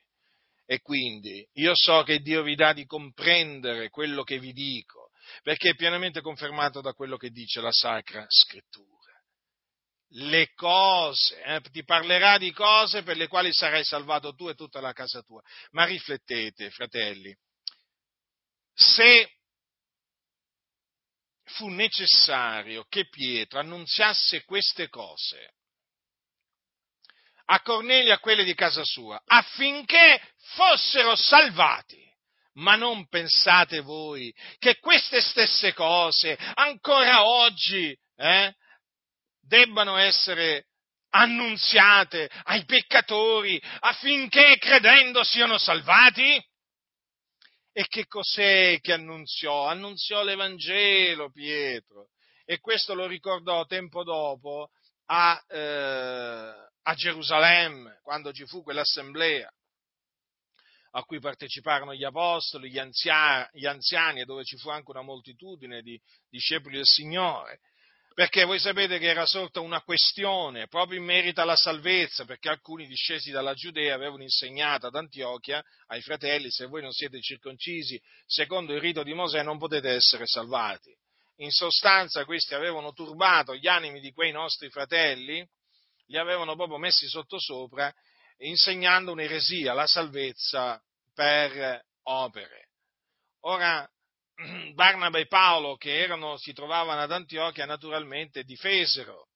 e 0.67 0.81
quindi 0.81 1.49
io 1.55 1.73
so 1.75 2.03
che 2.03 2.19
Dio 2.19 2.43
vi 2.43 2.55
dà 2.55 2.73
di 2.73 2.85
comprendere 2.85 3.89
quello 3.89 4.23
che 4.23 4.39
vi 4.39 4.53
dico, 4.53 5.11
perché 5.43 5.71
è 5.71 5.75
pienamente 5.75 6.21
confermato 6.21 6.81
da 6.81 6.93
quello 6.93 7.17
che 7.17 7.31
dice 7.31 7.61
la 7.61 7.73
Sacra 7.73 8.27
Scrittura. 8.29 8.85
Le 10.11 10.53
cose, 10.55 11.43
eh, 11.43 11.61
ti 11.71 11.85
parlerà 11.85 12.37
di 12.37 12.53
cose 12.53 13.03
per 13.03 13.17
le 13.17 13.27
quali 13.27 13.53
sarai 13.53 13.85
salvato 13.85 14.35
tu 14.35 14.49
e 14.49 14.55
tutta 14.55 14.81
la 14.81 14.93
casa 14.93 15.23
tua. 15.23 15.41
Ma 15.71 15.85
riflettete, 15.85 16.71
fratelli, 16.71 17.35
se 18.75 19.36
fu 21.47 21.69
necessario 21.69 22.85
che 22.89 23.09
Pietro 23.09 23.59
annunziasse 23.61 24.45
queste 24.45 24.89
cose 24.89 25.55
a 27.47 27.61
Cornelio 27.61 28.11
e 28.11 28.15
a 28.15 28.19
quelli 28.19 28.45
di 28.45 28.55
casa 28.55 28.83
sua, 28.85 29.21
affinché 29.25 30.21
fossero 30.55 31.15
salvati. 31.15 32.05
Ma 32.55 32.75
non 32.75 33.07
pensate 33.09 33.81
voi 33.81 34.35
che 34.59 34.79
queste 34.79 35.21
stesse 35.21 35.75
cose 35.75 36.39
ancora 36.55 37.27
oggi 37.27 37.95
eh, 38.17 38.55
debbano 39.43 39.99
essere 39.99 40.65
annunziate 41.11 42.31
ai 42.45 42.65
peccatori 42.65 43.63
affinché 43.81 44.57
credendo 44.59 45.23
siano 45.23 45.59
salvati? 45.59 46.43
E 47.79 47.89
che 47.89 48.07
cos'è 48.07 48.81
che 48.81 48.95
annunziò? 48.95 49.67
Annunziò 49.67 50.23
l'Evangelo, 50.23 51.31
Pietro. 51.31 52.09
E 52.47 52.59
questo 52.59 52.95
lo 52.95 53.07
ricordò 53.07 53.67
tempo 53.67 54.03
dopo 54.03 54.71
a, 55.11 55.45
eh, 55.47 56.71
a 56.83 56.95
Gerusalemme, 56.95 58.01
quando 58.03 58.33
ci 58.33 58.47
fu 58.47 58.63
quell'assemblea 58.63 59.53
a 60.93 61.03
cui 61.03 61.21
parteciparono 61.21 61.93
gli 61.93 62.05
apostoli, 62.05 62.71
gli, 62.71 62.79
anzia, 62.79 63.47
gli 63.53 63.67
anziani 63.67 64.23
e 64.23 64.25
dove 64.25 64.45
ci 64.45 64.57
fu 64.57 64.71
anche 64.71 64.91
una 64.93 65.03
moltitudine 65.03 65.83
di 65.83 66.01
discepoli 66.31 66.77
del 66.77 66.87
Signore 66.87 67.61
perché 68.17 68.45
voi 68.45 68.59
sapete 68.59 68.99
che 68.99 69.09
era 69.09 69.27
sorta 69.27 69.61
una 69.61 69.83
questione 69.83 70.69
proprio 70.69 70.99
in 70.99 71.05
merito 71.05 71.43
alla 71.43 71.55
salvezza, 71.55 72.25
perché 72.25 72.49
alcuni 72.49 72.87
discesi 72.87 73.31
dalla 73.31 73.53
Giudea 73.53 73.95
avevano 73.95 74.23
insegnato 74.23 74.87
ad 74.87 74.95
Antiochia 74.95 75.63
ai 75.89 76.01
fratelli, 76.01 76.51
se 76.51 76.65
voi 76.65 76.81
non 76.81 76.93
siete 76.93 77.21
circoncisi 77.21 78.01
secondo 78.25 78.73
il 78.73 78.81
rito 78.81 79.03
di 79.03 79.13
Mosè 79.13 79.43
non 79.43 79.59
potete 79.59 79.91
essere 79.91 80.25
salvati. 80.27 80.97
In 81.41 81.51
sostanza 81.51 82.25
questi 82.25 82.55
avevano 82.55 82.95
turbato 82.95 83.55
gli 83.55 83.69
animi 83.69 84.01
di 84.01 84.13
quei 84.13 84.33
nostri 84.33 84.71
fratelli, 84.71 85.47
li 86.07 86.17
avevano 86.17 86.57
proprio 86.57 86.79
messi 86.79 87.07
sottosopra, 87.09 87.93
insegnando 88.39 89.13
un'eresia, 89.13 89.75
la 89.75 89.87
salvezza 89.87 90.83
per 91.13 91.85
opere. 92.05 92.71
Ora, 93.41 93.87
Barnaba 94.75 95.19
e 95.19 95.27
Paolo, 95.27 95.77
che 95.77 95.99
erano, 95.99 96.37
si 96.37 96.53
trovavano 96.53 97.01
ad 97.01 97.13
Antiochia, 97.13 97.67
naturalmente 97.67 98.43
difesero 98.45 99.29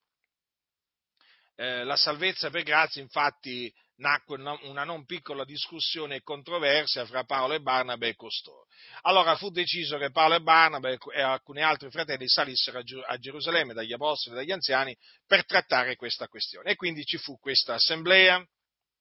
eh, 1.57 1.85
la 1.85 1.97
salvezza 1.97 2.51
per 2.51 2.63
grazia, 2.63 3.03
infatti 3.03 3.73
nacque 3.97 4.41
una 4.41 4.85
non 4.85 5.05
piccola 5.05 5.45
discussione 5.45 6.17
e 6.17 6.23
controversia 6.23 7.05
fra 7.05 7.25
Paolo 7.25 7.53
e 7.53 7.61
Barnaba 7.61 8.07
e 8.07 8.15
costoro. 8.15 8.67
Allora 9.03 9.37
fu 9.37 9.51
deciso 9.51 9.99
che 9.99 10.11
Paolo 10.11 10.37
e 10.37 10.41
Barnaba 10.41 10.89
e 10.89 11.21
alcuni 11.21 11.63
altri 11.63 11.91
fratelli 11.91 12.27
salissero 12.27 12.83
a 13.07 13.19
Gerusalemme 13.19 13.75
dagli 13.75 13.93
apostoli 13.93 14.37
e 14.37 14.39
dagli 14.39 14.53
anziani 14.53 14.97
per 15.27 15.45
trattare 15.45 15.97
questa 15.97 16.29
questione. 16.29 16.71
E 16.71 16.77
quindi 16.77 17.05
ci 17.05 17.19
fu 17.19 17.39
questa 17.39 17.75
assemblea, 17.75 18.43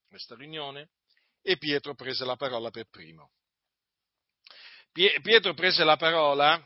questa 0.06 0.34
riunione, 0.34 0.90
e 1.42 1.56
Pietro 1.56 1.94
prese 1.94 2.26
la 2.26 2.36
parola 2.36 2.68
per 2.70 2.86
primo. 2.90 3.30
Pietro 4.92 5.54
prese 5.54 5.84
la 5.84 5.96
parola 5.96 6.60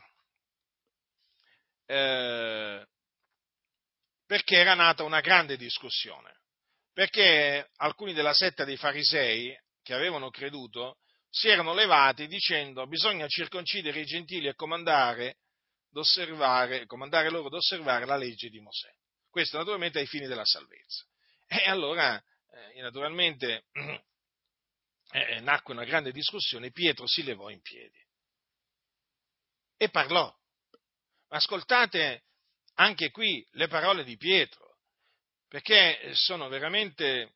eh, 1.85 2.87
perché 4.25 4.55
era 4.55 4.73
nata 4.73 5.03
una 5.03 5.21
grande 5.21 5.57
discussione, 5.57 6.39
perché 6.91 7.69
alcuni 7.75 8.13
della 8.13 8.33
setta 8.33 8.63
dei 8.65 8.77
farisei 8.77 9.55
che 9.83 9.93
avevano 9.93 10.31
creduto 10.31 10.97
si 11.29 11.49
erano 11.49 11.75
levati 11.75 12.25
dicendo 12.25 12.87
bisogna 12.87 13.27
circoncidere 13.27 13.99
i 13.99 14.05
gentili 14.05 14.47
e 14.47 14.55
comandare, 14.55 15.37
comandare 16.87 17.29
loro 17.29 17.47
ad 17.47 17.53
osservare 17.53 18.05
la 18.05 18.15
legge 18.15 18.49
di 18.49 18.59
Mosè. 18.59 18.89
Questo 19.29 19.57
naturalmente 19.57 19.99
ai 19.99 20.07
fini 20.07 20.25
della 20.25 20.45
salvezza. 20.45 21.05
E 21.47 21.69
allora, 21.69 22.15
eh, 22.17 22.81
naturalmente, 22.81 23.65
eh, 25.11 25.39
nacque 25.41 25.73
una 25.73 25.83
grande 25.83 26.11
discussione, 26.11 26.71
Pietro 26.71 27.05
si 27.05 27.21
levò 27.21 27.49
in 27.49 27.61
piedi 27.61 28.04
e 29.77 29.89
parlò. 29.89 30.33
Ascoltate 31.29 32.23
anche 32.75 33.11
qui 33.11 33.45
le 33.51 33.67
parole 33.67 34.03
di 34.03 34.17
Pietro, 34.17 34.77
perché 35.47 36.11
sono 36.13 36.47
veramente 36.49 37.35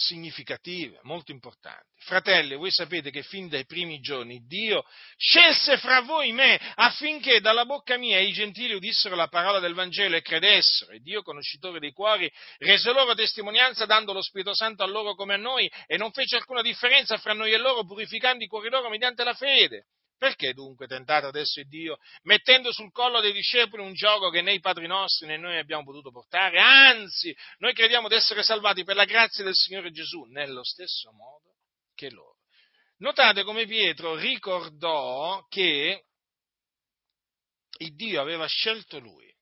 significative, 0.00 0.98
molto 1.02 1.30
importanti. 1.30 1.86
Fratelli, 1.98 2.54
voi 2.54 2.70
sapete 2.70 3.10
che 3.10 3.22
fin 3.22 3.48
dai 3.48 3.66
primi 3.66 4.00
giorni 4.00 4.44
Dio 4.46 4.84
scelse 5.16 5.76
fra 5.76 6.00
voi 6.00 6.32
me 6.32 6.58
affinché 6.74 7.40
dalla 7.40 7.66
bocca 7.66 7.98
mia 7.98 8.18
i 8.18 8.32
gentili 8.32 8.74
udissero 8.74 9.14
la 9.14 9.28
parola 9.28 9.58
del 9.58 9.74
Vangelo 9.74 10.16
e 10.16 10.22
credessero. 10.22 10.92
E 10.92 11.00
Dio, 11.00 11.22
conoscitore 11.22 11.78
dei 11.78 11.92
cuori, 11.92 12.30
rese 12.58 12.92
loro 12.92 13.14
testimonianza 13.14 13.84
dando 13.84 14.12
lo 14.12 14.22
Spirito 14.22 14.54
Santo 14.54 14.82
a 14.82 14.86
loro 14.86 15.14
come 15.14 15.34
a 15.34 15.38
noi 15.38 15.70
e 15.86 15.96
non 15.96 16.10
fece 16.12 16.36
alcuna 16.36 16.62
differenza 16.62 17.18
fra 17.18 17.34
noi 17.34 17.52
e 17.52 17.58
loro, 17.58 17.84
purificando 17.84 18.42
i 18.42 18.48
cuori 18.48 18.70
loro 18.70 18.88
mediante 18.88 19.22
la 19.22 19.34
fede. 19.34 19.86
Perché 20.20 20.52
dunque 20.52 20.86
tentate 20.86 21.24
adesso 21.24 21.60
il 21.60 21.68
Dio, 21.68 21.96
mettendo 22.24 22.72
sul 22.72 22.92
collo 22.92 23.22
dei 23.22 23.32
discepoli 23.32 23.82
un 23.82 23.94
gioco 23.94 24.28
che 24.28 24.42
né 24.42 24.52
i 24.52 24.60
padri 24.60 24.86
nostri 24.86 25.26
né 25.26 25.38
noi 25.38 25.56
abbiamo 25.56 25.82
potuto 25.82 26.10
portare? 26.10 26.58
Anzi, 26.60 27.34
noi 27.56 27.72
crediamo 27.72 28.06
di 28.06 28.16
essere 28.16 28.42
salvati 28.42 28.84
per 28.84 28.96
la 28.96 29.06
grazia 29.06 29.44
del 29.44 29.54
Signore 29.54 29.90
Gesù, 29.90 30.24
nello 30.24 30.62
stesso 30.62 31.10
modo 31.12 31.54
che 31.94 32.10
loro. 32.10 32.36
Notate 32.98 33.44
come 33.44 33.64
Pietro 33.64 34.14
ricordò 34.14 35.42
che 35.48 36.04
il 37.78 37.94
Dio 37.94 38.20
aveva 38.20 38.44
scelto 38.44 38.98
lui 38.98 39.34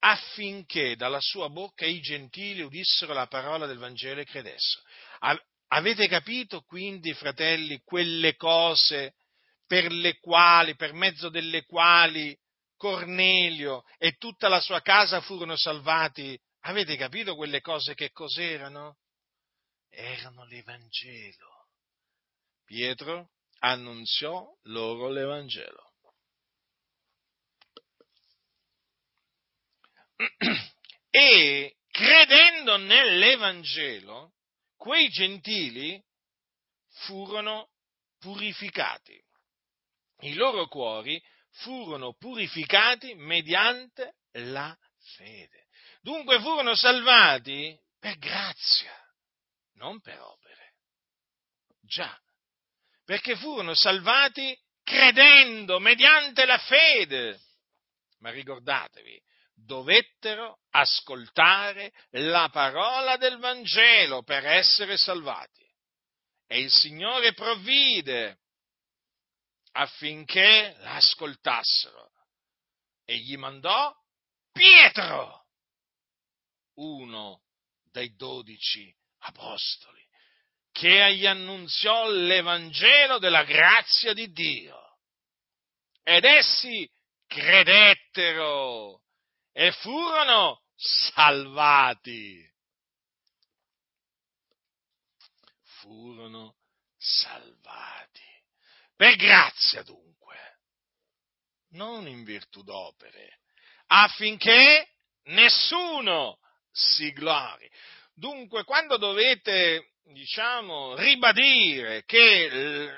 affinché 0.00 0.96
dalla 0.96 1.20
sua 1.20 1.48
bocca 1.50 1.86
i 1.86 2.00
gentili 2.00 2.62
udissero 2.62 3.12
la 3.12 3.28
parola 3.28 3.66
del 3.66 3.78
Vangelo 3.78 4.22
e 4.22 4.24
credessero. 4.24 4.82
Avete 5.74 6.06
capito 6.06 6.60
quindi, 6.62 7.14
fratelli, 7.14 7.80
quelle 7.82 8.36
cose 8.36 9.14
per 9.66 9.90
le 9.90 10.18
quali, 10.18 10.76
per 10.76 10.92
mezzo 10.92 11.30
delle 11.30 11.64
quali 11.64 12.38
Cornelio 12.76 13.82
e 13.96 14.16
tutta 14.18 14.48
la 14.48 14.60
sua 14.60 14.82
casa 14.82 15.22
furono 15.22 15.56
salvati? 15.56 16.38
Avete 16.64 16.96
capito 16.96 17.36
quelle 17.36 17.62
cose 17.62 17.94
che 17.94 18.10
cos'erano? 18.10 18.98
Erano 19.88 20.44
l'Evangelo. 20.44 21.68
Pietro 22.64 23.30
annunziò 23.60 24.46
loro 24.64 25.08
l'Evangelo. 25.08 25.92
E 31.14 31.76
credendo 31.90 32.78
nell'Evangelo, 32.78 34.32
quei 34.82 35.08
gentili 35.10 36.02
furono 37.04 37.68
purificati. 38.18 39.16
I 40.22 40.34
loro 40.34 40.66
cuori 40.66 41.22
furono 41.50 42.14
purificati 42.14 43.14
mediante 43.14 44.16
la 44.32 44.76
fede. 45.14 45.68
Dunque 46.00 46.40
furono 46.40 46.74
salvati 46.74 47.78
per 48.00 48.18
grazia, 48.18 48.92
non 49.74 50.00
per 50.00 50.20
opere. 50.20 50.74
Già, 51.82 52.20
perché 53.04 53.36
furono 53.36 53.76
salvati 53.76 54.60
credendo 54.82 55.78
mediante 55.78 56.44
la 56.44 56.58
fede. 56.58 57.40
Ma 58.18 58.30
ricordatevi, 58.30 59.22
dovettero 59.54 60.60
ascoltare 60.70 61.92
la 62.10 62.48
parola 62.50 63.16
del 63.16 63.38
Vangelo 63.38 64.22
per 64.22 64.44
essere 64.46 64.96
salvati. 64.96 65.64
E 66.46 66.60
il 66.60 66.70
Signore 66.70 67.32
provvide 67.32 68.38
affinché 69.72 70.74
l'ascoltassero 70.80 72.10
e 73.04 73.16
gli 73.18 73.36
mandò 73.36 73.94
Pietro, 74.52 75.46
uno 76.74 77.42
dei 77.90 78.14
dodici 78.14 78.94
apostoli, 79.20 80.06
che 80.70 81.14
gli 81.14 81.26
annunziò 81.26 82.08
l'Evangelo 82.10 83.18
della 83.18 83.44
grazia 83.44 84.12
di 84.12 84.30
Dio. 84.30 84.98
Ed 86.02 86.24
essi 86.24 86.88
credettero 87.26 89.01
e 89.52 89.72
furono 89.72 90.62
salvati. 90.74 92.50
Furono 95.80 96.56
salvati. 96.96 98.20
Per 98.94 99.16
grazia 99.16 99.82
dunque, 99.82 100.58
non 101.70 102.06
in 102.06 102.24
virtù 102.24 102.62
d'opere, 102.62 103.40
affinché 103.86 104.88
nessuno 105.24 106.38
si 106.70 107.12
glori. 107.12 107.68
Dunque, 108.14 108.64
quando 108.64 108.96
dovete, 108.96 109.94
diciamo, 110.04 110.94
ribadire 110.94 112.04
che 112.04 112.90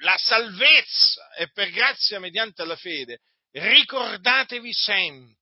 la 0.00 0.16
salvezza 0.16 1.32
è 1.34 1.48
per 1.50 1.70
grazia 1.70 2.18
mediante 2.18 2.64
la 2.64 2.76
fede, 2.76 3.20
ricordatevi 3.52 4.72
sempre 4.72 5.41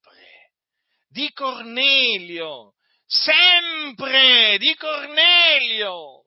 di 1.10 1.30
Cornelio, 1.32 2.74
sempre 3.06 4.56
di 4.58 4.74
Cornelio. 4.76 6.20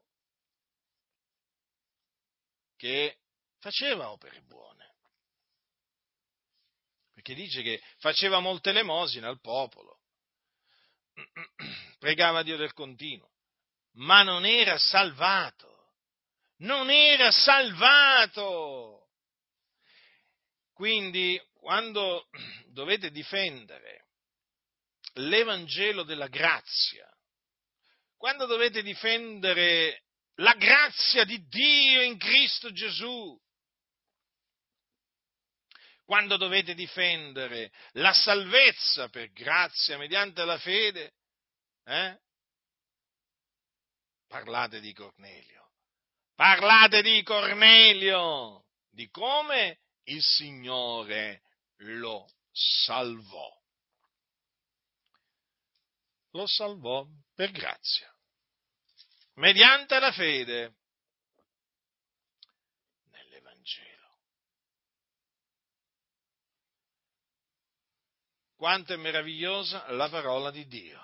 che 2.84 3.20
faceva 3.60 4.12
opere 4.12 4.42
buone. 4.42 4.96
Perché 7.14 7.34
dice 7.34 7.62
che 7.62 7.82
faceva 8.00 8.42
molte 8.42 8.72
elemosine 8.72 9.26
al 9.26 9.40
popolo, 9.40 10.02
pregava 12.00 12.44
Dio 12.44 12.58
del 12.58 12.74
continuo, 12.74 13.32
ma 13.94 14.24
non 14.24 14.46
era 14.46 14.78
salvato. 14.78 15.94
Non 16.58 16.90
era 16.90 17.32
salvato. 17.32 19.08
Quindi, 20.74 21.42
quando 21.54 22.28
dovete 22.68 23.12
difendere 23.12 24.03
l'Evangelo 25.14 26.04
della 26.04 26.28
grazia, 26.28 27.08
quando 28.18 28.46
dovete 28.46 28.82
difendere 28.82 30.04
la 30.36 30.54
grazia 30.54 31.24
di 31.24 31.46
Dio 31.48 32.02
in 32.02 32.18
Cristo 32.18 32.72
Gesù, 32.72 33.40
quando 36.06 36.38
dovete 36.38 36.74
difendere 36.74 37.72
la 37.94 38.14
salvezza 38.14 39.10
per 39.10 39.32
grazia 39.32 39.98
mediante 39.98 40.44
la 40.44 40.58
fede, 40.58 41.14
eh? 41.86 42.20
parlate 44.28 44.80
di 44.80 44.94
Cornelio, 44.94 45.72
parlate 46.36 47.02
di 47.02 47.22
Cornelio, 47.24 48.66
di 48.90 49.10
come 49.10 49.80
il 50.06 50.22
Signore 50.22 51.44
lo 51.78 52.30
salvò. 52.52 53.63
Lo 56.34 56.48
salvò 56.48 57.08
per 57.36 57.52
grazia, 57.52 58.12
mediante 59.36 60.00
la 60.00 60.12
fede 60.12 60.78
nell'Evangelo. 63.12 64.18
Quanto 68.56 68.94
è 68.94 68.96
meravigliosa 68.98 69.92
la 69.92 70.10
parola 70.10 70.50
di 70.50 70.66
Dio. 70.66 71.02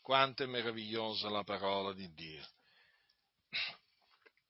Quanto 0.00 0.42
è 0.42 0.46
meravigliosa 0.46 1.30
la 1.30 1.44
parola 1.44 1.92
di 1.92 2.12
Dio. 2.12 2.50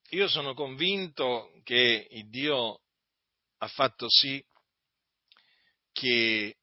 Io 0.09 0.27
sono 0.27 0.55
convinto 0.55 1.59
che 1.63 2.07
Dio 2.29 2.81
ha 3.57 3.67
fatto 3.67 4.09
sì 4.09 4.43
che 5.95 6.57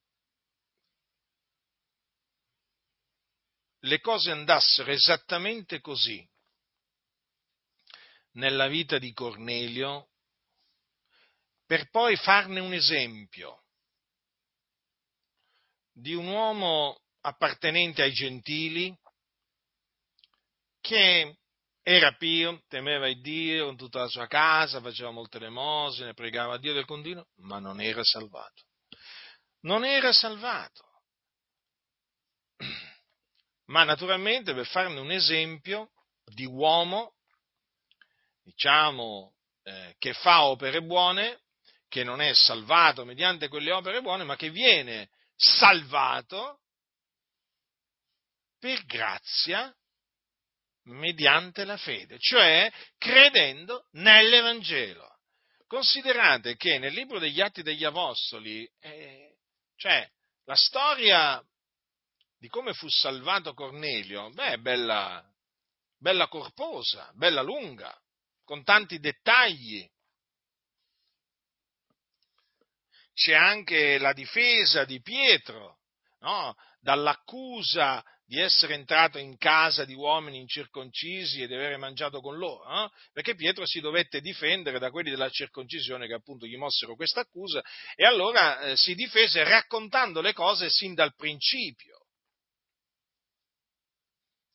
le 3.79 3.99
cose 3.99 4.29
andassero 4.29 4.91
esattamente 4.91 5.81
così 5.81 6.23
nella 8.33 8.67
vita 8.67 8.99
di 8.99 9.11
Cornelio 9.11 10.11
per 11.65 11.89
poi 11.89 12.15
farne 12.15 12.59
un 12.59 12.73
esempio 12.73 13.63
di 15.91 16.13
un 16.13 16.27
uomo 16.27 17.01
appartenente 17.21 18.03
ai 18.03 18.11
gentili 18.11 18.95
che 20.79 21.39
era 21.81 22.15
pio, 22.15 22.61
temeva 22.67 23.09
il 23.09 23.19
Dio 23.21 23.65
con 23.65 23.77
tutta 23.77 24.01
la 24.01 24.07
sua 24.07 24.27
casa, 24.27 24.79
faceva 24.79 25.09
molte 25.09 25.37
elemosine, 25.37 26.13
pregava 26.13 26.53
a 26.53 26.59
Dio 26.59 26.73
del 26.73 26.85
continuo, 26.85 27.27
ma 27.37 27.57
non 27.57 27.81
era 27.81 28.03
salvato. 28.03 28.63
Non 29.63 29.85
era 29.85 30.11
salvato. 30.11 30.83
Ma 33.65 33.83
naturalmente 33.83 34.53
per 34.53 34.65
farne 34.67 34.99
un 34.99 35.11
esempio 35.11 35.91
di 36.25 36.45
uomo, 36.45 37.15
diciamo, 38.43 39.35
eh, 39.63 39.95
che 39.97 40.13
fa 40.13 40.43
opere 40.45 40.81
buone, 40.81 41.41
che 41.87 42.03
non 42.03 42.21
è 42.21 42.33
salvato 42.33 43.05
mediante 43.05 43.47
quelle 43.47 43.71
opere 43.71 44.01
buone, 44.01 44.23
ma 44.23 44.35
che 44.35 44.49
viene 44.49 45.09
salvato 45.35 46.61
per 48.59 48.83
grazia 48.85 49.73
mediante 50.85 51.63
la 51.65 51.77
fede, 51.77 52.17
cioè 52.19 52.71
credendo 52.97 53.87
nell'Evangelo. 53.91 55.07
Considerate 55.67 56.55
che 56.55 56.77
nel 56.77 56.93
libro 56.93 57.19
degli 57.19 57.41
Atti 57.41 57.61
degli 57.61 57.83
Apostoli, 57.83 58.69
eh, 58.79 59.32
cioè 59.75 60.07
la 60.45 60.55
storia 60.55 61.43
di 62.37 62.47
come 62.49 62.73
fu 62.73 62.89
salvato 62.89 63.53
Cornelio, 63.53 64.29
beh, 64.31 64.53
è 64.53 64.57
bella, 64.57 65.23
bella 65.97 66.27
corposa, 66.27 67.11
bella 67.15 67.41
lunga, 67.41 67.97
con 68.43 68.63
tanti 68.63 68.99
dettagli, 68.99 69.89
c'è 73.13 73.33
anche 73.33 73.97
la 73.99 74.11
difesa 74.11 74.85
di 74.85 74.99
Pietro 75.01 75.79
no? 76.19 76.55
dall'accusa 76.79 78.03
di 78.25 78.39
essere 78.39 78.73
entrato 78.73 79.17
in 79.17 79.37
casa 79.37 79.85
di 79.85 79.93
uomini 79.93 80.39
incirconcisi 80.39 81.41
e 81.41 81.47
di 81.47 81.53
avere 81.53 81.77
mangiato 81.77 82.21
con 82.21 82.37
loro, 82.37 82.67
no? 82.69 82.91
perché 83.11 83.35
Pietro 83.35 83.65
si 83.65 83.79
dovette 83.79 84.21
difendere 84.21 84.79
da 84.79 84.91
quelli 84.91 85.09
della 85.09 85.29
circoncisione 85.29 86.07
che 86.07 86.13
appunto 86.13 86.45
gli 86.45 86.55
mossero 86.55 86.95
questa 86.95 87.21
accusa 87.21 87.61
e 87.95 88.05
allora 88.05 88.61
eh, 88.61 88.77
si 88.77 88.95
difese 88.95 89.43
raccontando 89.43 90.21
le 90.21 90.33
cose 90.33 90.69
sin 90.69 90.93
dal 90.93 91.13
principio. 91.15 92.05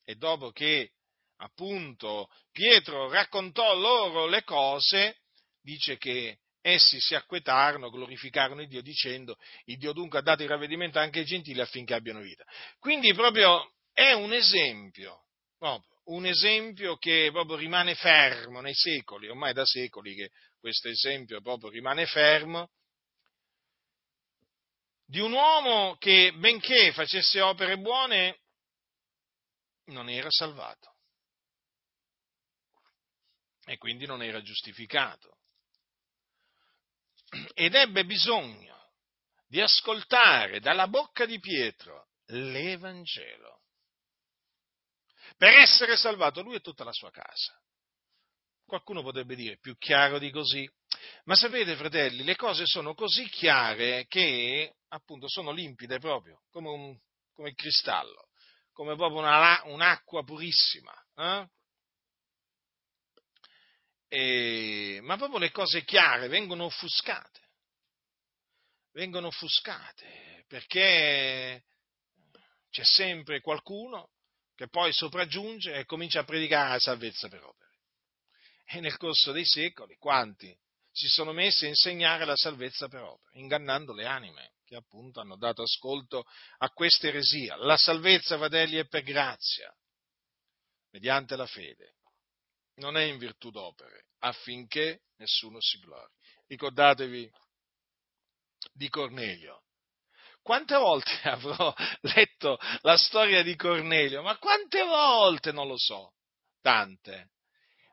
E 0.03 0.15
dopo 0.15 0.51
che 0.51 0.93
appunto 1.37 2.29
Pietro 2.51 3.09
raccontò 3.09 3.75
loro 3.75 4.25
le 4.25 4.43
cose, 4.43 5.19
dice 5.61 5.97
che 5.97 6.39
essi 6.61 6.99
si 6.99 7.15
acquetarono, 7.15 7.89
glorificarono 7.89 8.61
il 8.61 8.67
Dio 8.67 8.81
dicendo, 8.81 9.37
il 9.65 9.77
Dio 9.77 9.93
dunque 9.93 10.19
ha 10.19 10.21
dato 10.21 10.43
il 10.43 10.49
ravvedimento 10.49 10.99
anche 10.99 11.19
ai 11.19 11.25
gentili 11.25 11.61
affinché 11.61 11.93
abbiano 11.93 12.19
vita. 12.19 12.43
Quindi 12.79 13.13
proprio 13.13 13.73
è 13.93 14.11
un 14.13 14.33
esempio, 14.33 15.25
proprio, 15.57 15.97
un 16.05 16.25
esempio 16.25 16.97
che 16.97 17.29
proprio 17.31 17.55
rimane 17.55 17.95
fermo 17.95 18.61
nei 18.61 18.73
secoli, 18.73 19.27
ormai 19.27 19.53
da 19.53 19.65
secoli 19.65 20.15
che 20.15 20.31
questo 20.59 20.89
esempio 20.89 21.41
proprio 21.41 21.69
rimane 21.69 22.05
fermo, 22.05 22.71
di 25.05 25.19
un 25.19 25.31
uomo 25.31 25.95
che 25.97 26.33
benché 26.33 26.91
facesse 26.91 27.41
opere 27.41 27.77
buone, 27.77 28.41
non 29.85 30.07
era 30.07 30.29
salvato 30.29 30.93
e 33.65 33.77
quindi 33.77 34.05
non 34.05 34.21
era 34.21 34.41
giustificato 34.41 35.38
ed 37.53 37.75
ebbe 37.75 38.05
bisogno 38.05 38.91
di 39.47 39.61
ascoltare 39.61 40.59
dalla 40.59 40.87
bocca 40.87 41.25
di 41.25 41.39
Pietro 41.39 42.09
l'Evangelo 42.27 43.61
per 45.37 45.53
essere 45.53 45.95
salvato 45.95 46.41
lui 46.41 46.55
e 46.55 46.59
tutta 46.59 46.83
la 46.83 46.91
sua 46.91 47.11
casa. 47.11 47.57
Qualcuno 48.65 49.01
potrebbe 49.01 49.35
dire 49.35 49.57
più 49.57 49.75
chiaro 49.77 50.19
di 50.19 50.29
così, 50.29 50.69
ma 51.23 51.35
sapete 51.35 51.75
fratelli, 51.75 52.23
le 52.23 52.35
cose 52.35 52.65
sono 52.65 52.93
così 52.93 53.27
chiare 53.29 54.05
che 54.07 54.75
appunto 54.89 55.27
sono 55.27 55.51
limpide 55.51 55.97
proprio, 55.97 56.43
come, 56.51 56.69
un, 56.69 56.99
come 57.33 57.49
il 57.49 57.55
cristallo, 57.55 58.29
come 58.71 58.95
proprio 58.95 59.19
una, 59.19 59.61
un'acqua 59.65 60.23
purissima. 60.23 60.93
Eh? 61.15 61.47
E, 64.11 64.99
ma 65.03 65.17
proprio 65.17 65.37
le 65.37 65.51
cose 65.51 65.83
chiare 65.83 66.27
vengono 66.29 66.65
offuscate, 66.65 67.39
vengono 68.93 69.27
offuscate 69.27 70.45
perché 70.47 71.63
c'è 72.71 72.83
sempre 72.83 73.39
qualcuno 73.39 74.09
che 74.55 74.67
poi 74.67 74.91
sopraggiunge 74.91 75.75
e 75.75 75.85
comincia 75.85 76.21
a 76.21 76.23
predicare 76.23 76.71
la 76.71 76.79
salvezza 76.79 77.29
per 77.29 77.43
opere. 77.43 77.69
E 78.65 78.79
nel 78.79 78.97
corso 78.97 79.31
dei 79.31 79.45
secoli 79.45 79.95
quanti 79.97 80.57
si 80.91 81.07
sono 81.07 81.31
messi 81.31 81.65
a 81.65 81.69
insegnare 81.69 82.25
la 82.25 82.35
salvezza 82.35 82.87
per 82.87 83.01
opere, 83.01 83.39
ingannando 83.39 83.93
le 83.93 84.05
anime 84.05 84.53
che 84.65 84.75
appunto 84.75 85.19
hanno 85.19 85.37
dato 85.37 85.61
ascolto 85.61 86.25
a 86.57 86.69
questa 86.69 87.07
eresia. 87.07 87.55
La 87.57 87.77
salvezza, 87.77 88.37
fratelli, 88.37 88.77
è 88.77 88.87
per 88.87 89.03
grazia, 89.03 89.71
mediante 90.89 91.35
la 91.35 91.45
fede 91.45 91.98
non 92.79 92.97
è 92.97 93.03
in 93.03 93.17
virtù 93.17 93.51
d'opere, 93.51 94.07
affinché 94.19 95.01
nessuno 95.17 95.59
si 95.61 95.79
glori. 95.79 96.11
Ricordatevi 96.47 97.29
di 98.73 98.89
Cornelio. 98.89 99.63
Quante 100.41 100.75
volte 100.75 101.11
avrò 101.29 101.73
letto 102.01 102.57
la 102.81 102.97
storia 102.97 103.43
di 103.43 103.55
Cornelio? 103.55 104.21
Ma 104.21 104.37
quante 104.37 104.83
volte 104.83 105.51
non 105.51 105.67
lo 105.67 105.77
so, 105.77 106.13
tante. 106.61 107.31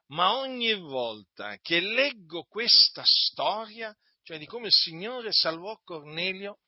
Ma 0.08 0.36
ogni 0.36 0.72
volta 0.74 1.58
che 1.60 1.80
leggo 1.80 2.44
questa 2.44 3.02
storia, 3.04 3.94
cioè 4.22 4.38
di 4.38 4.46
come 4.46 4.68
il 4.68 4.72
Signore 4.72 5.32
salvò 5.32 5.76
Cornelio, 5.82 6.60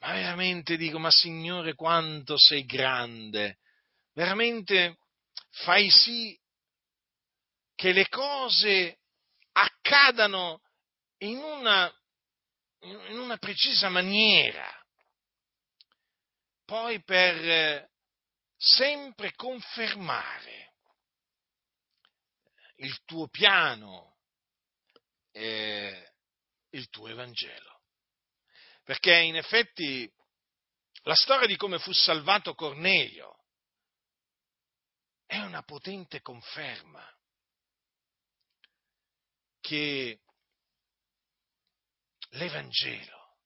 ma 0.00 0.12
veramente 0.14 0.76
dico, 0.76 0.98
ma 0.98 1.10
Signore 1.12 1.74
quanto 1.74 2.36
sei 2.36 2.64
grande, 2.64 3.58
veramente 4.12 4.98
fai 5.50 5.88
sì 5.88 6.36
che 7.82 7.90
le 7.90 8.08
cose 8.08 9.00
accadano 9.50 10.62
in 11.18 11.38
una, 11.38 11.92
in 12.82 13.18
una 13.18 13.36
precisa 13.38 13.88
maniera, 13.88 14.72
poi 16.64 17.02
per 17.02 17.90
sempre 18.56 19.34
confermare 19.34 20.74
il 22.76 23.02
tuo 23.04 23.26
piano 23.26 24.18
e 25.32 26.12
il 26.70 26.88
tuo 26.88 27.08
Evangelo. 27.08 27.80
Perché 28.84 29.12
in 29.12 29.34
effetti 29.34 30.08
la 31.02 31.16
storia 31.16 31.48
di 31.48 31.56
come 31.56 31.80
fu 31.80 31.90
salvato 31.90 32.54
Cornelio 32.54 33.44
è 35.26 35.38
una 35.38 35.64
potente 35.64 36.20
conferma 36.20 37.12
che 39.72 40.18
l'Evangelo 42.32 43.38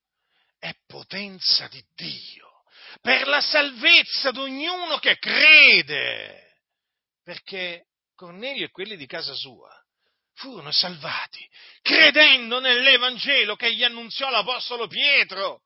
è 0.59 0.75
potenza 0.85 1.69
di 1.69 1.81
Dio 1.95 2.65
per 3.01 3.29
la 3.29 3.41
salvezza 3.41 4.33
di 4.33 4.39
ognuno 4.41 4.99
che 4.99 5.19
crede. 5.19 6.63
Perché 7.23 7.91
Cornelio 8.17 8.65
e 8.65 8.71
quelli 8.71 8.97
di 8.97 9.07
casa 9.07 9.35
sua 9.35 9.73
furono 10.33 10.73
salvati 10.73 11.49
credendo 11.81 12.59
nell'Evangelo 12.59 13.55
che 13.55 13.73
gli 13.73 13.85
annunziò 13.85 14.29
l'Apostolo 14.29 14.89
Pietro. 14.89 15.63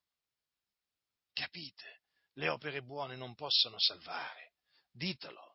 Capite? 1.32 2.02
Le 2.34 2.48
opere 2.50 2.82
buone 2.82 3.16
non 3.16 3.34
possono 3.34 3.78
salvare. 3.78 4.52
Ditelo. 4.90 5.49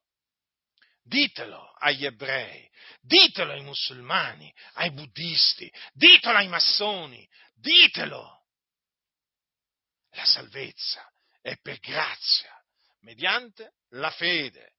Ditelo 1.07 1.71
agli 1.77 2.03
ebrei, 2.03 2.67
ditelo 2.99 3.51
ai 3.51 3.61
musulmani, 3.61 4.51
ai 4.73 4.89
buddisti, 4.89 5.71
ditelo 5.93 6.39
ai 6.39 6.47
massoni, 6.47 7.29
ditelo. 7.53 8.47
La 10.11 10.25
salvezza 10.25 11.07
è 11.41 11.57
per 11.57 11.77
grazia, 11.77 12.59
mediante 13.01 13.75
la 13.89 14.09
fede. 14.09 14.73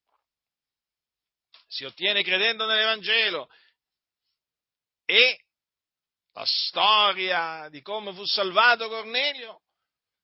Si 1.69 1.85
ottiene 1.85 2.25
credendo 2.25 2.67
nell'Evangelo 2.67 3.49
e 5.05 5.45
la 6.33 6.45
storia 6.45 7.69
di 7.69 7.81
come 7.83 8.13
fu 8.13 8.25
salvato 8.25 8.89
Cornelio 8.89 9.63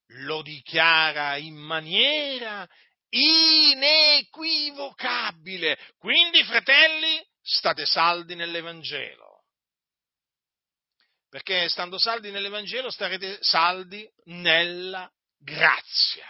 lo 0.06 0.42
dichiara 0.42 1.36
in 1.36 1.54
maniera 1.54 2.68
inequivocabile. 3.12 5.78
Quindi, 5.98 6.42
fratelli, 6.44 7.22
state 7.42 7.84
saldi 7.86 8.34
nell'Evangelo. 8.34 9.44
Perché 11.28 11.68
stando 11.68 11.98
saldi 11.98 12.30
nell'Evangelo 12.30 12.90
starete 12.90 13.38
saldi 13.40 14.08
nella 14.24 15.10
grazia. 15.38 16.26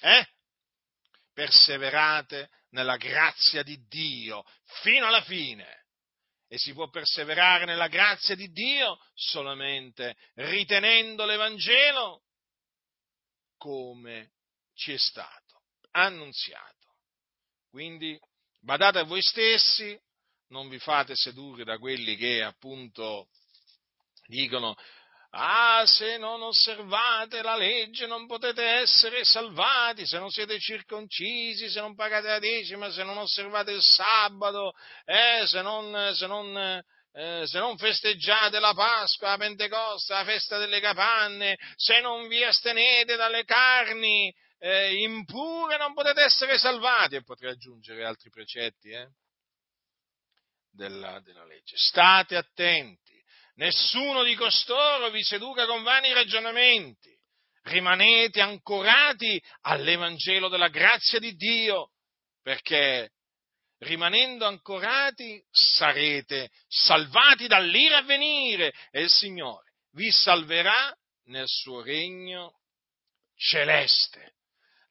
Eh? 0.00 0.26
Perseverate 1.32 2.50
nella 2.70 2.96
grazia 2.96 3.62
di 3.62 3.78
Dio 3.86 4.44
fino 4.82 5.06
alla 5.06 5.22
fine. 5.22 5.82
E 6.48 6.58
si 6.58 6.72
può 6.72 6.88
perseverare 6.88 7.64
nella 7.64 7.88
grazia 7.88 8.34
di 8.34 8.50
Dio 8.50 8.98
solamente 9.14 10.16
ritenendo 10.34 11.24
l'Evangelo 11.24 12.22
come 13.56 14.33
ci 14.74 14.92
è 14.92 14.98
stato 14.98 15.62
annunziato. 15.92 16.72
Quindi 17.70 18.18
badate 18.60 19.00
a 19.00 19.04
voi 19.04 19.22
stessi, 19.22 19.98
non 20.48 20.68
vi 20.68 20.78
fate 20.78 21.14
sedurre 21.16 21.64
da 21.64 21.78
quelli 21.78 22.16
che 22.16 22.42
appunto 22.42 23.28
dicono 24.26 24.76
Ah, 25.36 25.82
se 25.84 26.16
non 26.16 26.40
osservate 26.42 27.42
la 27.42 27.56
legge 27.56 28.06
non 28.06 28.28
potete 28.28 28.62
essere 28.62 29.24
salvati, 29.24 30.06
se 30.06 30.20
non 30.20 30.30
siete 30.30 30.60
circoncisi, 30.60 31.68
se 31.68 31.80
non 31.80 31.96
pagate 31.96 32.28
la 32.28 32.38
decima, 32.38 32.88
se 32.92 33.02
non 33.02 33.16
osservate 33.16 33.72
il 33.72 33.82
sabato, 33.82 34.72
eh, 35.04 35.44
se, 35.46 35.60
non, 35.60 36.14
se, 36.14 36.28
non, 36.28 36.56
eh, 37.12 37.46
se 37.46 37.58
non 37.58 37.76
festeggiate 37.76 38.60
la 38.60 38.74
Pasqua, 38.74 39.30
la 39.30 39.38
Pentecoste, 39.38 40.12
la 40.12 40.24
festa 40.24 40.56
delle 40.56 40.78
capanne, 40.78 41.58
se 41.74 42.00
non 42.00 42.28
vi 42.28 42.44
astenete 42.44 43.16
dalle 43.16 43.44
carni 43.44 44.32
eh, 44.64 45.02
impure 45.02 45.76
non 45.76 45.92
potete 45.92 46.22
essere 46.22 46.56
salvati. 46.56 47.16
E 47.16 47.22
potrei 47.22 47.50
aggiungere 47.50 48.04
altri 48.04 48.30
precetti 48.30 48.88
eh, 48.88 49.08
della, 50.70 51.20
della 51.20 51.44
legge. 51.44 51.76
State 51.76 52.34
attenti 52.34 53.22
nessuno 53.56 54.24
di 54.24 54.34
costoro 54.34 55.10
vi 55.10 55.22
seduca 55.22 55.66
con 55.66 55.82
vani 55.82 56.12
ragionamenti. 56.14 57.12
Rimanete 57.64 58.40
ancorati 58.40 59.42
all'Evangelo 59.62 60.48
della 60.48 60.68
grazia 60.68 61.18
di 61.18 61.34
Dio, 61.34 61.92
perché 62.42 63.12
rimanendo 63.78 64.46
ancorati 64.46 65.42
sarete 65.50 66.50
salvati 66.68 67.46
dall'ira 67.46 67.98
a 67.98 68.02
venire 68.02 68.72
e 68.90 69.02
il 69.02 69.10
Signore 69.10 69.72
vi 69.92 70.10
salverà 70.10 70.94
nel 71.26 71.48
suo 71.48 71.82
regno 71.82 72.60
celeste. 73.34 74.34